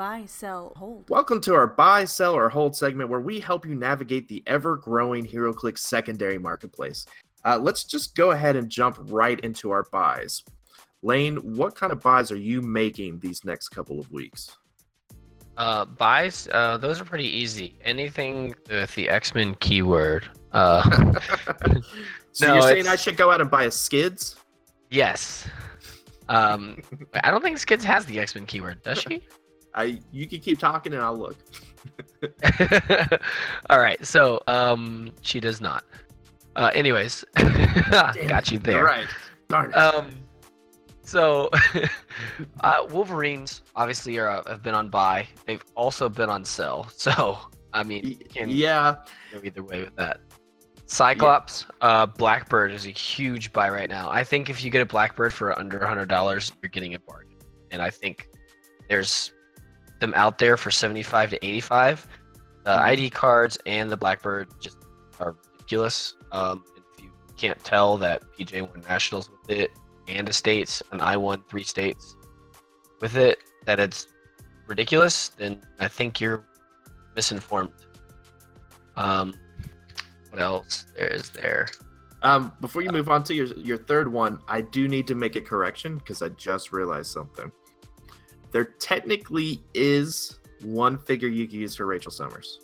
Buy, 0.00 0.24
sell, 0.24 0.72
hold. 0.76 1.10
Welcome 1.10 1.42
to 1.42 1.52
our 1.54 1.66
buy, 1.66 2.06
sell, 2.06 2.32
or 2.32 2.48
hold 2.48 2.74
segment 2.74 3.10
where 3.10 3.20
we 3.20 3.38
help 3.38 3.66
you 3.66 3.74
navigate 3.74 4.28
the 4.28 4.42
ever 4.46 4.76
growing 4.78 5.26
HeroClix 5.26 5.76
secondary 5.80 6.38
marketplace. 6.38 7.04
Uh, 7.44 7.58
let's 7.58 7.84
just 7.84 8.14
go 8.14 8.30
ahead 8.30 8.56
and 8.56 8.70
jump 8.70 8.96
right 9.10 9.38
into 9.40 9.70
our 9.70 9.82
buys. 9.92 10.42
Lane, 11.02 11.36
what 11.54 11.74
kind 11.74 11.92
of 11.92 12.00
buys 12.00 12.32
are 12.32 12.38
you 12.38 12.62
making 12.62 13.18
these 13.18 13.44
next 13.44 13.68
couple 13.68 14.00
of 14.00 14.10
weeks? 14.10 14.56
Uh, 15.58 15.84
buys, 15.84 16.48
uh, 16.54 16.78
those 16.78 16.98
are 16.98 17.04
pretty 17.04 17.28
easy. 17.28 17.76
Anything 17.84 18.54
with 18.70 18.94
the 18.94 19.06
X 19.06 19.34
Men 19.34 19.54
keyword. 19.56 20.30
Uh, 20.52 21.12
so 22.32 22.46
No, 22.46 22.54
you're 22.54 22.62
saying 22.62 22.78
it's- 22.78 22.86
I 22.94 22.96
should 22.96 23.18
go 23.18 23.30
out 23.30 23.42
and 23.42 23.50
buy 23.50 23.64
a 23.64 23.70
skids? 23.70 24.36
yes. 24.90 25.46
Um, 26.30 26.80
I 27.24 27.32
don't 27.32 27.42
think 27.42 27.58
Skids 27.58 27.84
has 27.84 28.06
the 28.06 28.20
X 28.20 28.36
Men 28.36 28.46
keyword, 28.46 28.82
does 28.84 28.98
she? 29.02 29.20
I 29.74 30.00
you 30.12 30.26
can 30.26 30.40
keep 30.40 30.58
talking 30.58 30.92
and 30.92 31.02
I'll 31.02 31.16
look. 31.16 31.36
All 33.70 33.80
right, 33.80 34.04
so 34.04 34.42
um, 34.46 35.12
she 35.22 35.40
does 35.40 35.60
not. 35.60 35.84
Uh, 36.56 36.70
anyways, 36.74 37.24
got 37.90 38.50
you 38.50 38.58
there. 38.58 38.78
All 38.78 38.84
right. 38.84 39.06
Darn 39.48 39.70
it. 39.70 39.76
Um, 39.76 40.10
so 41.02 41.50
uh, 42.60 42.86
Wolverines 42.90 43.62
obviously 43.74 44.18
are 44.18 44.28
uh, 44.28 44.42
have 44.48 44.62
been 44.62 44.74
on 44.74 44.88
buy. 44.88 45.26
They've 45.46 45.64
also 45.74 46.08
been 46.08 46.30
on 46.30 46.44
sell. 46.44 46.88
So 46.96 47.38
I 47.72 47.82
mean, 47.82 48.18
can 48.32 48.50
yeah. 48.50 48.96
go 49.32 49.40
either 49.42 49.62
way 49.62 49.80
with 49.80 49.96
that. 49.96 50.20
Cyclops, 50.86 51.66
uh, 51.82 52.06
Blackbird 52.06 52.72
is 52.72 52.86
a 52.86 52.90
huge 52.90 53.52
buy 53.52 53.70
right 53.70 53.88
now. 53.88 54.10
I 54.10 54.24
think 54.24 54.50
if 54.50 54.64
you 54.64 54.70
get 54.70 54.82
a 54.82 54.86
Blackbird 54.86 55.32
for 55.32 55.56
under 55.56 55.84
hundred 55.84 56.08
dollars, 56.08 56.52
you're 56.62 56.70
getting 56.70 56.94
a 56.94 56.98
bargain. 56.98 57.38
And 57.70 57.80
I 57.80 57.90
think 57.90 58.28
there's 58.88 59.32
them 60.00 60.12
out 60.16 60.38
there 60.38 60.56
for 60.56 60.70
seventy-five 60.70 61.30
to 61.30 61.46
eighty-five. 61.46 62.06
The 62.64 62.70
Mhm. 62.70 62.78
ID 62.78 63.10
cards 63.10 63.58
and 63.66 63.90
the 63.90 63.96
Blackbird 63.96 64.48
just 64.60 64.76
are 65.18 65.36
ridiculous. 65.52 66.14
Um, 66.32 66.64
if 66.76 67.02
you 67.04 67.10
can't 67.36 67.62
tell 67.64 67.96
that 67.98 68.22
PJ 68.38 68.60
won 68.62 68.82
nationals 68.88 69.30
with 69.30 69.50
it 69.58 69.70
and 70.08 70.28
a 70.28 70.32
states, 70.32 70.82
and 70.92 71.00
I 71.00 71.16
won 71.16 71.42
three 71.48 71.62
states 71.62 72.16
with 73.00 73.16
it, 73.16 73.38
that 73.64 73.78
it's 73.80 74.08
ridiculous, 74.66 75.30
then 75.30 75.62
I 75.78 75.88
think 75.88 76.20
you're 76.20 76.44
misinformed. 77.16 77.72
Um, 78.96 79.34
what 80.30 80.40
else 80.40 80.84
there 80.96 81.08
is 81.08 81.30
there? 81.30 81.68
Um, 82.22 82.52
before 82.60 82.82
you 82.82 82.90
move 82.90 83.08
on 83.08 83.24
to 83.24 83.34
your 83.34 83.46
your 83.56 83.78
third 83.78 84.12
one, 84.12 84.40
I 84.46 84.60
do 84.60 84.86
need 84.88 85.06
to 85.06 85.14
make 85.14 85.36
a 85.36 85.40
correction 85.40 85.96
because 85.98 86.20
I 86.20 86.28
just 86.30 86.72
realized 86.72 87.10
something. 87.10 87.50
There 88.52 88.64
technically 88.64 89.62
is 89.74 90.38
one 90.62 90.98
figure 90.98 91.28
you 91.28 91.46
can 91.46 91.58
use 91.60 91.76
for 91.76 91.86
Rachel 91.86 92.10
Summers, 92.10 92.60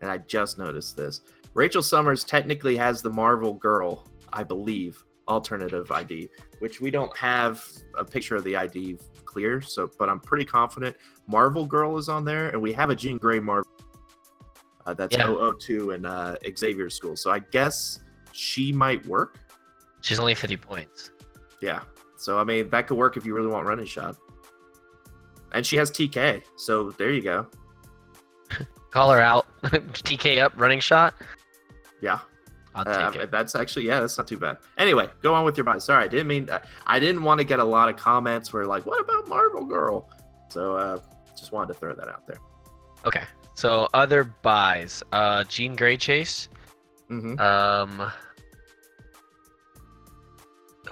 and 0.00 0.10
I 0.10 0.18
just 0.18 0.58
noticed 0.58 0.96
this. 0.96 1.22
Rachel 1.54 1.82
Summers 1.82 2.24
technically 2.24 2.76
has 2.76 3.02
the 3.02 3.10
Marvel 3.10 3.54
Girl, 3.54 4.06
I 4.32 4.44
believe, 4.44 5.02
alternative 5.28 5.90
ID, 5.90 6.28
which 6.60 6.80
we 6.80 6.90
don't 6.90 7.14
have 7.16 7.64
a 7.98 8.04
picture 8.04 8.36
of 8.36 8.44
the 8.44 8.56
ID 8.56 8.98
clear. 9.24 9.60
So, 9.60 9.90
but 9.98 10.08
I'm 10.08 10.20
pretty 10.20 10.44
confident 10.44 10.96
Marvel 11.26 11.66
Girl 11.66 11.98
is 11.98 12.08
on 12.08 12.24
there, 12.24 12.50
and 12.50 12.60
we 12.62 12.72
have 12.72 12.90
a 12.90 12.96
Jean 12.96 13.18
Grey 13.18 13.40
Marvel. 13.40 13.70
Uh, 14.86 14.94
that's 14.94 15.16
Yeah. 15.16 15.26
002 15.58 15.90
in 15.90 16.06
uh, 16.06 16.36
Xavier 16.56 16.88
School. 16.88 17.14
So 17.16 17.30
I 17.30 17.40
guess 17.40 18.00
she 18.32 18.72
might 18.72 19.04
work. 19.06 19.38
She's 20.00 20.18
only 20.18 20.34
50 20.34 20.56
points. 20.56 21.10
Yeah. 21.60 21.80
So 22.16 22.38
I 22.38 22.44
mean, 22.44 22.70
that 22.70 22.86
could 22.86 22.96
work 22.96 23.16
if 23.16 23.26
you 23.26 23.34
really 23.34 23.48
want 23.48 23.66
running 23.66 23.86
shot. 23.86 24.16
And 25.52 25.64
she 25.66 25.76
has 25.76 25.90
TK, 25.90 26.42
so 26.56 26.90
there 26.92 27.10
you 27.10 27.22
go. 27.22 27.46
Call 28.90 29.10
her 29.10 29.20
out. 29.20 29.46
TK 29.62 30.42
up, 30.42 30.52
running 30.56 30.80
shot. 30.80 31.14
Yeah. 32.00 32.20
I'll 32.74 32.84
take 33.12 33.20
it. 33.22 33.30
that's 33.32 33.56
actually 33.56 33.86
yeah, 33.86 33.98
that's 34.00 34.16
not 34.16 34.28
too 34.28 34.38
bad. 34.38 34.58
Anyway, 34.78 35.08
go 35.22 35.34
on 35.34 35.44
with 35.44 35.56
your 35.56 35.64
buy. 35.64 35.78
Sorry, 35.78 36.04
I 36.04 36.08
didn't 36.08 36.28
mean 36.28 36.48
I 36.86 37.00
didn't 37.00 37.24
want 37.24 37.38
to 37.38 37.44
get 37.44 37.58
a 37.58 37.64
lot 37.64 37.88
of 37.88 37.96
comments 37.96 38.52
where 38.52 38.64
like, 38.64 38.86
what 38.86 39.00
about 39.00 39.26
Marvel 39.26 39.64
Girl? 39.64 40.08
So 40.50 40.76
uh, 40.76 40.98
just 41.36 41.50
wanted 41.50 41.74
to 41.74 41.80
throw 41.80 41.94
that 41.94 42.06
out 42.08 42.26
there. 42.28 42.38
Okay. 43.04 43.24
So 43.54 43.88
other 43.92 44.22
buys. 44.24 45.02
Uh, 45.10 45.42
Jean 45.44 45.74
Grey 45.74 45.96
Chase. 45.96 46.48
hmm 47.08 47.38
Um. 47.40 48.12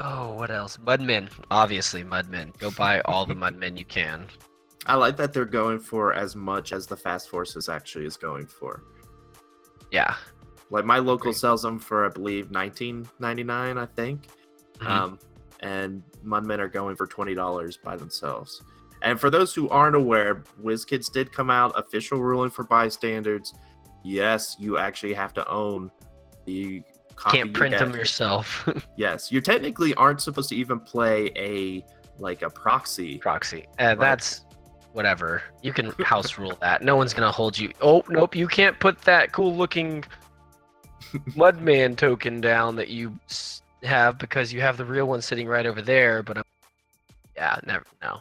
Oh, 0.00 0.34
what 0.34 0.50
else? 0.50 0.76
Mudmen. 0.78 1.28
Obviously, 1.50 2.02
Mudmen. 2.04 2.56
Go 2.58 2.70
buy 2.72 3.00
all 3.02 3.24
the 3.24 3.34
Mudmen 3.42 3.78
you 3.78 3.84
can. 3.84 4.26
I 4.88 4.94
like 4.94 5.16
that 5.18 5.32
they're 5.32 5.44
going 5.44 5.78
for 5.78 6.14
as 6.14 6.34
much 6.34 6.72
as 6.72 6.86
the 6.86 6.96
Fast 6.96 7.28
Forces 7.28 7.68
actually 7.68 8.06
is 8.06 8.16
going 8.16 8.46
for. 8.46 8.82
Yeah. 9.90 10.14
Like 10.70 10.84
my 10.84 10.98
local 10.98 11.30
Agreed. 11.30 11.36
sells 11.36 11.62
them 11.62 11.78
for 11.78 12.04
I 12.06 12.08
believe 12.08 12.50
nineteen 12.50 13.08
ninety 13.18 13.44
nine, 13.44 13.78
I 13.78 13.86
think. 13.86 14.28
Mhm. 14.78 14.86
Um, 14.86 15.18
and 15.60 16.02
Mudmen 16.24 16.58
are 16.58 16.68
going 16.68 16.96
for 16.96 17.06
twenty 17.06 17.34
dollars 17.34 17.76
by 17.76 17.96
themselves. 17.96 18.62
And 19.02 19.18
for 19.20 19.30
those 19.30 19.54
who 19.54 19.68
aren't 19.68 19.94
aware, 19.94 20.42
WizKids 20.62 21.12
did 21.12 21.32
come 21.32 21.50
out 21.50 21.72
official 21.78 22.18
ruling 22.20 22.50
for 22.50 22.64
bystanders. 22.64 23.54
Yes, 24.04 24.56
you 24.58 24.76
actually 24.78 25.14
have 25.14 25.32
to 25.34 25.48
own 25.48 25.90
the 26.46 26.82
copy 27.14 27.38
Can't 27.38 27.52
print 27.54 27.72
get. 27.72 27.80
them 27.80 27.94
yourself. 27.94 28.68
Yes, 28.96 29.30
you 29.32 29.40
technically 29.40 29.94
aren't 29.94 30.20
supposed 30.20 30.48
to 30.50 30.56
even 30.56 30.80
play 30.80 31.30
a 31.36 31.84
like 32.18 32.42
a 32.42 32.50
proxy. 32.50 33.18
Proxy. 33.18 33.66
Uh, 33.78 33.94
that's 33.94 34.42
whatever. 34.92 35.42
You 35.62 35.72
can 35.72 35.90
house 36.04 36.38
rule 36.38 36.56
that. 36.60 36.82
No 36.82 36.96
one's 36.96 37.14
gonna 37.14 37.32
hold 37.32 37.58
you. 37.58 37.72
Oh 37.80 38.04
nope, 38.08 38.34
you 38.34 38.48
can't 38.48 38.78
put 38.78 39.00
that 39.02 39.32
cool 39.32 39.54
looking 39.54 40.04
Mudman 41.30 41.96
token 41.96 42.40
down 42.40 42.76
that 42.76 42.88
you 42.88 43.18
have 43.82 44.18
because 44.18 44.52
you 44.52 44.60
have 44.60 44.76
the 44.76 44.84
real 44.84 45.06
one 45.06 45.22
sitting 45.22 45.46
right 45.46 45.66
over 45.66 45.82
there. 45.82 46.22
But 46.22 46.38
i 46.38 46.42
yeah, 47.36 47.56
never. 47.66 47.84
No, 48.02 48.20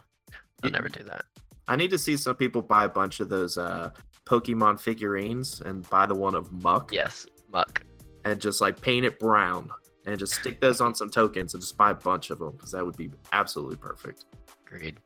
I'll 0.62 0.70
never 0.70 0.88
do 0.88 1.02
that. 1.04 1.24
I 1.66 1.76
need 1.76 1.90
to 1.90 1.98
see 1.98 2.16
some 2.16 2.36
people 2.36 2.62
buy 2.62 2.84
a 2.84 2.88
bunch 2.88 3.20
of 3.20 3.28
those 3.28 3.58
uh 3.58 3.90
Pokemon 4.24 4.78
figurines 4.80 5.60
and 5.64 5.88
buy 5.88 6.06
the 6.06 6.14
one 6.14 6.34
of 6.34 6.52
Muk 6.62 6.92
Yes, 6.92 7.26
Muk. 7.50 7.82
and 8.24 8.40
just 8.40 8.60
like 8.60 8.80
paint 8.80 9.06
it 9.06 9.18
brown 9.18 9.70
and 10.06 10.18
just 10.18 10.34
stick 10.34 10.60
those 10.60 10.80
on 10.80 10.94
some 10.94 11.10
tokens 11.10 11.54
and 11.54 11.62
just 11.62 11.76
buy 11.76 11.90
a 11.90 11.94
bunch 11.94 12.30
of 12.30 12.38
them 12.38 12.52
because 12.52 12.72
that 12.72 12.84
would 12.84 12.96
be 12.96 13.10
absolutely 13.32 13.76
perfect. 13.76 14.26
Agreed. 14.66 14.98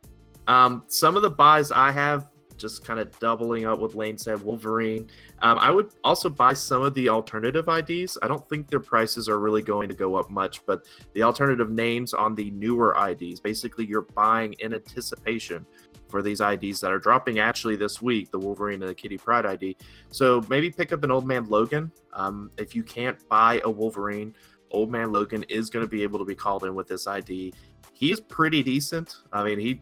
Um, 0.46 0.84
some 0.88 1.16
of 1.16 1.22
the 1.22 1.30
buys 1.30 1.70
I 1.70 1.92
have, 1.92 2.28
just 2.56 2.84
kind 2.84 3.00
of 3.00 3.18
doubling 3.18 3.66
up 3.66 3.80
what 3.80 3.94
Lane 3.94 4.16
said, 4.16 4.40
Wolverine. 4.42 5.08
Um, 5.40 5.58
I 5.58 5.70
would 5.70 5.90
also 6.04 6.28
buy 6.28 6.52
some 6.52 6.82
of 6.82 6.94
the 6.94 7.08
alternative 7.08 7.68
IDs. 7.68 8.16
I 8.22 8.28
don't 8.28 8.48
think 8.48 8.68
their 8.68 8.80
prices 8.80 9.28
are 9.28 9.38
really 9.38 9.62
going 9.62 9.88
to 9.88 9.94
go 9.94 10.14
up 10.14 10.30
much, 10.30 10.64
but 10.64 10.86
the 11.14 11.22
alternative 11.22 11.70
names 11.70 12.14
on 12.14 12.34
the 12.34 12.50
newer 12.52 12.96
IDs, 13.08 13.40
basically, 13.40 13.86
you're 13.86 14.02
buying 14.14 14.54
in 14.60 14.74
anticipation 14.74 15.66
for 16.08 16.22
these 16.22 16.40
IDs 16.40 16.80
that 16.80 16.92
are 16.92 16.98
dropping 16.98 17.38
actually 17.38 17.74
this 17.74 18.00
week, 18.00 18.30
the 18.30 18.38
Wolverine 18.38 18.80
and 18.82 18.90
the 18.90 18.94
Kitty 18.94 19.18
Pryde 19.18 19.46
ID. 19.46 19.76
So 20.10 20.44
maybe 20.48 20.70
pick 20.70 20.92
up 20.92 21.02
an 21.02 21.10
Old 21.10 21.26
Man 21.26 21.46
Logan. 21.48 21.90
Um, 22.12 22.50
if 22.58 22.76
you 22.76 22.82
can't 22.82 23.18
buy 23.28 23.60
a 23.64 23.70
Wolverine, 23.70 24.36
Old 24.70 24.90
Man 24.90 25.10
Logan 25.10 25.42
is 25.48 25.70
going 25.70 25.84
to 25.84 25.90
be 25.90 26.02
able 26.02 26.18
to 26.18 26.24
be 26.24 26.34
called 26.34 26.64
in 26.64 26.74
with 26.74 26.86
this 26.86 27.06
ID. 27.06 27.54
He's 27.92 28.20
pretty 28.20 28.62
decent. 28.62 29.16
I 29.32 29.42
mean, 29.42 29.58
he 29.58 29.80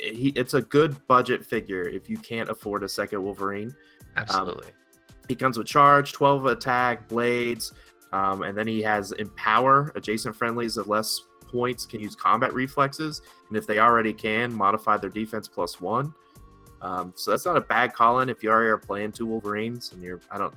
he 0.00 0.32
it's 0.36 0.54
a 0.54 0.62
good 0.62 0.96
budget 1.06 1.44
figure 1.44 1.88
if 1.88 2.08
you 2.08 2.16
can't 2.16 2.48
afford 2.48 2.82
a 2.82 2.88
second 2.88 3.22
Wolverine. 3.22 3.74
Absolutely. 4.16 4.68
He 5.28 5.36
comes 5.36 5.56
with 5.56 5.66
charge, 5.66 6.12
12 6.12 6.46
attack, 6.46 7.08
blades, 7.08 7.72
um, 8.12 8.42
and 8.42 8.56
then 8.58 8.66
he 8.66 8.82
has 8.82 9.12
empower. 9.12 9.92
Adjacent 9.94 10.34
friendlies 10.34 10.76
of 10.76 10.88
less 10.88 11.20
points 11.46 11.86
can 11.86 12.00
use 12.00 12.16
combat 12.16 12.52
reflexes, 12.52 13.22
and 13.48 13.56
if 13.56 13.66
they 13.66 13.78
already 13.78 14.12
can, 14.12 14.52
modify 14.52 14.96
their 14.96 15.10
defense 15.10 15.46
plus 15.46 15.80
one. 15.80 16.12
Um, 16.82 17.12
so 17.14 17.30
that's 17.30 17.44
not 17.44 17.56
a 17.56 17.60
bad 17.60 17.92
call 17.92 18.20
in 18.20 18.28
if 18.28 18.42
you 18.42 18.50
already 18.50 18.70
are 18.70 18.78
playing 18.78 19.12
two 19.12 19.26
Wolverines 19.26 19.92
and 19.92 20.02
you're 20.02 20.20
I 20.30 20.38
don't 20.38 20.54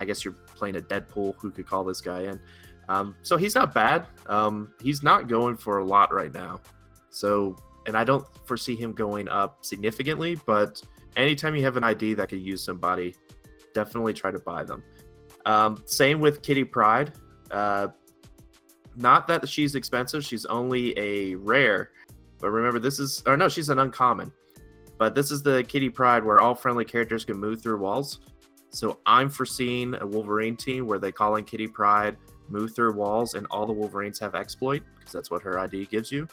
I 0.00 0.04
guess 0.04 0.24
you're 0.24 0.34
playing 0.54 0.76
a 0.76 0.80
Deadpool 0.80 1.34
who 1.38 1.50
could 1.50 1.66
call 1.66 1.84
this 1.84 2.00
guy 2.00 2.22
in. 2.22 2.40
Um, 2.88 3.16
so 3.22 3.36
he's 3.36 3.54
not 3.54 3.74
bad. 3.74 4.06
Um, 4.26 4.72
he's 4.80 5.02
not 5.02 5.28
going 5.28 5.56
for 5.56 5.78
a 5.78 5.84
lot 5.84 6.12
right 6.12 6.32
now. 6.32 6.60
So 7.10 7.56
and 7.86 7.96
I 7.96 8.04
don't 8.04 8.26
foresee 8.44 8.76
him 8.76 8.92
going 8.92 9.28
up 9.28 9.64
significantly, 9.64 10.38
but 10.46 10.82
anytime 11.16 11.54
you 11.54 11.62
have 11.62 11.76
an 11.76 11.84
ID 11.84 12.14
that 12.14 12.28
could 12.28 12.40
use 12.40 12.62
somebody, 12.62 13.14
definitely 13.74 14.12
try 14.12 14.30
to 14.30 14.38
buy 14.38 14.64
them. 14.64 14.82
Um, 15.44 15.82
same 15.86 16.20
with 16.20 16.42
Kitty 16.42 16.64
Pryde. 16.64 17.12
Uh, 17.50 17.88
not 18.96 19.28
that 19.28 19.48
she's 19.48 19.74
expensive, 19.74 20.24
she's 20.24 20.44
only 20.46 20.98
a 20.98 21.34
rare, 21.36 21.90
but 22.38 22.50
remember 22.50 22.78
this 22.78 22.98
is 22.98 23.22
or 23.26 23.36
no, 23.36 23.48
she's 23.48 23.68
an 23.68 23.78
uncommon. 23.78 24.32
But 24.98 25.14
this 25.14 25.30
is 25.30 25.42
the 25.42 25.62
Kitty 25.64 25.90
Pryde 25.90 26.24
where 26.24 26.40
all 26.40 26.54
friendly 26.54 26.84
characters 26.84 27.24
can 27.24 27.36
move 27.36 27.62
through 27.62 27.78
walls. 27.78 28.20
So 28.70 28.98
I'm 29.06 29.28
foreseeing 29.28 29.94
a 30.00 30.06
Wolverine 30.06 30.56
team 30.56 30.86
where 30.86 30.98
they 30.98 31.12
call 31.12 31.36
in 31.36 31.44
Kitty 31.44 31.68
Pryde, 31.68 32.16
move 32.48 32.74
through 32.74 32.94
walls, 32.94 33.34
and 33.34 33.46
all 33.50 33.66
the 33.66 33.72
Wolverines 33.72 34.18
have 34.18 34.34
exploit 34.34 34.82
because 34.98 35.12
that's 35.12 35.30
what 35.30 35.42
her 35.42 35.58
ID 35.58 35.86
gives 35.86 36.10
you. 36.10 36.26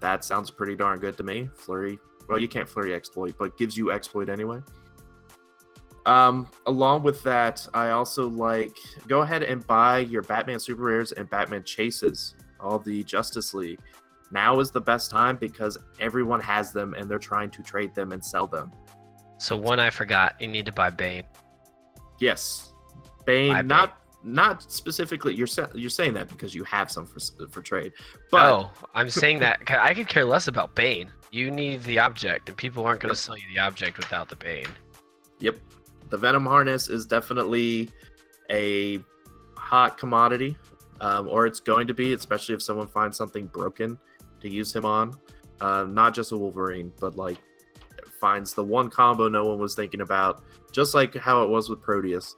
That 0.00 0.24
sounds 0.24 0.50
pretty 0.50 0.76
darn 0.76 0.98
good 0.98 1.16
to 1.16 1.22
me. 1.22 1.48
Flurry. 1.54 1.98
Well, 2.28 2.38
you 2.38 2.48
can't 2.48 2.68
flurry 2.68 2.94
exploit, 2.94 3.34
but 3.38 3.56
gives 3.56 3.76
you 3.76 3.90
exploit 3.90 4.28
anyway. 4.28 4.60
Um, 6.06 6.48
along 6.66 7.02
with 7.02 7.22
that, 7.24 7.66
I 7.74 7.90
also 7.90 8.28
like 8.28 8.76
go 9.08 9.20
ahead 9.20 9.42
and 9.42 9.66
buy 9.66 9.98
your 9.98 10.22
Batman 10.22 10.58
Super 10.58 10.82
Rares 10.82 11.12
and 11.12 11.28
Batman 11.28 11.64
Chases, 11.64 12.34
all 12.60 12.78
the 12.78 13.04
Justice 13.04 13.52
League. 13.52 13.80
Now 14.30 14.60
is 14.60 14.70
the 14.70 14.80
best 14.80 15.10
time 15.10 15.36
because 15.36 15.78
everyone 16.00 16.40
has 16.40 16.72
them 16.72 16.94
and 16.94 17.10
they're 17.10 17.18
trying 17.18 17.50
to 17.50 17.62
trade 17.62 17.94
them 17.94 18.12
and 18.12 18.24
sell 18.24 18.46
them. 18.46 18.72
So 19.38 19.56
one 19.56 19.80
I 19.80 19.90
forgot. 19.90 20.34
You 20.40 20.48
need 20.48 20.66
to 20.66 20.72
buy 20.72 20.90
Bane. 20.90 21.24
Yes, 22.20 22.72
Bane, 23.24 23.52
Buy 23.52 23.62
Bane. 23.62 23.68
Not 24.22 24.70
specifically. 24.70 25.34
You're 25.34 25.48
you're 25.74 25.90
saying 25.90 26.14
that 26.14 26.28
because 26.28 26.54
you 26.54 26.64
have 26.64 26.90
some 26.90 27.06
for 27.06 27.20
for 27.48 27.62
trade, 27.62 27.92
but 28.30 28.52
oh, 28.52 28.70
I'm 28.94 29.10
saying 29.10 29.38
that 29.40 29.60
I 29.68 29.94
could 29.94 30.08
care 30.08 30.24
less 30.24 30.48
about 30.48 30.74
Bane. 30.74 31.10
You 31.30 31.50
need 31.50 31.82
the 31.84 31.98
object, 31.98 32.48
and 32.48 32.56
people 32.56 32.84
aren't 32.84 33.00
going 33.00 33.14
to 33.14 33.20
sell 33.20 33.36
you 33.36 33.44
the 33.54 33.60
object 33.60 33.98
without 33.98 34.28
the 34.28 34.36
Bane. 34.36 34.68
Yep. 35.40 35.58
The 36.10 36.16
Venom 36.16 36.46
harness 36.46 36.88
is 36.88 37.04
definitely 37.04 37.90
a 38.50 39.00
hot 39.56 39.98
commodity, 39.98 40.56
um, 41.00 41.28
or 41.28 41.46
it's 41.46 41.60
going 41.60 41.86
to 41.86 41.94
be, 41.94 42.14
especially 42.14 42.54
if 42.54 42.62
someone 42.62 42.88
finds 42.88 43.16
something 43.16 43.46
broken 43.46 43.98
to 44.40 44.48
use 44.48 44.74
him 44.74 44.84
on. 44.84 45.14
Uh, 45.60 45.84
not 45.84 46.14
just 46.14 46.32
a 46.32 46.36
Wolverine, 46.36 46.92
but 46.98 47.16
like 47.16 47.36
finds 48.20 48.54
the 48.54 48.64
one 48.64 48.90
combo 48.90 49.28
no 49.28 49.44
one 49.46 49.58
was 49.58 49.74
thinking 49.74 50.00
about, 50.00 50.42
just 50.72 50.94
like 50.94 51.14
how 51.14 51.42
it 51.42 51.48
was 51.48 51.68
with 51.68 51.80
Proteus. 51.80 52.36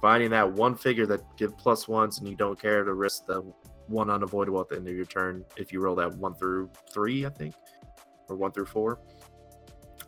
Finding 0.00 0.30
that 0.30 0.52
one 0.52 0.76
figure 0.76 1.06
that 1.06 1.20
give 1.36 1.56
plus 1.58 1.88
ones 1.88 2.18
and 2.18 2.28
you 2.28 2.36
don't 2.36 2.60
care 2.60 2.84
to 2.84 2.94
risk 2.94 3.26
the 3.26 3.42
one 3.88 4.10
unavoidable 4.10 4.60
at 4.60 4.68
the 4.68 4.76
end 4.76 4.86
of 4.86 4.94
your 4.94 5.06
turn 5.06 5.44
if 5.56 5.72
you 5.72 5.80
roll 5.80 5.96
that 5.96 6.14
one 6.16 6.34
through 6.34 6.70
three, 6.92 7.26
I 7.26 7.30
think, 7.30 7.54
or 8.28 8.36
one 8.36 8.52
through 8.52 8.66
four. 8.66 9.00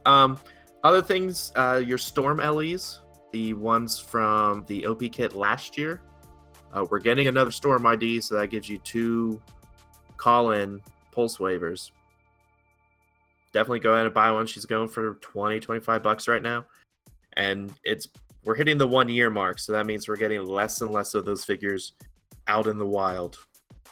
Um, 0.07 0.39
other 0.85 1.03
things, 1.03 1.53
uh, 1.57 1.83
your 1.85 1.99
Storm 1.99 2.39
LEs, 2.39 3.01
the 3.33 3.55
ones 3.55 3.99
from 3.99 4.65
the 4.67 4.87
OP 4.87 5.03
kit 5.13 5.35
last 5.35 5.77
year. 5.77 6.01
Uh, 6.73 6.87
we're 6.89 7.01
getting 7.01 7.27
another 7.27 7.51
Storm 7.51 7.85
ID, 7.87 8.21
so 8.21 8.37
that 8.37 8.49
gives 8.49 8.69
you 8.69 8.79
two 8.79 9.43
call 10.17 10.53
in 10.53 10.81
pulse 11.11 11.41
waves. 11.41 11.91
Definitely 13.53 13.81
go 13.81 13.95
ahead 13.95 14.07
and 14.07 14.15
buy 14.15 14.31
one. 14.31 14.47
She's 14.47 14.65
going 14.65 14.89
for 14.89 15.15
20, 15.15 15.59
25 15.59 16.03
bucks 16.03 16.29
right 16.29 16.43
now. 16.43 16.65
And 17.37 17.73
it's 17.85 18.09
we're 18.45 18.55
hitting 18.55 18.79
the 18.79 18.89
one 18.89 19.09
year 19.09 19.31
mark, 19.31 19.59
so 19.59 19.73
that 19.73 19.87
means 19.87 20.09
we're 20.09 20.17
getting 20.17 20.45
less 20.45 20.81
and 20.81 20.91
less 20.91 21.15
of 21.15 21.25
those 21.25 21.45
figures 21.45 21.93
out 22.47 22.67
in 22.67 22.79
the 22.79 22.87
wild. 22.87 23.39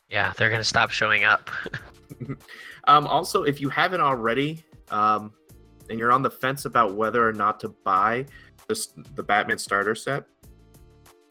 Yeah, 0.08 0.32
they're 0.36 0.48
going 0.48 0.60
to 0.60 0.64
stop 0.64 0.90
showing 0.90 1.24
up. 1.24 1.50
Um, 2.88 3.06
also, 3.06 3.42
if 3.42 3.60
you 3.60 3.68
haven't 3.68 4.00
already, 4.00 4.64
um, 4.90 5.32
and 5.90 5.98
you're 5.98 6.10
on 6.10 6.22
the 6.22 6.30
fence 6.30 6.64
about 6.64 6.94
whether 6.94 7.26
or 7.26 7.34
not 7.34 7.60
to 7.60 7.68
buy 7.84 8.24
this, 8.66 8.94
the 9.14 9.22
Batman 9.22 9.58
starter 9.58 9.94
set, 9.94 10.24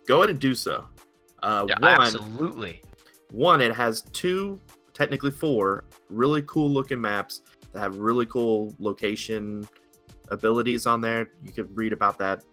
go 0.08 0.20
ahead 0.20 0.30
and 0.30 0.40
do 0.40 0.54
so. 0.54 0.86
Uh, 1.42 1.66
yeah, 1.68 1.80
one, 1.80 2.02
absolutely. 2.02 2.84
one, 3.32 3.60
it 3.60 3.74
has 3.74 4.04
two, 4.14 4.62
technically 4.94 5.32
four, 5.32 5.84
really 6.10 6.44
cool 6.44 6.70
looking 6.70 7.02
maps 7.02 7.42
that 7.74 7.80
have 7.80 7.98
really 7.98 8.28
cool 8.28 8.76
location 8.78 9.68
abilities 10.30 10.86
on 10.86 11.02
there. 11.02 11.32
You 11.44 11.52
could 11.52 11.76
read 11.76 11.92
about 11.92 12.20
that 12.20 12.44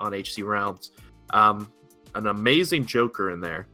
on 0.00 0.12
HCRealms. 0.12 0.90
Um, 1.30 1.72
an 2.14 2.26
amazing 2.26 2.86
Joker 2.86 3.30
in 3.30 3.40
there. 3.40 3.68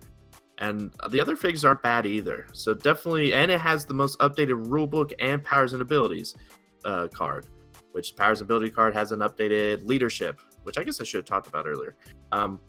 and 0.58 0.92
the 1.10 1.20
other 1.20 1.36
figs 1.36 1.64
aren't 1.64 1.82
bad 1.82 2.06
either. 2.06 2.46
So 2.52 2.74
definitely, 2.74 3.32
and 3.34 3.50
it 3.50 3.60
has 3.60 3.84
the 3.84 3.94
most 3.94 4.18
updated 4.20 4.66
rulebook 4.66 5.12
and 5.18 5.42
powers 5.44 5.72
and 5.74 5.82
abilities 5.82 6.34
uh, 6.84 7.08
card, 7.08 7.46
which 7.92 8.16
powers 8.16 8.40
and 8.40 8.46
ability 8.46 8.70
card 8.70 8.94
has 8.94 9.12
an 9.12 9.20
updated 9.20 9.86
leadership, 9.86 10.40
which 10.62 10.78
I 10.78 10.84
guess 10.84 11.00
I 11.00 11.04
should 11.04 11.18
have 11.18 11.26
talked 11.26 11.46
about 11.46 11.66
earlier. 11.66 11.96
Um, 12.32 12.60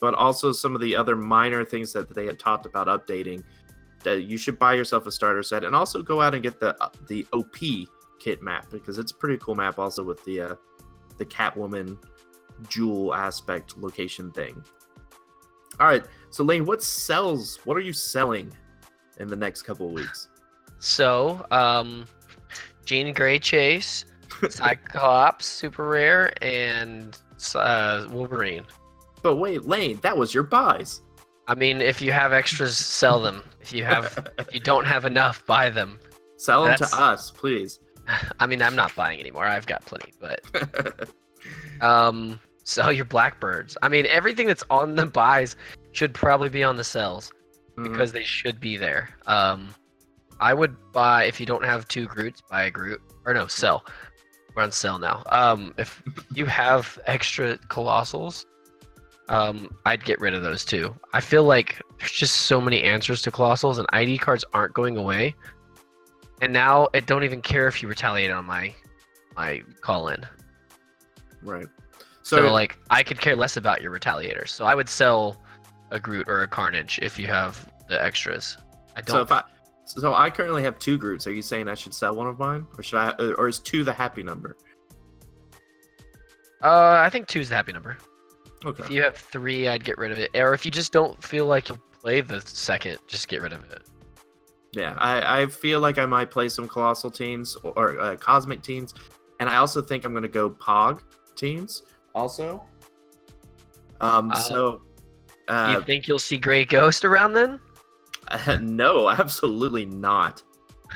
but 0.00 0.14
also 0.14 0.52
some 0.52 0.74
of 0.74 0.80
the 0.80 0.94
other 0.94 1.16
minor 1.16 1.64
things 1.64 1.92
that 1.94 2.14
they 2.14 2.26
had 2.26 2.38
talked 2.38 2.66
about 2.66 2.86
updating. 2.86 3.42
That 4.04 4.24
you 4.24 4.36
should 4.36 4.58
buy 4.58 4.74
yourself 4.74 5.06
a 5.06 5.12
starter 5.12 5.42
set, 5.42 5.64
and 5.64 5.74
also 5.74 6.02
go 6.02 6.20
out 6.20 6.34
and 6.34 6.42
get 6.42 6.60
the 6.60 6.76
uh, 6.82 6.90
the 7.08 7.26
OP 7.32 7.56
kit 8.20 8.42
map 8.42 8.70
because 8.70 8.98
it's 8.98 9.12
a 9.12 9.14
pretty 9.14 9.38
cool 9.38 9.54
map. 9.54 9.78
Also 9.78 10.04
with 10.04 10.22
the 10.26 10.40
uh, 10.42 10.54
the 11.16 11.24
Catwoman 11.24 11.96
jewel 12.68 13.14
aspect 13.14 13.76
location 13.78 14.30
thing. 14.32 14.62
All 15.80 15.86
right, 15.88 16.04
so 16.30 16.44
Lane, 16.44 16.64
what 16.66 16.82
sells? 16.82 17.58
What 17.64 17.76
are 17.76 17.80
you 17.80 17.92
selling 17.92 18.52
in 19.18 19.28
the 19.28 19.36
next 19.36 19.62
couple 19.62 19.86
of 19.86 19.92
weeks? 19.92 20.28
So, 20.78 21.44
um, 21.50 22.06
Jean 22.84 23.12
Grey 23.12 23.38
Chase, 23.38 24.04
Cyclops, 24.50 25.46
super 25.60 25.88
rare, 25.88 26.32
and 26.42 27.18
uh, 27.54 28.06
Wolverine. 28.10 28.64
But 29.22 29.36
wait, 29.36 29.64
Lane, 29.64 29.98
that 30.02 30.16
was 30.16 30.34
your 30.34 30.42
buys. 30.44 31.00
I 31.46 31.54
mean, 31.54 31.80
if 31.80 32.00
you 32.00 32.12
have 32.12 32.32
extras, 32.32 32.76
sell 32.76 33.20
them. 33.20 33.42
If 33.60 33.72
you 33.72 33.84
have, 33.84 34.28
if 34.38 34.52
you 34.54 34.60
don't 34.60 34.86
have 34.86 35.04
enough, 35.04 35.44
buy 35.46 35.70
them. 35.70 35.98
Sell 36.36 36.62
them 36.64 36.72
That's- 36.72 36.90
to 36.90 37.00
us, 37.00 37.30
please. 37.30 37.80
I 38.38 38.46
mean, 38.46 38.60
I'm 38.62 38.76
not 38.76 38.94
buying 38.94 39.18
anymore. 39.18 39.46
I've 39.46 39.66
got 39.66 39.84
plenty, 39.86 40.12
but 40.20 40.42
um, 41.80 42.40
sell 42.64 42.92
your 42.98 43.04
Blackbirds. 43.04 43.76
I 43.82 43.88
mean, 43.88 44.06
everything 44.06 44.46
that's 44.46 44.64
on 44.70 44.94
the 44.94 45.06
buys 45.06 45.56
should 45.92 46.14
probably 46.14 46.48
be 46.48 46.62
on 46.64 46.76
the 46.76 46.84
sells 46.84 47.32
Mhm. 47.76 47.90
because 47.90 48.12
they 48.12 48.22
should 48.24 48.60
be 48.60 48.76
there. 48.76 49.10
Um, 49.26 49.74
I 50.40 50.54
would 50.54 50.76
buy 50.92 51.24
if 51.24 51.40
you 51.40 51.46
don't 51.46 51.64
have 51.64 51.86
two 51.88 52.06
Groots, 52.06 52.40
buy 52.50 52.64
a 52.64 52.70
Groot 52.70 53.00
or 53.24 53.34
no, 53.34 53.46
sell. 53.46 53.84
We're 54.54 54.62
on 54.62 54.70
sell 54.72 54.98
now. 54.98 55.22
Um, 55.30 55.74
if 55.78 56.02
you 56.34 56.46
have 56.46 56.98
extra 57.06 57.56
Colossals, 57.68 58.44
um, 59.28 59.74
I'd 59.86 60.04
get 60.04 60.20
rid 60.20 60.34
of 60.34 60.42
those 60.42 60.64
too. 60.64 60.94
I 61.12 61.20
feel 61.20 61.44
like 61.44 61.80
there's 61.98 62.12
just 62.12 62.42
so 62.42 62.60
many 62.60 62.82
answers 62.82 63.22
to 63.22 63.30
Colossals, 63.30 63.78
and 63.78 63.86
ID 63.92 64.18
cards 64.18 64.44
aren't 64.52 64.74
going 64.74 64.96
away. 64.96 65.34
And 66.42 66.52
now 66.52 66.88
it 66.92 67.06
don't 67.06 67.24
even 67.24 67.40
care 67.40 67.66
if 67.68 67.82
you 67.82 67.88
retaliate 67.88 68.30
on 68.30 68.44
my 68.44 68.74
my 69.36 69.62
call 69.80 70.08
in. 70.08 70.24
Right. 71.44 71.66
So, 72.22 72.38
So, 72.38 72.52
like 72.52 72.78
I 72.90 73.02
could 73.02 73.20
care 73.20 73.36
less 73.36 73.56
about 73.56 73.82
your 73.82 73.92
retaliators. 73.96 74.48
So 74.48 74.64
I 74.64 74.74
would 74.74 74.88
sell 74.88 75.42
a 75.90 76.00
Groot 76.00 76.28
or 76.28 76.42
a 76.42 76.48
Carnage 76.48 76.98
if 77.02 77.18
you 77.18 77.26
have 77.26 77.70
the 77.88 78.02
extras. 78.02 78.56
I 78.96 79.02
don't. 79.02 79.20
if 79.20 79.30
I, 79.30 79.42
so 79.84 80.14
I 80.14 80.30
currently 80.30 80.62
have 80.62 80.78
two 80.78 80.96
Groots. 80.96 81.26
Are 81.26 81.32
you 81.32 81.42
saying 81.42 81.68
I 81.68 81.74
should 81.74 81.92
sell 81.94 82.14
one 82.14 82.26
of 82.26 82.38
mine, 82.38 82.66
or 82.76 82.82
should 82.82 82.98
I, 82.98 83.10
or 83.36 83.48
is 83.48 83.58
two 83.60 83.84
the 83.84 83.92
happy 83.92 84.22
number? 84.22 84.56
uh, 86.62 87.02
I 87.04 87.10
think 87.10 87.28
two's 87.28 87.50
the 87.50 87.56
happy 87.56 87.72
number. 87.72 87.98
Okay. 88.64 88.82
If 88.82 88.90
you 88.90 89.02
have 89.02 89.16
three, 89.16 89.68
I'd 89.68 89.84
get 89.84 89.98
rid 89.98 90.10
of 90.10 90.18
it. 90.18 90.30
Or 90.34 90.54
if 90.54 90.64
you 90.64 90.70
just 90.70 90.92
don't 90.92 91.22
feel 91.22 91.44
like 91.46 91.68
you'll 91.68 91.82
play 92.00 92.22
the 92.22 92.40
second, 92.40 92.98
just 93.06 93.28
get 93.28 93.42
rid 93.42 93.52
of 93.52 93.62
it. 93.70 93.82
Yeah, 94.72 94.94
I, 94.98 95.42
I 95.42 95.46
feel 95.46 95.80
like 95.80 95.98
I 95.98 96.06
might 96.06 96.30
play 96.30 96.48
some 96.48 96.66
colossal 96.66 97.10
teams 97.10 97.56
or 97.62 98.00
uh, 98.00 98.16
cosmic 98.16 98.62
teams, 98.62 98.94
and 99.38 99.48
I 99.48 99.56
also 99.56 99.82
think 99.82 100.04
I'm 100.04 100.12
going 100.12 100.22
to 100.22 100.28
go 100.28 100.50
Pog 100.50 101.00
teams 101.36 101.82
also. 102.14 102.64
Um, 104.00 104.30
Uh, 104.30 104.34
so 104.34 104.82
uh, 105.48 105.76
you 105.78 105.84
think 105.84 106.08
you'll 106.08 106.18
see 106.18 106.36
Gray 106.36 106.64
Ghost 106.64 107.04
around 107.04 107.32
then? 107.32 107.60
no, 108.60 109.08
absolutely 109.08 109.86
not. 109.86 110.42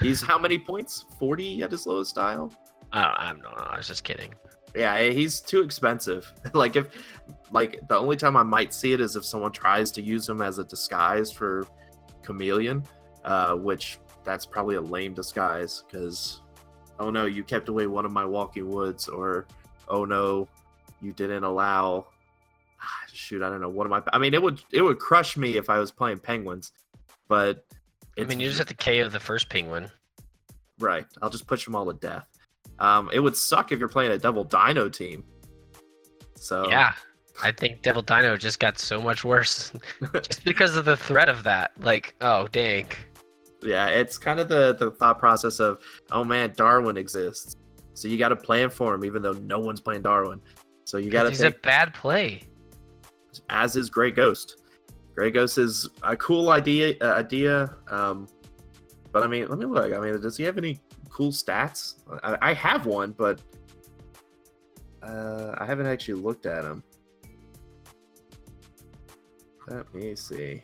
He's 0.00 0.22
how 0.22 0.38
many 0.38 0.58
points? 0.58 1.04
Forty 1.18 1.62
at 1.62 1.70
his 1.70 1.86
lowest 1.86 2.10
style. 2.10 2.52
Oh, 2.92 2.98
I'm 2.98 3.40
no, 3.40 3.50
no, 3.50 3.64
I 3.64 3.76
was 3.76 3.86
just 3.86 4.04
kidding. 4.04 4.34
Yeah, 4.74 5.02
he's 5.02 5.40
too 5.40 5.62
expensive. 5.62 6.32
like 6.54 6.76
if, 6.76 6.88
like 7.50 7.80
the 7.88 7.96
only 7.96 8.16
time 8.16 8.36
I 8.36 8.42
might 8.42 8.72
see 8.72 8.92
it 8.92 9.00
is 9.00 9.16
if 9.16 9.24
someone 9.24 9.52
tries 9.52 9.90
to 9.92 10.02
use 10.02 10.28
him 10.28 10.40
as 10.40 10.58
a 10.58 10.64
disguise 10.64 11.32
for 11.32 11.66
Chameleon, 12.22 12.84
uh, 13.24 13.54
which 13.54 13.98
that's 14.24 14.46
probably 14.46 14.76
a 14.76 14.80
lame 14.80 15.14
disguise 15.14 15.84
because, 15.86 16.42
oh 16.98 17.10
no, 17.10 17.26
you 17.26 17.42
kept 17.44 17.68
away 17.68 17.86
one 17.86 18.04
of 18.04 18.12
my 18.12 18.24
walking 18.24 18.68
woods, 18.68 19.08
or 19.08 19.46
oh 19.88 20.04
no, 20.04 20.48
you 21.00 21.12
didn't 21.12 21.44
allow. 21.44 22.06
ah, 22.80 23.06
Shoot, 23.12 23.42
I 23.42 23.48
don't 23.48 23.60
know. 23.60 23.68
What 23.68 23.86
am 23.86 23.92
I? 23.92 24.02
I 24.12 24.18
mean, 24.18 24.34
it 24.34 24.42
would 24.42 24.60
it 24.72 24.82
would 24.82 24.98
crush 24.98 25.36
me 25.36 25.56
if 25.56 25.68
I 25.70 25.78
was 25.78 25.90
playing 25.90 26.18
penguins, 26.18 26.72
but 27.28 27.64
I 28.18 28.24
mean, 28.24 28.40
you 28.40 28.48
just 28.48 28.58
have 28.58 28.68
to 28.68 28.74
KO 28.74 29.08
the 29.08 29.20
first 29.20 29.48
penguin. 29.48 29.90
Right. 30.78 31.06
I'll 31.22 31.30
just 31.30 31.46
push 31.46 31.64
them 31.64 31.74
all 31.74 31.86
to 31.86 31.92
death. 31.98 32.26
Um, 32.78 33.10
it 33.12 33.18
would 33.20 33.36
suck 33.36 33.72
if 33.72 33.78
you're 33.78 33.88
playing 33.88 34.12
a 34.12 34.18
Devil 34.18 34.44
Dino 34.44 34.88
team. 34.88 35.24
So 36.36 36.68
Yeah, 36.70 36.92
I 37.42 37.50
think 37.52 37.82
Devil 37.82 38.02
Dino 38.02 38.36
just 38.36 38.60
got 38.60 38.78
so 38.78 39.00
much 39.00 39.24
worse 39.24 39.72
just 40.14 40.44
because 40.44 40.76
of 40.76 40.84
the 40.84 40.96
threat 40.96 41.28
of 41.28 41.42
that. 41.44 41.72
Like, 41.80 42.14
oh 42.20 42.46
dang. 42.48 42.86
yeah, 43.62 43.88
it's 43.88 44.18
kind 44.18 44.38
of 44.38 44.48
the 44.48 44.74
the 44.78 44.92
thought 44.92 45.18
process 45.18 45.58
of, 45.58 45.80
oh 46.12 46.22
man, 46.24 46.52
Darwin 46.56 46.96
exists, 46.96 47.56
so 47.98 48.06
you 48.06 48.16
got 48.16 48.28
to 48.28 48.36
plan 48.36 48.70
for 48.70 48.94
him, 48.94 49.04
even 49.04 49.22
though 49.22 49.32
no 49.32 49.58
one's 49.58 49.80
playing 49.80 50.02
Darwin. 50.02 50.40
So 50.84 50.98
you 50.98 51.10
got 51.10 51.24
to 51.24 51.30
He's 51.30 51.40
take 51.40 51.56
a 51.56 51.58
bad 51.60 51.92
play. 51.94 52.42
as 53.50 53.74
is 53.74 53.90
Grey 53.90 54.12
Ghost. 54.12 54.62
Grey 55.16 55.32
Ghost 55.32 55.58
is 55.58 55.88
a 56.04 56.16
cool 56.16 56.50
idea. 56.50 56.94
Uh, 57.00 57.14
idea. 57.14 57.74
Um, 57.90 58.28
but 59.10 59.24
I 59.24 59.26
mean, 59.26 59.48
let 59.48 59.58
me 59.58 59.66
look. 59.66 59.92
I 59.92 59.98
mean, 59.98 60.20
does 60.20 60.36
he 60.36 60.44
have 60.44 60.58
any 60.58 60.78
cool 61.10 61.32
stats? 61.32 61.96
I, 62.22 62.38
I 62.40 62.54
have 62.54 62.86
one, 62.86 63.12
but 63.18 63.40
uh, 65.02 65.56
I 65.58 65.66
haven't 65.66 65.86
actually 65.86 66.20
looked 66.20 66.46
at 66.46 66.64
him. 66.64 66.84
Let 69.66 69.92
me 69.92 70.14
see. 70.14 70.62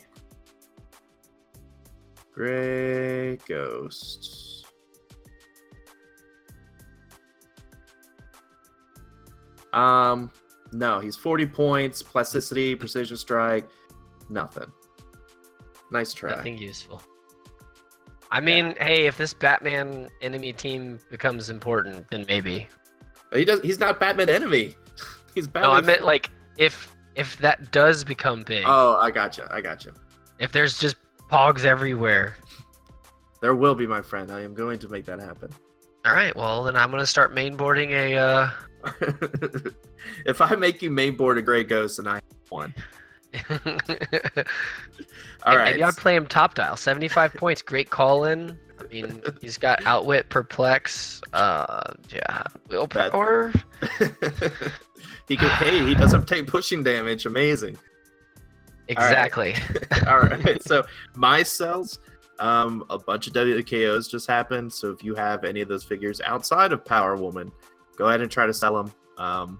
Grey 2.31 3.37
Ghost. 3.47 4.54
Um, 9.75 10.31
no, 10.71 10.99
he's 10.99 11.15
40 11.15 11.45
points, 11.47 12.01
plasticity, 12.01 12.75
precision 12.83 13.17
strike, 13.17 13.67
nothing. 14.29 14.71
Nice 15.91 16.13
try. 16.13 16.31
Nothing 16.35 16.57
useful. 16.57 17.01
I 18.31 18.39
mean, 18.41 18.75
hey, 18.79 19.05
if 19.05 19.17
this 19.17 19.33
Batman 19.33 20.09
enemy 20.21 20.51
team 20.51 20.99
becomes 21.11 21.49
important, 21.49 22.07
then 22.09 22.25
maybe. 22.27 22.67
He 23.31 23.45
does. 23.45 23.61
He's 23.61 23.79
not 23.79 23.99
Batman 23.99 24.29
enemy. 24.29 24.75
He's 25.35 25.47
Batman. 25.47 25.69
No, 25.71 25.77
I 25.77 25.81
meant 25.81 26.03
like 26.03 26.29
if 26.57 26.93
if 27.15 27.37
that 27.37 27.71
does 27.71 28.03
become 28.03 28.43
big, 28.43 28.63
Oh, 28.67 28.97
I 28.99 29.11
gotcha. 29.11 29.47
I 29.51 29.61
gotcha. 29.61 29.91
if 30.39 30.51
there's 30.51 30.79
just 30.79 30.95
pogs 31.31 31.65
everywhere. 31.65 32.35
There 33.41 33.53
will 33.55 33.75
be, 33.75 33.85
my 33.85 34.01
friend. 34.01 34.31
I 34.31 34.41
am 34.41 34.53
going 34.55 34.79
to 34.79 34.89
make 34.89 35.05
that 35.05 35.19
happen. 35.19 35.51
All 36.05 36.13
right, 36.13 36.35
well 36.35 36.63
then 36.63 36.75
I'm 36.75 36.89
gonna 36.91 37.05
start 37.05 37.33
mainboarding 37.33 37.91
a. 37.91 38.15
uh 38.17 38.49
if 40.25 40.41
I 40.41 40.55
make 40.55 40.81
you 40.81 40.91
main 40.91 41.15
board 41.15 41.37
a 41.37 41.41
Grey 41.41 41.63
Ghost, 41.63 41.99
and 41.99 42.07
I 42.07 42.15
have 42.15 42.23
one. 42.49 42.73
All 45.43 45.57
right. 45.57 45.81
I'd 45.81 45.97
play 45.97 46.15
him 46.15 46.25
top 46.25 46.55
dial. 46.55 46.77
75 46.77 47.33
points. 47.37 47.61
Great 47.61 47.89
call 47.89 48.25
in. 48.25 48.57
I 48.79 48.83
mean, 48.93 49.21
he's 49.41 49.57
got 49.57 49.85
outwit, 49.85 50.29
perplex, 50.29 51.21
uh, 51.33 51.93
yeah, 52.13 52.43
willpower. 52.69 53.53
he 55.27 55.37
can. 55.37 55.49
Hey, 55.49 55.85
he 55.85 55.95
doesn't 55.95 56.27
take 56.27 56.47
pushing 56.47 56.83
damage. 56.83 57.25
Amazing. 57.25 57.77
Exactly. 58.87 59.55
All 60.07 60.19
right. 60.19 60.61
So 60.63 60.85
my 61.15 61.41
sells, 61.41 61.99
um, 62.39 62.83
a 62.89 62.99
bunch 62.99 63.27
of 63.27 63.33
WKOs 63.33 64.09
just 64.09 64.27
happened. 64.27 64.71
So 64.71 64.91
if 64.91 65.03
you 65.03 65.15
have 65.15 65.43
any 65.43 65.61
of 65.61 65.67
those 65.67 65.83
figures 65.83 66.21
outside 66.21 66.71
of 66.71 66.83
Power 66.83 67.15
Woman, 67.15 67.51
go 67.97 68.07
ahead 68.07 68.21
and 68.21 68.31
try 68.31 68.45
to 68.45 68.53
sell 68.53 68.75
them. 68.75 68.93
Um, 69.17 69.59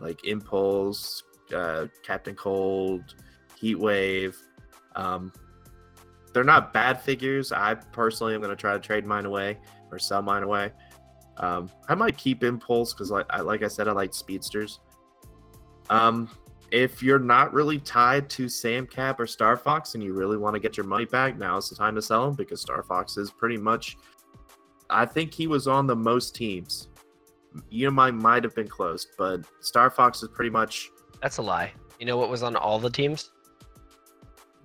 like 0.00 0.24
Impulse, 0.26 1.22
uh, 1.54 1.86
Captain 2.02 2.34
Cold, 2.34 3.14
Heat 3.58 3.76
Wave. 3.76 4.36
Um, 4.96 5.32
they're 6.32 6.44
not 6.44 6.72
bad 6.72 7.00
figures. 7.00 7.52
I 7.52 7.74
personally 7.74 8.34
am 8.34 8.40
going 8.40 8.50
to 8.50 8.60
try 8.60 8.72
to 8.72 8.80
trade 8.80 9.06
mine 9.06 9.24
away 9.24 9.58
or 9.90 9.98
sell 9.98 10.20
mine 10.20 10.42
away. 10.42 10.72
Um, 11.38 11.70
I 11.88 11.94
might 11.94 12.16
keep 12.16 12.44
Impulse 12.44 12.92
because, 12.92 13.10
like, 13.10 13.26
I, 13.30 13.40
like 13.40 13.62
I 13.62 13.68
said, 13.68 13.88
I 13.88 13.92
like 13.92 14.12
speedsters. 14.12 14.80
Um, 15.90 16.28
if 16.70 17.02
you're 17.02 17.18
not 17.18 17.52
really 17.52 17.78
tied 17.78 18.28
to 18.30 18.48
Sam 18.48 18.86
Cap 18.86 19.20
or 19.20 19.26
Star 19.26 19.56
Fox 19.56 19.94
and 19.94 20.02
you 20.02 20.12
really 20.12 20.36
want 20.36 20.54
to 20.54 20.60
get 20.60 20.76
your 20.76 20.86
money 20.86 21.04
back, 21.04 21.38
now 21.38 21.56
is 21.56 21.68
the 21.68 21.76
time 21.76 21.94
to 21.94 22.02
sell 22.02 22.26
them 22.26 22.34
because 22.34 22.60
Star 22.60 22.82
Fox 22.82 23.16
is 23.16 23.30
pretty 23.30 23.56
much. 23.56 23.96
I 24.90 25.06
think 25.06 25.32
he 25.32 25.46
was 25.46 25.66
on 25.66 25.86
the 25.86 25.96
most 25.96 26.34
teams. 26.34 26.88
Unimind 27.72 28.20
might 28.20 28.44
have 28.44 28.54
been 28.54 28.68
close, 28.68 29.06
but 29.16 29.44
Star 29.60 29.90
Fox 29.90 30.22
is 30.22 30.28
pretty 30.28 30.50
much. 30.50 30.90
That's 31.22 31.38
a 31.38 31.42
lie. 31.42 31.72
You 31.98 32.06
know 32.06 32.16
what 32.16 32.28
was 32.28 32.42
on 32.42 32.56
all 32.56 32.78
the 32.78 32.90
teams? 32.90 33.30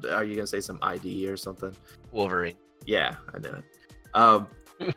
Are 0.10 0.24
you 0.24 0.36
gonna 0.36 0.48
say 0.48 0.62
some 0.62 0.80
ID 0.82 1.28
or 1.28 1.38
something? 1.38 1.76
Wolverine. 2.12 2.56
Yeah, 2.86 3.16
I 3.34 3.40
know 3.40 3.56
it. 3.56 3.64
Um, 4.14 4.48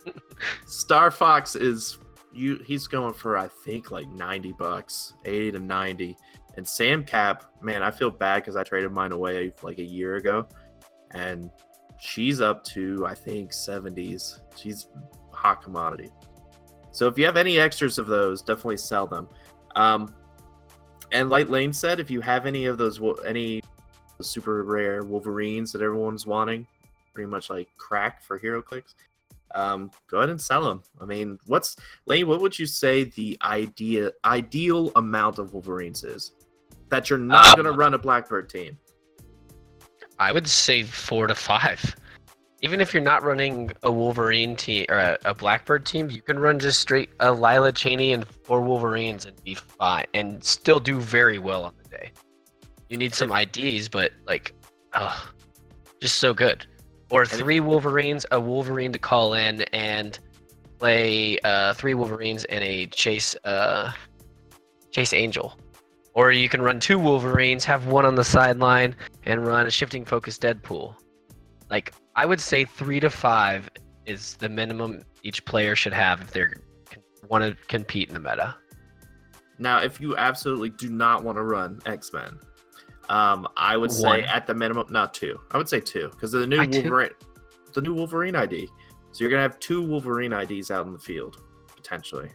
Star 0.67 1.11
Fox 1.11 1.57
is 1.57 1.99
you. 2.33 2.63
He's 2.65 2.87
going 2.87 3.15
for 3.15 3.37
I 3.37 3.49
think 3.65 3.91
like 3.91 4.09
ninety 4.09 4.53
bucks, 4.53 5.15
eighty 5.25 5.53
to 5.53 5.59
ninety. 5.59 6.17
And 6.57 6.69
Sam 6.69 7.03
Cap, 7.05 7.45
man, 7.63 7.83
I 7.83 7.91
feel 7.91 8.11
bad 8.11 8.43
because 8.43 8.57
I 8.57 8.63
traded 8.63 8.93
mine 8.93 9.13
away 9.13 9.53
like 9.63 9.79
a 9.79 9.85
year 9.85 10.17
ago, 10.17 10.47
and 11.13 11.51
she's 11.99 12.41
up 12.41 12.65
to 12.65 13.05
I 13.07 13.15
think 13.15 13.53
seventies. 13.53 14.41
She's 14.57 14.89
hot 15.33 15.63
commodity. 15.63 16.11
So 16.93 17.09
if 17.09 17.19
you 17.19 17.25
have 17.25 17.37
any 17.37 17.59
extras 17.59 17.99
of 17.99 18.07
those, 18.07 18.43
definitely 18.43 18.77
sell 18.77 19.07
them. 19.07 19.29
Um, 19.75 20.15
and 21.11 21.31
like 21.31 21.49
Lane 21.49 21.73
said, 21.73 22.01
if 22.01 22.11
you 22.11 22.21
have 22.21 22.47
any 22.47 22.67
of 22.67 22.79
those, 22.79 23.01
any 23.27 23.63
super 24.21 24.63
rare 24.63 25.03
Wolverines 25.03 25.73
that 25.73 25.83
everyone's 25.83 26.27
wanting, 26.27 26.67
pretty 27.13 27.29
much 27.29 27.51
like 27.51 27.69
crack 27.77 28.23
for 28.23 28.39
HeroClix, 28.39 28.95
um, 29.55 29.91
go 30.11 30.19
ahead 30.19 30.31
and 30.31 30.41
sell 30.41 30.65
them. 30.65 30.83
I 31.01 31.05
mean, 31.05 31.39
what's 31.47 31.77
Lane? 32.07 32.27
What 32.27 32.41
would 32.41 32.59
you 32.59 32.67
say 32.67 33.05
the 33.05 33.37
idea 33.43 34.13
ideal 34.25 34.93
amount 34.97 35.39
of 35.39 35.53
Wolverines 35.53 36.05
is 36.05 36.33
that 36.89 37.11
you're 37.11 37.19
not 37.19 37.47
Um, 37.47 37.63
going 37.63 37.73
to 37.73 37.79
run 37.79 37.95
a 37.95 37.99
Blackbird 37.99 38.49
team? 38.49 38.79
I 40.19 40.33
would 40.33 40.47
say 40.49 40.85
four 40.85 41.27
to 41.27 41.35
five. 41.35 41.97
Even 42.65 42.81
if 42.81 42.95
you're 42.95 43.03
not 43.03 43.25
running 43.25 43.73
a 43.83 43.91
Wolverine 43.91 44.55
team 44.55 44.87
or 44.89 44.97
a, 44.97 45.19
a 45.25 45.35
Blackbird 45.35 45.85
team, 45.85 46.09
you 46.11 46.23
can 46.23 46.39
run 46.39 46.61
just 46.61 46.81
straight 46.81 47.11
a 47.19 47.33
Lila 47.33 47.73
Cheney 47.73 48.13
and 48.13 48.25
four 48.45 48.61
Wolverines 48.61 49.27
and 49.27 49.43
be 49.43 49.55
fine 49.55 50.07
and 50.15 50.43
still 50.45 50.79
do 50.79 51.01
very 51.01 51.39
well 51.39 51.65
on 51.65 51.75
the 51.83 51.89
day. 51.89 52.13
You 52.89 52.97
need 52.99 53.15
some 53.15 53.33
IDs, 53.33 53.89
but 53.89 54.13
like, 54.27 54.55
oh, 54.95 55.29
just 56.01 56.17
so 56.17 56.33
good. 56.33 56.65
Or 57.11 57.27
three 57.27 57.59
Wolverines, 57.59 58.25
a 58.31 58.41
Wolverine 58.41 58.93
to 58.93 58.99
call 58.99 59.35
in 59.35 59.63
and 59.73 60.19
play 60.79 61.39
uh, 61.41 61.75
three 61.75 61.95
Wolverines 61.95 62.45
and 62.45 62.63
a 62.63 62.87
Chase 62.87 63.35
uh, 63.45 63.93
Chase 64.93 65.13
Angel. 65.13 65.59
Or 66.15 66.31
you 66.31 66.49
can 66.49 66.63
run 66.63 66.79
two 66.79 66.99
Wolverines, 66.99 67.65
have 67.65 67.87
one 67.87 68.07
on 68.07 68.15
the 68.15 68.25
sideline, 68.25 68.95
and 69.25 69.47
run 69.47 69.67
a 69.67 69.71
shifting 69.71 70.05
focus 70.05 70.39
Deadpool. 70.39 70.95
Like 71.71 71.93
I 72.15 72.27
would 72.27 72.41
say 72.41 72.65
three 72.65 73.01
to 73.01 73.11
five 73.11 73.71
is 74.07 74.35
the 74.37 74.49
minimum 74.49 75.03
each 75.23 75.45
player 75.45 75.75
should 75.77 75.93
have 75.93 76.21
if 76.21 76.31
they're 76.33 76.55
want 77.29 77.45
to 77.45 77.57
compete 77.69 78.09
in 78.09 78.15
the 78.15 78.21
meta. 78.21 78.55
Now, 79.59 79.81
if 79.81 80.01
you 80.01 80.17
absolutely 80.17 80.71
do 80.71 80.91
not 80.91 81.23
want 81.23 81.39
to 81.39 81.43
run 81.43 81.81
X 81.87 82.13
Men, 82.13 82.39
um, 83.09 83.47
I 83.57 83.77
would 83.77 83.93
say 83.93 84.23
at 84.23 84.47
the 84.47 84.55
minimum, 84.55 84.87
not 84.91 85.15
two. 85.15 85.41
I 85.53 85.57
would 85.57 85.69
say 85.69 85.81
two 85.81 86.09
because 86.11 86.33
the 86.33 86.47
new 86.47 86.67
two? 86.67 86.83
Wolverine, 86.83 87.11
the 87.73 87.81
new 87.81 87.95
Wolverine 87.95 88.37
ID. 88.37 88.69
So 89.13 89.21
you're 89.21 89.31
gonna 89.31 89.43
have 89.43 89.59
two 89.61 89.83
Wolverine 89.83 90.33
IDs 90.33 90.71
out 90.71 90.87
in 90.87 90.93
the 90.93 90.99
field 90.99 91.43
potentially. 91.75 92.29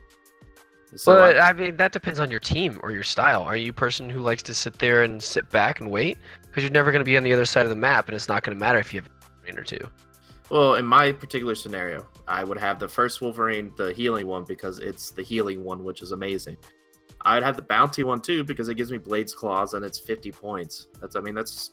So 0.96 1.14
but 1.16 1.38
I- 1.38 1.50
I 1.50 1.54
mean 1.54 1.76
that 1.78 1.92
depends 1.92 2.20
on 2.20 2.32
your 2.32 2.40
team 2.40 2.80
or 2.82 2.92
your 2.92 3.04
style. 3.04 3.44
Are 3.44 3.58
you 3.58 3.72
a 3.72 3.74
person 3.74 4.10
who 4.10 4.22
likes 4.22 4.42
to 4.44 4.54
sit 4.54 4.80
there 4.80 5.04
and 5.04 5.22
sit 5.22 5.50
back 5.50 5.82
and 5.82 5.92
wait? 5.92 6.18
Because 6.44 6.64
you're 6.64 6.72
never 6.72 6.92
going 6.92 7.02
to 7.02 7.06
be 7.06 7.18
on 7.18 7.24
the 7.24 7.34
other 7.34 7.46
side 7.46 7.64
of 7.64 7.70
the 7.70 7.76
map, 7.76 8.08
and 8.08 8.16
it's 8.16 8.30
not 8.30 8.44
going 8.44 8.56
to 8.56 8.60
matter 8.60 8.80
if 8.80 8.94
you 8.94 9.02
have 9.02 9.10
Wolverine 9.48 9.60
or 9.60 9.64
two. 9.64 9.88
well, 10.50 10.76
in 10.76 10.86
my 10.86 11.12
particular 11.12 11.56
scenario, 11.56 12.06
I 12.28 12.44
would 12.44 12.58
have 12.58 12.80
the 12.80 12.88
first 12.88 13.22
Wolverine, 13.22 13.72
the 13.78 13.94
healing 13.94 14.28
one, 14.28 14.44
because 14.46 14.80
it's 14.80 15.12
the 15.12 15.24
healing 15.24 15.64
one, 15.64 15.84
which 15.84 16.02
is 16.02 16.12
amazing. 16.12 16.58
I'd 17.26 17.44
have 17.44 17.56
the 17.56 17.62
bounty 17.64 18.04
one 18.04 18.22
too 18.22 18.44
because 18.44 18.70
it 18.70 18.76
gives 18.76 18.92
me 18.92 18.98
Blades 18.98 19.34
Claws 19.34 19.74
and 19.74 19.84
it's 19.84 20.00
50 20.00 20.32
points. 20.32 20.88
That's, 21.02 21.16
I 21.16 21.20
mean, 21.20 21.36
that's 21.36 21.72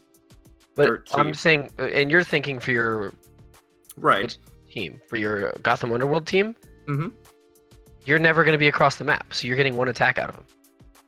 But 0.75 1.03
I'm 1.15 1.35
saying, 1.35 1.71
uh, 1.79 1.85
and 1.85 2.11
you're 2.11 2.25
thinking 2.25 2.59
for 2.59 2.73
your 2.73 3.13
right. 3.97 4.37
team, 4.71 5.01
for 5.09 5.17
your 5.17 5.53
Gotham 5.63 5.93
Underworld 5.93 6.27
team, 6.27 6.55
Mm-hmm. 6.87 7.09
you're 8.05 8.19
never 8.19 8.45
going 8.45 8.53
to 8.53 8.59
be 8.59 8.69
across 8.69 8.97
the 8.97 9.05
map, 9.05 9.33
so 9.33 9.47
you're 9.47 9.57
getting 9.57 9.75
one 9.77 9.89
attack 9.89 10.19
out 10.19 10.29
of 10.29 10.37
them. 10.37 10.45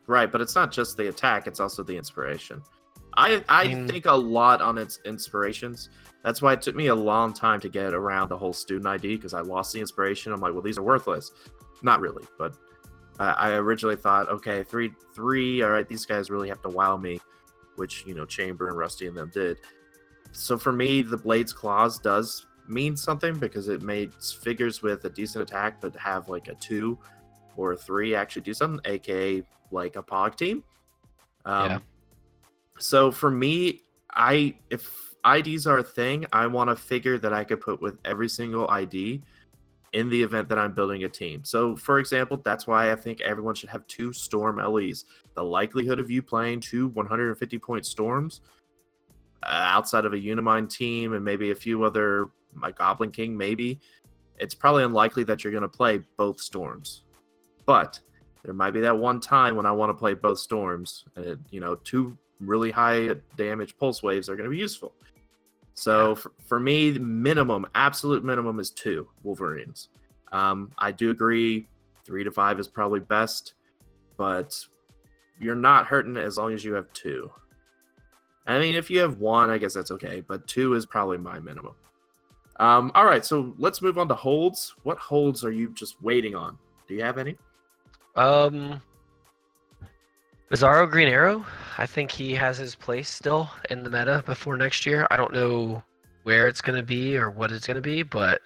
Right, 0.06 0.30
but 0.32 0.40
it's 0.40 0.54
not 0.54 0.72
just 0.72 0.96
the 0.96 1.08
attack; 1.08 1.46
it's 1.46 1.60
also 1.60 1.82
the 1.82 1.94
inspiration. 1.96 2.62
I 3.18 3.44
I 3.48 3.66
mean- 3.68 3.86
think 3.88 4.06
a 4.06 4.12
lot 4.14 4.62
on 4.62 4.78
its 4.78 5.00
inspirations. 5.04 5.90
That's 6.27 6.43
why 6.43 6.55
it 6.55 6.61
took 6.61 6.74
me 6.74 6.89
a 6.89 6.95
long 6.95 7.33
time 7.33 7.61
to 7.61 7.68
get 7.68 7.95
around 7.95 8.31
the 8.31 8.37
whole 8.37 8.53
student 8.53 8.89
ID 8.89 9.14
because 9.14 9.33
I 9.33 9.43
lost 9.43 9.72
the 9.72 9.79
inspiration. 9.79 10.33
I'm 10.33 10.41
like, 10.41 10.53
well, 10.55 10.61
these 10.61 10.77
are 10.77 10.83
worthless. 10.83 11.31
Not 11.83 12.01
really, 12.01 12.24
but 12.37 12.57
I 13.20 13.31
I 13.31 13.51
originally 13.53 13.95
thought, 13.95 14.29
okay, 14.29 14.64
three 14.64 14.91
three. 15.14 15.62
All 15.62 15.70
right, 15.70 15.89
these 15.89 16.05
guys 16.05 16.29
really 16.29 16.49
have 16.49 16.61
to 16.62 16.68
wow 16.68 16.97
me, 16.97 17.20
which 17.77 18.03
you 18.09 18.14
know 18.16 18.27
Chamber 18.27 18.68
and 18.68 18.77
Rusty 18.77 19.07
and 19.07 19.16
them 19.16 19.31
did. 19.33 19.59
So 20.33 20.59
for 20.59 20.72
me, 20.72 21.01
the 21.03 21.16
Blades 21.16 21.53
Claws 21.53 22.01
does 22.01 22.45
mean 22.66 22.97
something 22.97 23.39
because 23.39 23.68
it 23.68 23.83
makes 23.83 24.33
figures 24.33 24.83
with 24.83 25.05
a 25.05 25.11
decent 25.11 25.49
attack 25.49 25.81
but 25.81 25.95
have 25.95 26.29
like 26.29 26.49
a 26.49 26.57
two 26.57 26.99
or 27.57 27.74
a 27.74 27.77
three 27.77 28.16
actually 28.16 28.43
do 28.43 28.53
something, 28.53 28.81
aka 28.85 29.45
like 29.70 29.95
a 29.95 30.03
pog 30.03 30.35
team. 30.35 30.64
Um, 31.45 31.70
Yeah. 31.70 31.79
So 32.81 33.12
for 33.12 33.31
me, 33.31 33.83
I 34.11 34.57
if 34.70 35.14
IDs 35.27 35.66
are 35.66 35.79
a 35.79 35.83
thing, 35.83 36.27
I 36.33 36.47
want 36.47 36.70
a 36.70 36.77
figure 36.77 37.18
that 37.18 37.33
I 37.33 37.45
could 37.45 37.61
put 37.61 37.81
with 37.81 37.99
every 38.05 38.29
single 38.29 38.68
ID 38.70 39.22
in 39.93 40.09
the 40.11 40.22
event 40.22 40.49
that 40.49 40.59
I'm 40.59 40.72
building 40.72 41.05
a 41.05 41.09
team. 41.09 41.43
So 41.45 41.77
for 41.77 41.99
example, 41.99 42.41
that's 42.45 42.66
why 42.66 42.93
I 42.93 42.97
think 42.97 43.20
everyone 43.20 43.55
should 43.55 43.70
have 43.70 43.87
two 43.87 44.12
Storm 44.12 44.59
LEs. 44.59 45.05
The 45.35 45.43
likelihood 45.43 45.99
of 45.99 46.11
you 46.11 46.22
playing 46.22 46.61
two 46.61 46.89
150 46.89 47.59
point 47.59 47.87
Storms 47.87 48.41
uh, 49.43 49.47
outside 49.47 50.05
of 50.05 50.12
a 50.12 50.16
Unimind 50.16 50.70
team 50.70 51.14
and 51.14 51.24
maybe 51.24 51.51
a 51.51 51.55
few 51.55 51.85
other 51.85 52.29
like 52.61 52.79
Goblin 52.79 53.11
King, 53.11 53.37
maybe 53.37 53.81
it's 54.39 54.55
probably 54.55 54.85
unlikely 54.85 55.24
that 55.24 55.43
you're 55.43 55.53
going 55.53 55.62
to 55.62 55.68
play 55.68 56.01
both 56.16 56.41
Storms. 56.41 57.05
But 57.64 58.01
there 58.47 58.55
might 58.55 58.70
be 58.70 58.81
that 58.81 58.97
one 58.97 59.18
time 59.18 59.57
when 59.57 59.66
I 59.66 59.72
want 59.72 59.91
to 59.91 59.95
play 59.95 60.14
both 60.14 60.39
storms. 60.39 61.05
And 61.16 61.45
you 61.51 61.59
know, 61.59 61.74
two 61.74 62.16
really 62.39 62.70
high 62.70 63.11
damage 63.37 63.77
pulse 63.77 64.05
waves 64.05 64.29
are 64.29 64.37
going 64.37 64.45
to 64.45 64.51
be 64.51 64.59
useful. 64.59 64.95
So 65.77 66.14
for, 66.14 66.33
for 66.47 66.59
me, 66.59 66.91
the 66.91 67.01
minimum, 67.01 67.66
absolute 67.74 68.24
minimum 68.24 68.59
is 68.59 68.70
two 68.70 69.09
Wolverines. 69.22 69.91
Um, 70.33 70.72
I 70.79 70.91
do 70.91 71.11
agree, 71.11 71.68
three 72.05 72.24
to 72.24 72.31
five 72.31 72.59
is 72.59 72.66
probably 72.66 73.01
best, 73.01 73.53
but 74.16 74.59
you're 75.39 75.55
not 75.55 75.87
hurting 75.87 76.16
as 76.16 76.39
long 76.39 76.55
as 76.55 76.64
you 76.64 76.72
have 76.72 76.91
two. 76.95 77.31
I 78.47 78.59
mean, 78.59 78.74
if 78.74 78.91
you 78.91 79.01
have 79.01 79.18
one, 79.18 79.51
I 79.51 79.59
guess 79.59 79.74
that's 79.74 79.91
okay, 79.91 80.22
but 80.27 80.47
two 80.47 80.74
is 80.74 80.87
probably 80.87 81.18
my 81.18 81.39
minimum. 81.41 81.74
Um, 82.59 82.91
all 82.95 83.05
right, 83.05 83.24
so 83.24 83.55
let's 83.59 83.83
move 83.83 83.99
on 83.99 84.09
to 84.09 84.14
holds. 84.14 84.74
What 84.83 84.99
holds 84.99 85.45
are 85.45 85.53
you 85.53 85.74
just 85.74 86.03
waiting 86.03 86.35
on? 86.35 86.57
Do 86.89 86.95
you 86.95 87.03
have 87.03 87.18
any? 87.18 87.37
Um, 88.14 88.81
Bizarro 90.51 90.88
Green 90.90 91.09
Arrow. 91.09 91.44
I 91.78 91.86
think 91.86 92.11
he 92.11 92.34
has 92.34 92.57
his 92.57 92.74
place 92.74 93.09
still 93.09 93.51
in 93.70 93.82
the 93.82 93.90
meta 93.90 94.22
before 94.26 94.57
next 94.57 94.86
year. 94.86 95.07
I 95.11 95.16
don't 95.16 95.32
know 95.32 95.82
where 96.22 96.47
it's 96.47 96.61
gonna 96.61 96.82
be 96.82 97.16
or 97.16 97.30
what 97.30 97.53
it's 97.53 97.66
gonna 97.66 97.80
be, 97.80 98.03
but 98.03 98.40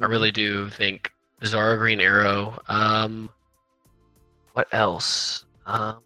I 0.00 0.06
really 0.06 0.30
do 0.30 0.70
think 0.70 1.12
Bizarro 1.40 1.76
Green 1.78 2.00
Arrow. 2.00 2.58
Um, 2.68 3.30
what 4.52 4.68
else? 4.72 5.44
Um, 5.66 5.98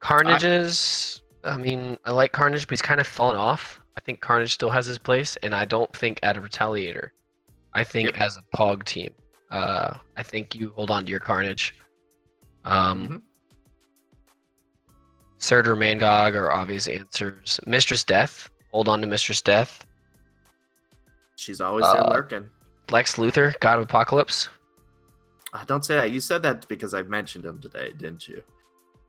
Carnage's. 0.00 1.22
I 1.42 1.56
mean, 1.56 1.98
I 2.04 2.10
like 2.10 2.32
Carnage, 2.32 2.66
but 2.66 2.70
he's 2.70 2.82
kind 2.82 3.00
of 3.00 3.06
fallen 3.06 3.36
off. 3.36 3.80
I 3.96 4.00
think 4.00 4.20
Carnage 4.20 4.52
still 4.54 4.70
has 4.70 4.86
his 4.86 4.98
place, 4.98 5.36
and 5.42 5.54
I 5.54 5.64
don't 5.64 5.94
think 5.94 6.18
at 6.22 6.36
a 6.36 6.40
Retaliator. 6.40 7.10
I 7.74 7.84
think 7.84 8.12
Yep. 8.12 8.20
as 8.20 8.36
a 8.36 8.56
Pog 8.56 8.84
team. 8.84 9.12
Uh, 9.50 9.94
I 10.16 10.22
think 10.22 10.54
you 10.54 10.70
hold 10.70 10.90
on 10.90 11.04
to 11.04 11.10
your 11.10 11.20
Carnage. 11.20 11.74
Um, 12.64 13.08
Mhm. 13.08 13.22
Surtur 15.38 15.76
Mangog 15.76 16.34
are 16.34 16.50
obvious 16.50 16.86
answers. 16.88 17.60
Mistress 17.66 18.04
Death. 18.04 18.50
Hold 18.72 18.88
on 18.88 19.00
to 19.02 19.06
Mistress 19.06 19.42
Death. 19.42 19.84
She's 21.36 21.60
always 21.60 21.84
there 21.92 22.02
Uh, 22.02 22.10
lurking. 22.10 22.50
Lex 22.90 23.16
Luthor, 23.16 23.58
God 23.60 23.78
of 23.78 23.84
Apocalypse. 23.84 24.48
Uh, 25.52 25.64
don't 25.64 25.84
say 25.84 25.94
that. 25.96 26.10
You 26.10 26.20
said 26.20 26.42
that 26.42 26.66
because 26.68 26.94
I 26.94 27.02
mentioned 27.02 27.44
him 27.44 27.60
today, 27.60 27.92
didn't 27.92 28.26
you? 28.28 28.42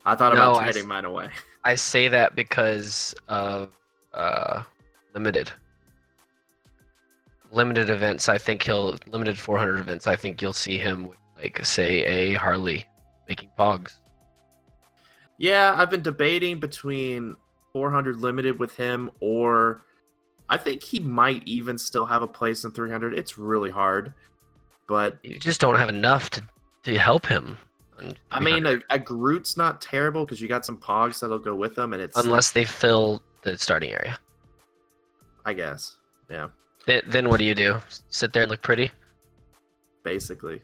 I 0.05 0.15
thought 0.15 0.33
No, 0.33 0.51
about 0.51 0.61
I 0.61 0.63
trading 0.65 0.83
s- 0.83 0.87
mine 0.87 1.05
away. 1.05 1.29
I 1.63 1.75
say 1.75 2.07
that 2.09 2.35
because 2.35 3.15
of 3.27 3.71
uh, 4.13 4.63
limited. 5.13 5.51
Limited 7.51 7.89
events. 7.89 8.27
I 8.29 8.37
think 8.37 8.63
he'll 8.63 8.97
limited 9.07 9.37
400 9.39 9.79
events. 9.79 10.07
I 10.07 10.15
think 10.15 10.41
you'll 10.41 10.53
see 10.53 10.77
him 10.77 11.07
with, 11.07 11.17
like 11.37 11.65
say 11.65 12.03
a 12.05 12.33
Harley 12.33 12.85
making 13.27 13.49
pogs. 13.57 13.93
Yeah, 15.37 15.73
I've 15.77 15.89
been 15.89 16.01
debating 16.01 16.59
between 16.59 17.35
400 17.73 18.17
limited 18.17 18.57
with 18.57 18.75
him, 18.75 19.11
or 19.19 19.83
I 20.49 20.57
think 20.57 20.81
he 20.81 20.99
might 20.99 21.43
even 21.45 21.77
still 21.77 22.05
have 22.05 22.21
a 22.21 22.27
place 22.27 22.63
in 22.63 22.71
300. 22.71 23.17
It's 23.17 23.37
really 23.37 23.69
hard, 23.71 24.13
but 24.87 25.17
You 25.23 25.37
just 25.39 25.59
don't 25.59 25.75
have 25.75 25.89
enough 25.89 26.29
to 26.31 26.43
to 26.83 26.97
help 26.99 27.25
him. 27.25 27.57
I 28.29 28.39
mean, 28.39 28.65
a, 28.67 28.77
a 28.91 28.99
Groot's 28.99 29.57
not 29.57 29.81
terrible 29.81 30.23
because 30.25 30.39
you 30.39 30.47
got 30.47 30.65
some 30.65 30.77
Pogs 30.77 31.19
that'll 31.19 31.39
go 31.39 31.55
with 31.55 31.75
them, 31.75 31.93
and 31.93 32.01
it's 32.01 32.15
unless 32.17 32.51
they 32.51 32.63
fill 32.63 33.23
the 33.41 33.57
starting 33.57 33.91
area. 33.91 34.19
I 35.45 35.53
guess, 35.53 35.97
yeah, 36.29 36.47
Then, 36.85 37.01
then 37.07 37.29
what 37.29 37.37
do 37.37 37.45
you 37.45 37.55
do? 37.55 37.79
Sit 38.09 38.33
there 38.33 38.43
and 38.43 38.51
look 38.51 38.61
pretty? 38.61 38.91
basically. 40.03 40.61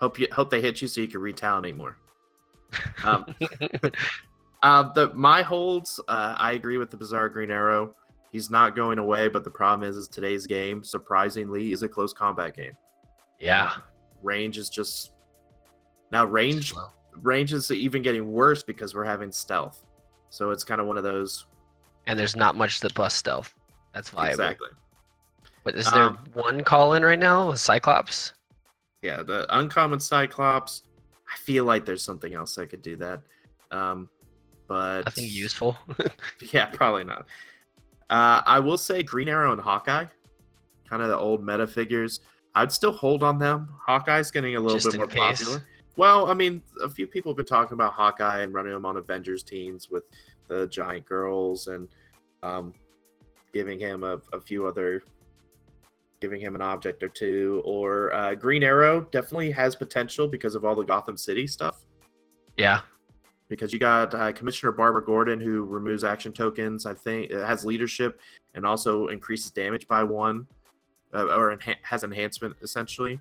Hope 0.00 0.18
you 0.18 0.28
hope 0.32 0.50
they 0.50 0.60
hit 0.60 0.80
you 0.82 0.88
so 0.88 1.00
you 1.00 1.08
can 1.08 1.20
retaliate 1.20 1.76
more. 1.76 1.96
Um, 3.04 3.24
uh, 4.62 4.92
the 4.92 5.12
my 5.14 5.42
holds, 5.42 6.00
uh, 6.08 6.34
I 6.36 6.52
agree 6.52 6.76
with 6.78 6.90
the 6.90 6.96
Bizarro 6.96 7.32
Green 7.32 7.50
Arrow. 7.50 7.94
He's 8.32 8.50
not 8.50 8.76
going 8.76 8.98
away, 8.98 9.28
but 9.28 9.42
the 9.44 9.50
problem 9.50 9.88
is, 9.88 9.96
is 9.96 10.06
today's 10.08 10.46
game 10.46 10.84
surprisingly 10.84 11.72
is 11.72 11.82
a 11.82 11.88
close 11.88 12.12
combat 12.12 12.54
game. 12.54 12.72
yeah. 13.40 13.72
Range 14.22 14.58
is 14.58 14.68
just 14.68 15.12
now 16.10 16.24
range 16.24 16.72
Slow. 16.72 16.88
range 17.22 17.52
is 17.52 17.70
even 17.70 18.02
getting 18.02 18.30
worse 18.32 18.62
because 18.64 18.94
we're 18.94 19.04
having 19.04 19.30
stealth. 19.30 19.84
So 20.30 20.50
it's 20.50 20.64
kind 20.64 20.80
of 20.80 20.86
one 20.88 20.98
of 20.98 21.04
those 21.04 21.46
And 22.08 22.18
there's 22.18 22.34
not 22.36 22.56
much 22.56 22.80
that 22.80 22.94
busts 22.94 23.18
stealth. 23.20 23.54
That's 23.94 24.10
viable. 24.10 24.30
exactly. 24.32 24.68
But 25.64 25.76
is 25.76 25.90
there 25.92 26.02
Um, 26.02 26.18
one 26.34 26.64
call 26.64 26.94
in 26.94 27.04
right 27.04 27.18
now 27.18 27.48
with 27.50 27.60
Cyclops? 27.60 28.32
Yeah, 29.02 29.22
the 29.22 29.46
uncommon 29.58 30.00
Cyclops. 30.00 30.82
I 31.32 31.36
feel 31.38 31.64
like 31.64 31.84
there's 31.84 32.02
something 32.02 32.34
else 32.34 32.54
that 32.56 32.68
could 32.70 32.82
do 32.82 32.96
that. 32.96 33.20
Um, 33.70 34.08
but 34.66 35.04
Nothing 35.04 35.26
useful. 35.28 35.76
Yeah, 36.52 36.66
probably 36.66 37.04
not. 37.04 37.26
Uh, 38.10 38.40
I 38.46 38.58
will 38.58 38.78
say 38.78 39.02
Green 39.02 39.28
Arrow 39.28 39.52
and 39.52 39.60
Hawkeye, 39.60 40.06
kind 40.88 41.02
of 41.02 41.08
the 41.08 41.16
old 41.16 41.44
meta 41.44 41.66
figures. 41.66 42.20
I'd 42.54 42.72
still 42.72 42.92
hold 42.92 43.22
on 43.22 43.38
them. 43.38 43.68
Hawkeye's 43.86 44.30
getting 44.30 44.56
a 44.56 44.60
little 44.60 44.78
Just 44.78 44.90
bit 44.92 44.96
more 44.96 45.06
case. 45.06 45.38
popular. 45.40 45.64
Well, 45.96 46.30
I 46.30 46.34
mean, 46.34 46.62
a 46.82 46.88
few 46.88 47.06
people 47.06 47.32
have 47.32 47.36
been 47.36 47.46
talking 47.46 47.74
about 47.74 47.92
Hawkeye 47.92 48.40
and 48.42 48.54
running 48.54 48.72
him 48.72 48.86
on 48.86 48.96
Avengers 48.96 49.42
teams 49.42 49.90
with 49.90 50.04
the 50.48 50.66
Giant 50.68 51.04
Girls 51.04 51.66
and 51.66 51.88
um, 52.42 52.72
giving 53.52 53.78
him 53.78 54.04
a, 54.04 54.20
a 54.32 54.40
few 54.40 54.66
other, 54.66 55.02
giving 56.20 56.40
him 56.40 56.54
an 56.54 56.62
object 56.62 57.02
or 57.02 57.08
two. 57.08 57.62
Or 57.64 58.12
uh, 58.12 58.34
Green 58.34 58.62
Arrow 58.62 59.02
definitely 59.12 59.50
has 59.52 59.76
potential 59.76 60.28
because 60.28 60.54
of 60.54 60.64
all 60.64 60.74
the 60.74 60.84
Gotham 60.84 61.16
City 61.16 61.46
stuff 61.46 61.84
yeah. 62.58 62.80
because 63.48 63.72
you 63.72 63.78
got 63.78 64.14
uh, 64.14 64.32
Commissioner 64.32 64.72
Barbara 64.72 65.02
Gordon 65.02 65.40
who 65.40 65.64
removes 65.64 66.04
action 66.04 66.32
tokens. 66.32 66.84
I 66.84 66.92
think 66.92 67.32
has 67.32 67.64
leadership 67.64 68.20
and 68.54 68.66
also 68.66 69.06
increases 69.06 69.50
damage 69.52 69.88
by 69.88 70.02
one, 70.02 70.46
uh, 71.14 71.26
or 71.26 71.56
enha- 71.56 71.76
has 71.82 72.04
enhancement 72.04 72.56
essentially. 72.60 73.18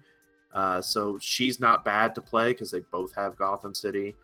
Uh, 0.54 0.82
so 0.82 1.18
she's 1.22 1.60
not 1.60 1.86
bad 1.86 2.16
to 2.16 2.22
play 2.22 2.52
because 2.52 2.72
they 2.72 2.80
both 2.92 3.14
have 3.16 3.38
Gotham 3.38 3.74
City. 3.74 4.16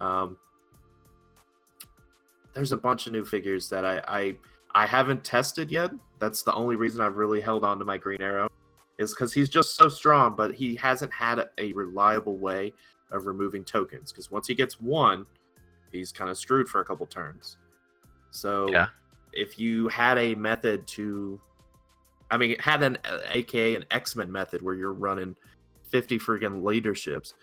Um, 0.00 0.38
there's 2.54 2.72
a 2.72 2.76
bunch 2.76 3.06
of 3.06 3.12
new 3.12 3.24
figures 3.24 3.68
that 3.68 3.84
I, 3.84 4.02
I 4.06 4.36
I 4.74 4.86
haven't 4.86 5.24
tested 5.24 5.70
yet. 5.70 5.90
That's 6.18 6.42
the 6.42 6.54
only 6.54 6.76
reason 6.76 7.00
I've 7.00 7.16
really 7.16 7.40
held 7.40 7.64
on 7.64 7.78
to 7.78 7.84
my 7.84 7.96
Green 7.96 8.20
Arrow, 8.20 8.48
is 8.98 9.12
because 9.14 9.32
he's 9.32 9.48
just 9.48 9.76
so 9.76 9.88
strong, 9.88 10.34
but 10.36 10.54
he 10.54 10.74
hasn't 10.76 11.12
had 11.12 11.48
a, 11.58 11.72
reliable 11.72 12.36
way 12.38 12.72
of 13.12 13.26
removing 13.26 13.64
tokens. 13.64 14.10
Because 14.12 14.30
once 14.30 14.46
he 14.48 14.54
gets 14.54 14.80
one, 14.80 15.26
he's 15.92 16.10
kind 16.12 16.30
of 16.30 16.38
screwed 16.38 16.68
for 16.68 16.80
a 16.80 16.84
couple 16.84 17.06
turns. 17.06 17.56
So 18.30 18.68
Yeah. 18.70 18.88
if 19.32 19.58
you 19.58 19.88
had 19.88 20.18
a 20.18 20.34
method 20.34 20.86
to, 20.88 21.40
I 22.30 22.36
mean, 22.36 22.58
had 22.58 22.82
an 22.82 22.98
uh, 23.04 23.18
AKA 23.30 23.76
an 23.76 23.84
X 23.90 24.16
Men 24.16 24.30
method 24.32 24.60
where 24.62 24.74
you're 24.74 24.92
running 24.92 25.36
50 25.90 26.18
freaking 26.18 26.64
leaderships, 26.64 27.34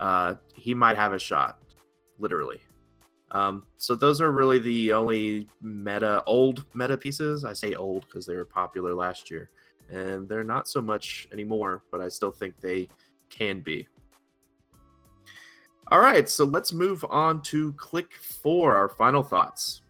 uh, 0.00 0.34
he 0.54 0.74
might 0.74 0.96
have 0.96 1.12
a 1.12 1.18
shot, 1.18 1.62
literally. 2.18 2.60
Um, 3.34 3.64
so 3.78 3.94
those 3.94 4.20
are 4.20 4.30
really 4.30 4.60
the 4.60 4.92
only 4.92 5.48
meta 5.60 6.22
old 6.24 6.64
meta 6.72 6.96
pieces. 6.96 7.44
I 7.44 7.52
say 7.52 7.74
old 7.74 8.06
because 8.06 8.24
they 8.24 8.36
were 8.36 8.44
popular 8.44 8.94
last 8.94 9.30
year, 9.30 9.50
and 9.90 10.28
they're 10.28 10.44
not 10.44 10.68
so 10.68 10.80
much 10.80 11.28
anymore. 11.32 11.82
But 11.90 12.00
I 12.00 12.08
still 12.08 12.30
think 12.30 12.60
they 12.60 12.88
can 13.28 13.60
be. 13.60 13.86
All 15.88 16.00
right, 16.00 16.28
so 16.28 16.44
let's 16.44 16.72
move 16.72 17.04
on 17.10 17.42
to 17.42 17.72
click 17.74 18.14
four. 18.14 18.74
Our 18.74 18.88
final 18.88 19.22
thoughts. 19.22 19.82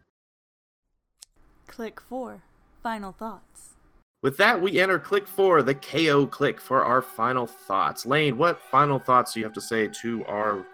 Click 1.66 2.00
4. 2.00 2.42
Final 2.82 3.12
thoughts. 3.12 3.74
With 4.22 4.36
that, 4.38 4.60
we 4.60 4.80
enter 4.80 4.98
click 4.98 5.26
four, 5.26 5.62
the 5.62 5.74
KO 5.74 6.26
click 6.26 6.58
for 6.60 6.84
our 6.84 7.02
final 7.02 7.46
thoughts. 7.46 8.06
Lane, 8.06 8.38
what 8.38 8.58
final 8.70 8.98
thoughts 8.98 9.34
do 9.34 9.40
you 9.40 9.44
have 9.44 9.52
to 9.52 9.60
say 9.60 9.88
to 9.88 10.24
our 10.24 10.66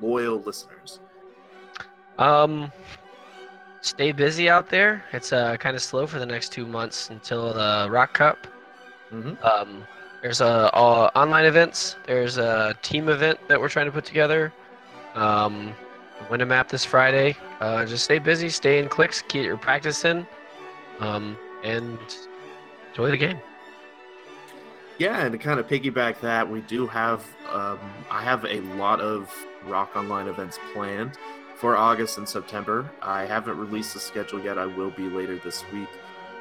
loyal 0.00 0.40
listeners? 0.40 1.00
Um, 2.18 2.72
stay 3.80 4.12
busy 4.12 4.48
out 4.48 4.68
there. 4.68 5.04
It's 5.12 5.32
uh 5.32 5.56
kind 5.56 5.76
of 5.76 5.82
slow 5.82 6.06
for 6.06 6.18
the 6.18 6.26
next 6.26 6.52
two 6.52 6.66
months 6.66 7.10
until 7.10 7.52
the 7.52 7.88
Rock 7.90 8.14
Cup. 8.14 8.46
Mhm. 9.12 9.42
Um, 9.44 9.84
there's 10.22 10.40
a 10.40 10.74
uh, 10.74 11.10
online 11.14 11.46
events. 11.46 11.96
There's 12.06 12.36
a 12.38 12.74
team 12.82 13.08
event 13.08 13.38
that 13.48 13.60
we're 13.60 13.68
trying 13.68 13.86
to 13.86 13.92
put 13.92 14.04
together. 14.04 14.52
Um, 15.14 15.74
win 16.30 16.40
a 16.42 16.46
map 16.46 16.68
this 16.68 16.84
Friday. 16.84 17.36
Uh, 17.60 17.84
just 17.86 18.04
stay 18.04 18.18
busy, 18.18 18.48
stay 18.48 18.78
in 18.78 18.88
clicks, 18.88 19.22
keep 19.22 19.44
your 19.44 19.56
practice 19.56 20.04
in, 20.04 20.26
um, 21.00 21.36
and 21.64 21.98
enjoy 22.90 23.10
the 23.10 23.16
game. 23.16 23.40
Yeah, 25.00 25.24
and 25.24 25.32
to 25.32 25.38
kind 25.38 25.58
of 25.58 25.66
piggyback 25.66 26.20
that, 26.20 26.50
we 26.50 26.60
do 26.60 26.86
have, 26.86 27.24
um, 27.50 27.78
I 28.10 28.22
have 28.22 28.44
a 28.44 28.60
lot 28.76 29.00
of 29.00 29.34
Rock 29.64 29.96
Online 29.96 30.28
events 30.28 30.58
planned 30.74 31.16
for 31.56 31.74
August 31.74 32.18
and 32.18 32.28
September. 32.28 32.90
I 33.00 33.24
haven't 33.24 33.56
released 33.56 33.94
the 33.94 34.00
schedule 34.00 34.44
yet. 34.44 34.58
I 34.58 34.66
will 34.66 34.90
be 34.90 35.04
later 35.04 35.38
this 35.38 35.64
week. 35.72 35.88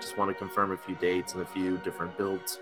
Just 0.01 0.17
want 0.17 0.29
to 0.29 0.35
confirm 0.35 0.73
a 0.73 0.77
few 0.77 0.95
dates 0.95 1.35
and 1.35 1.41
a 1.41 1.45
few 1.45 1.77
different 1.85 2.17
builds 2.17 2.59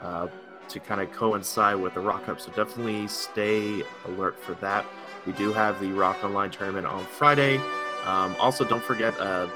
uh, 0.00 0.28
to 0.68 0.80
kind 0.80 1.02
of 1.02 1.12
coincide 1.12 1.76
with 1.76 1.92
the 1.92 2.00
Rock 2.00 2.24
Cup. 2.24 2.40
So 2.40 2.50
definitely 2.52 3.06
stay 3.06 3.82
alert 4.06 4.42
for 4.42 4.54
that. 4.54 4.86
We 5.26 5.34
do 5.34 5.52
have 5.52 5.78
the 5.80 5.92
Rock 5.92 6.24
Online 6.24 6.50
tournament 6.50 6.86
on 6.86 7.04
Friday. 7.04 7.58
Um, 8.06 8.34
also, 8.40 8.64
don't 8.64 8.82
forget, 8.82 9.12
uh, 9.20 9.48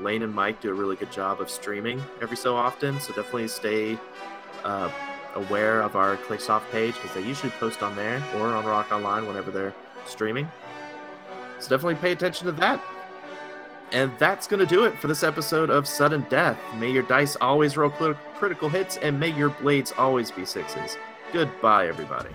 Lane 0.00 0.24
and 0.24 0.34
Mike 0.34 0.60
do 0.60 0.70
a 0.70 0.74
really 0.74 0.96
good 0.96 1.12
job 1.12 1.40
of 1.40 1.48
streaming 1.48 2.02
every 2.20 2.36
so 2.36 2.56
often. 2.56 2.98
So 2.98 3.12
definitely 3.12 3.46
stay 3.46 3.96
uh, 4.64 4.90
aware 5.34 5.82
of 5.82 5.96
our 5.96 6.16
ClickSoft 6.16 6.70
page 6.70 6.94
because 6.94 7.12
they 7.14 7.22
usually 7.22 7.50
post 7.52 7.82
on 7.82 7.96
there 7.96 8.22
or 8.36 8.48
on 8.48 8.64
Rock 8.64 8.92
Online 8.92 9.26
whenever 9.26 9.50
they're 9.50 9.74
streaming. 10.06 10.50
So 11.58 11.68
definitely 11.68 11.96
pay 11.96 12.12
attention 12.12 12.46
to 12.46 12.52
that. 12.52 12.82
And 13.92 14.10
that's 14.18 14.46
going 14.46 14.60
to 14.60 14.66
do 14.66 14.84
it 14.84 14.98
for 14.98 15.06
this 15.06 15.22
episode 15.22 15.68
of 15.68 15.86
Sudden 15.86 16.26
Death. 16.30 16.58
May 16.76 16.90
your 16.90 17.02
dice 17.02 17.36
always 17.40 17.76
roll 17.76 17.90
critical 17.90 18.68
hits 18.68 18.96
and 18.96 19.20
may 19.20 19.28
your 19.28 19.50
blades 19.50 19.92
always 19.98 20.30
be 20.30 20.44
sixes. 20.44 20.96
Goodbye, 21.32 21.88
everybody. 21.88 22.30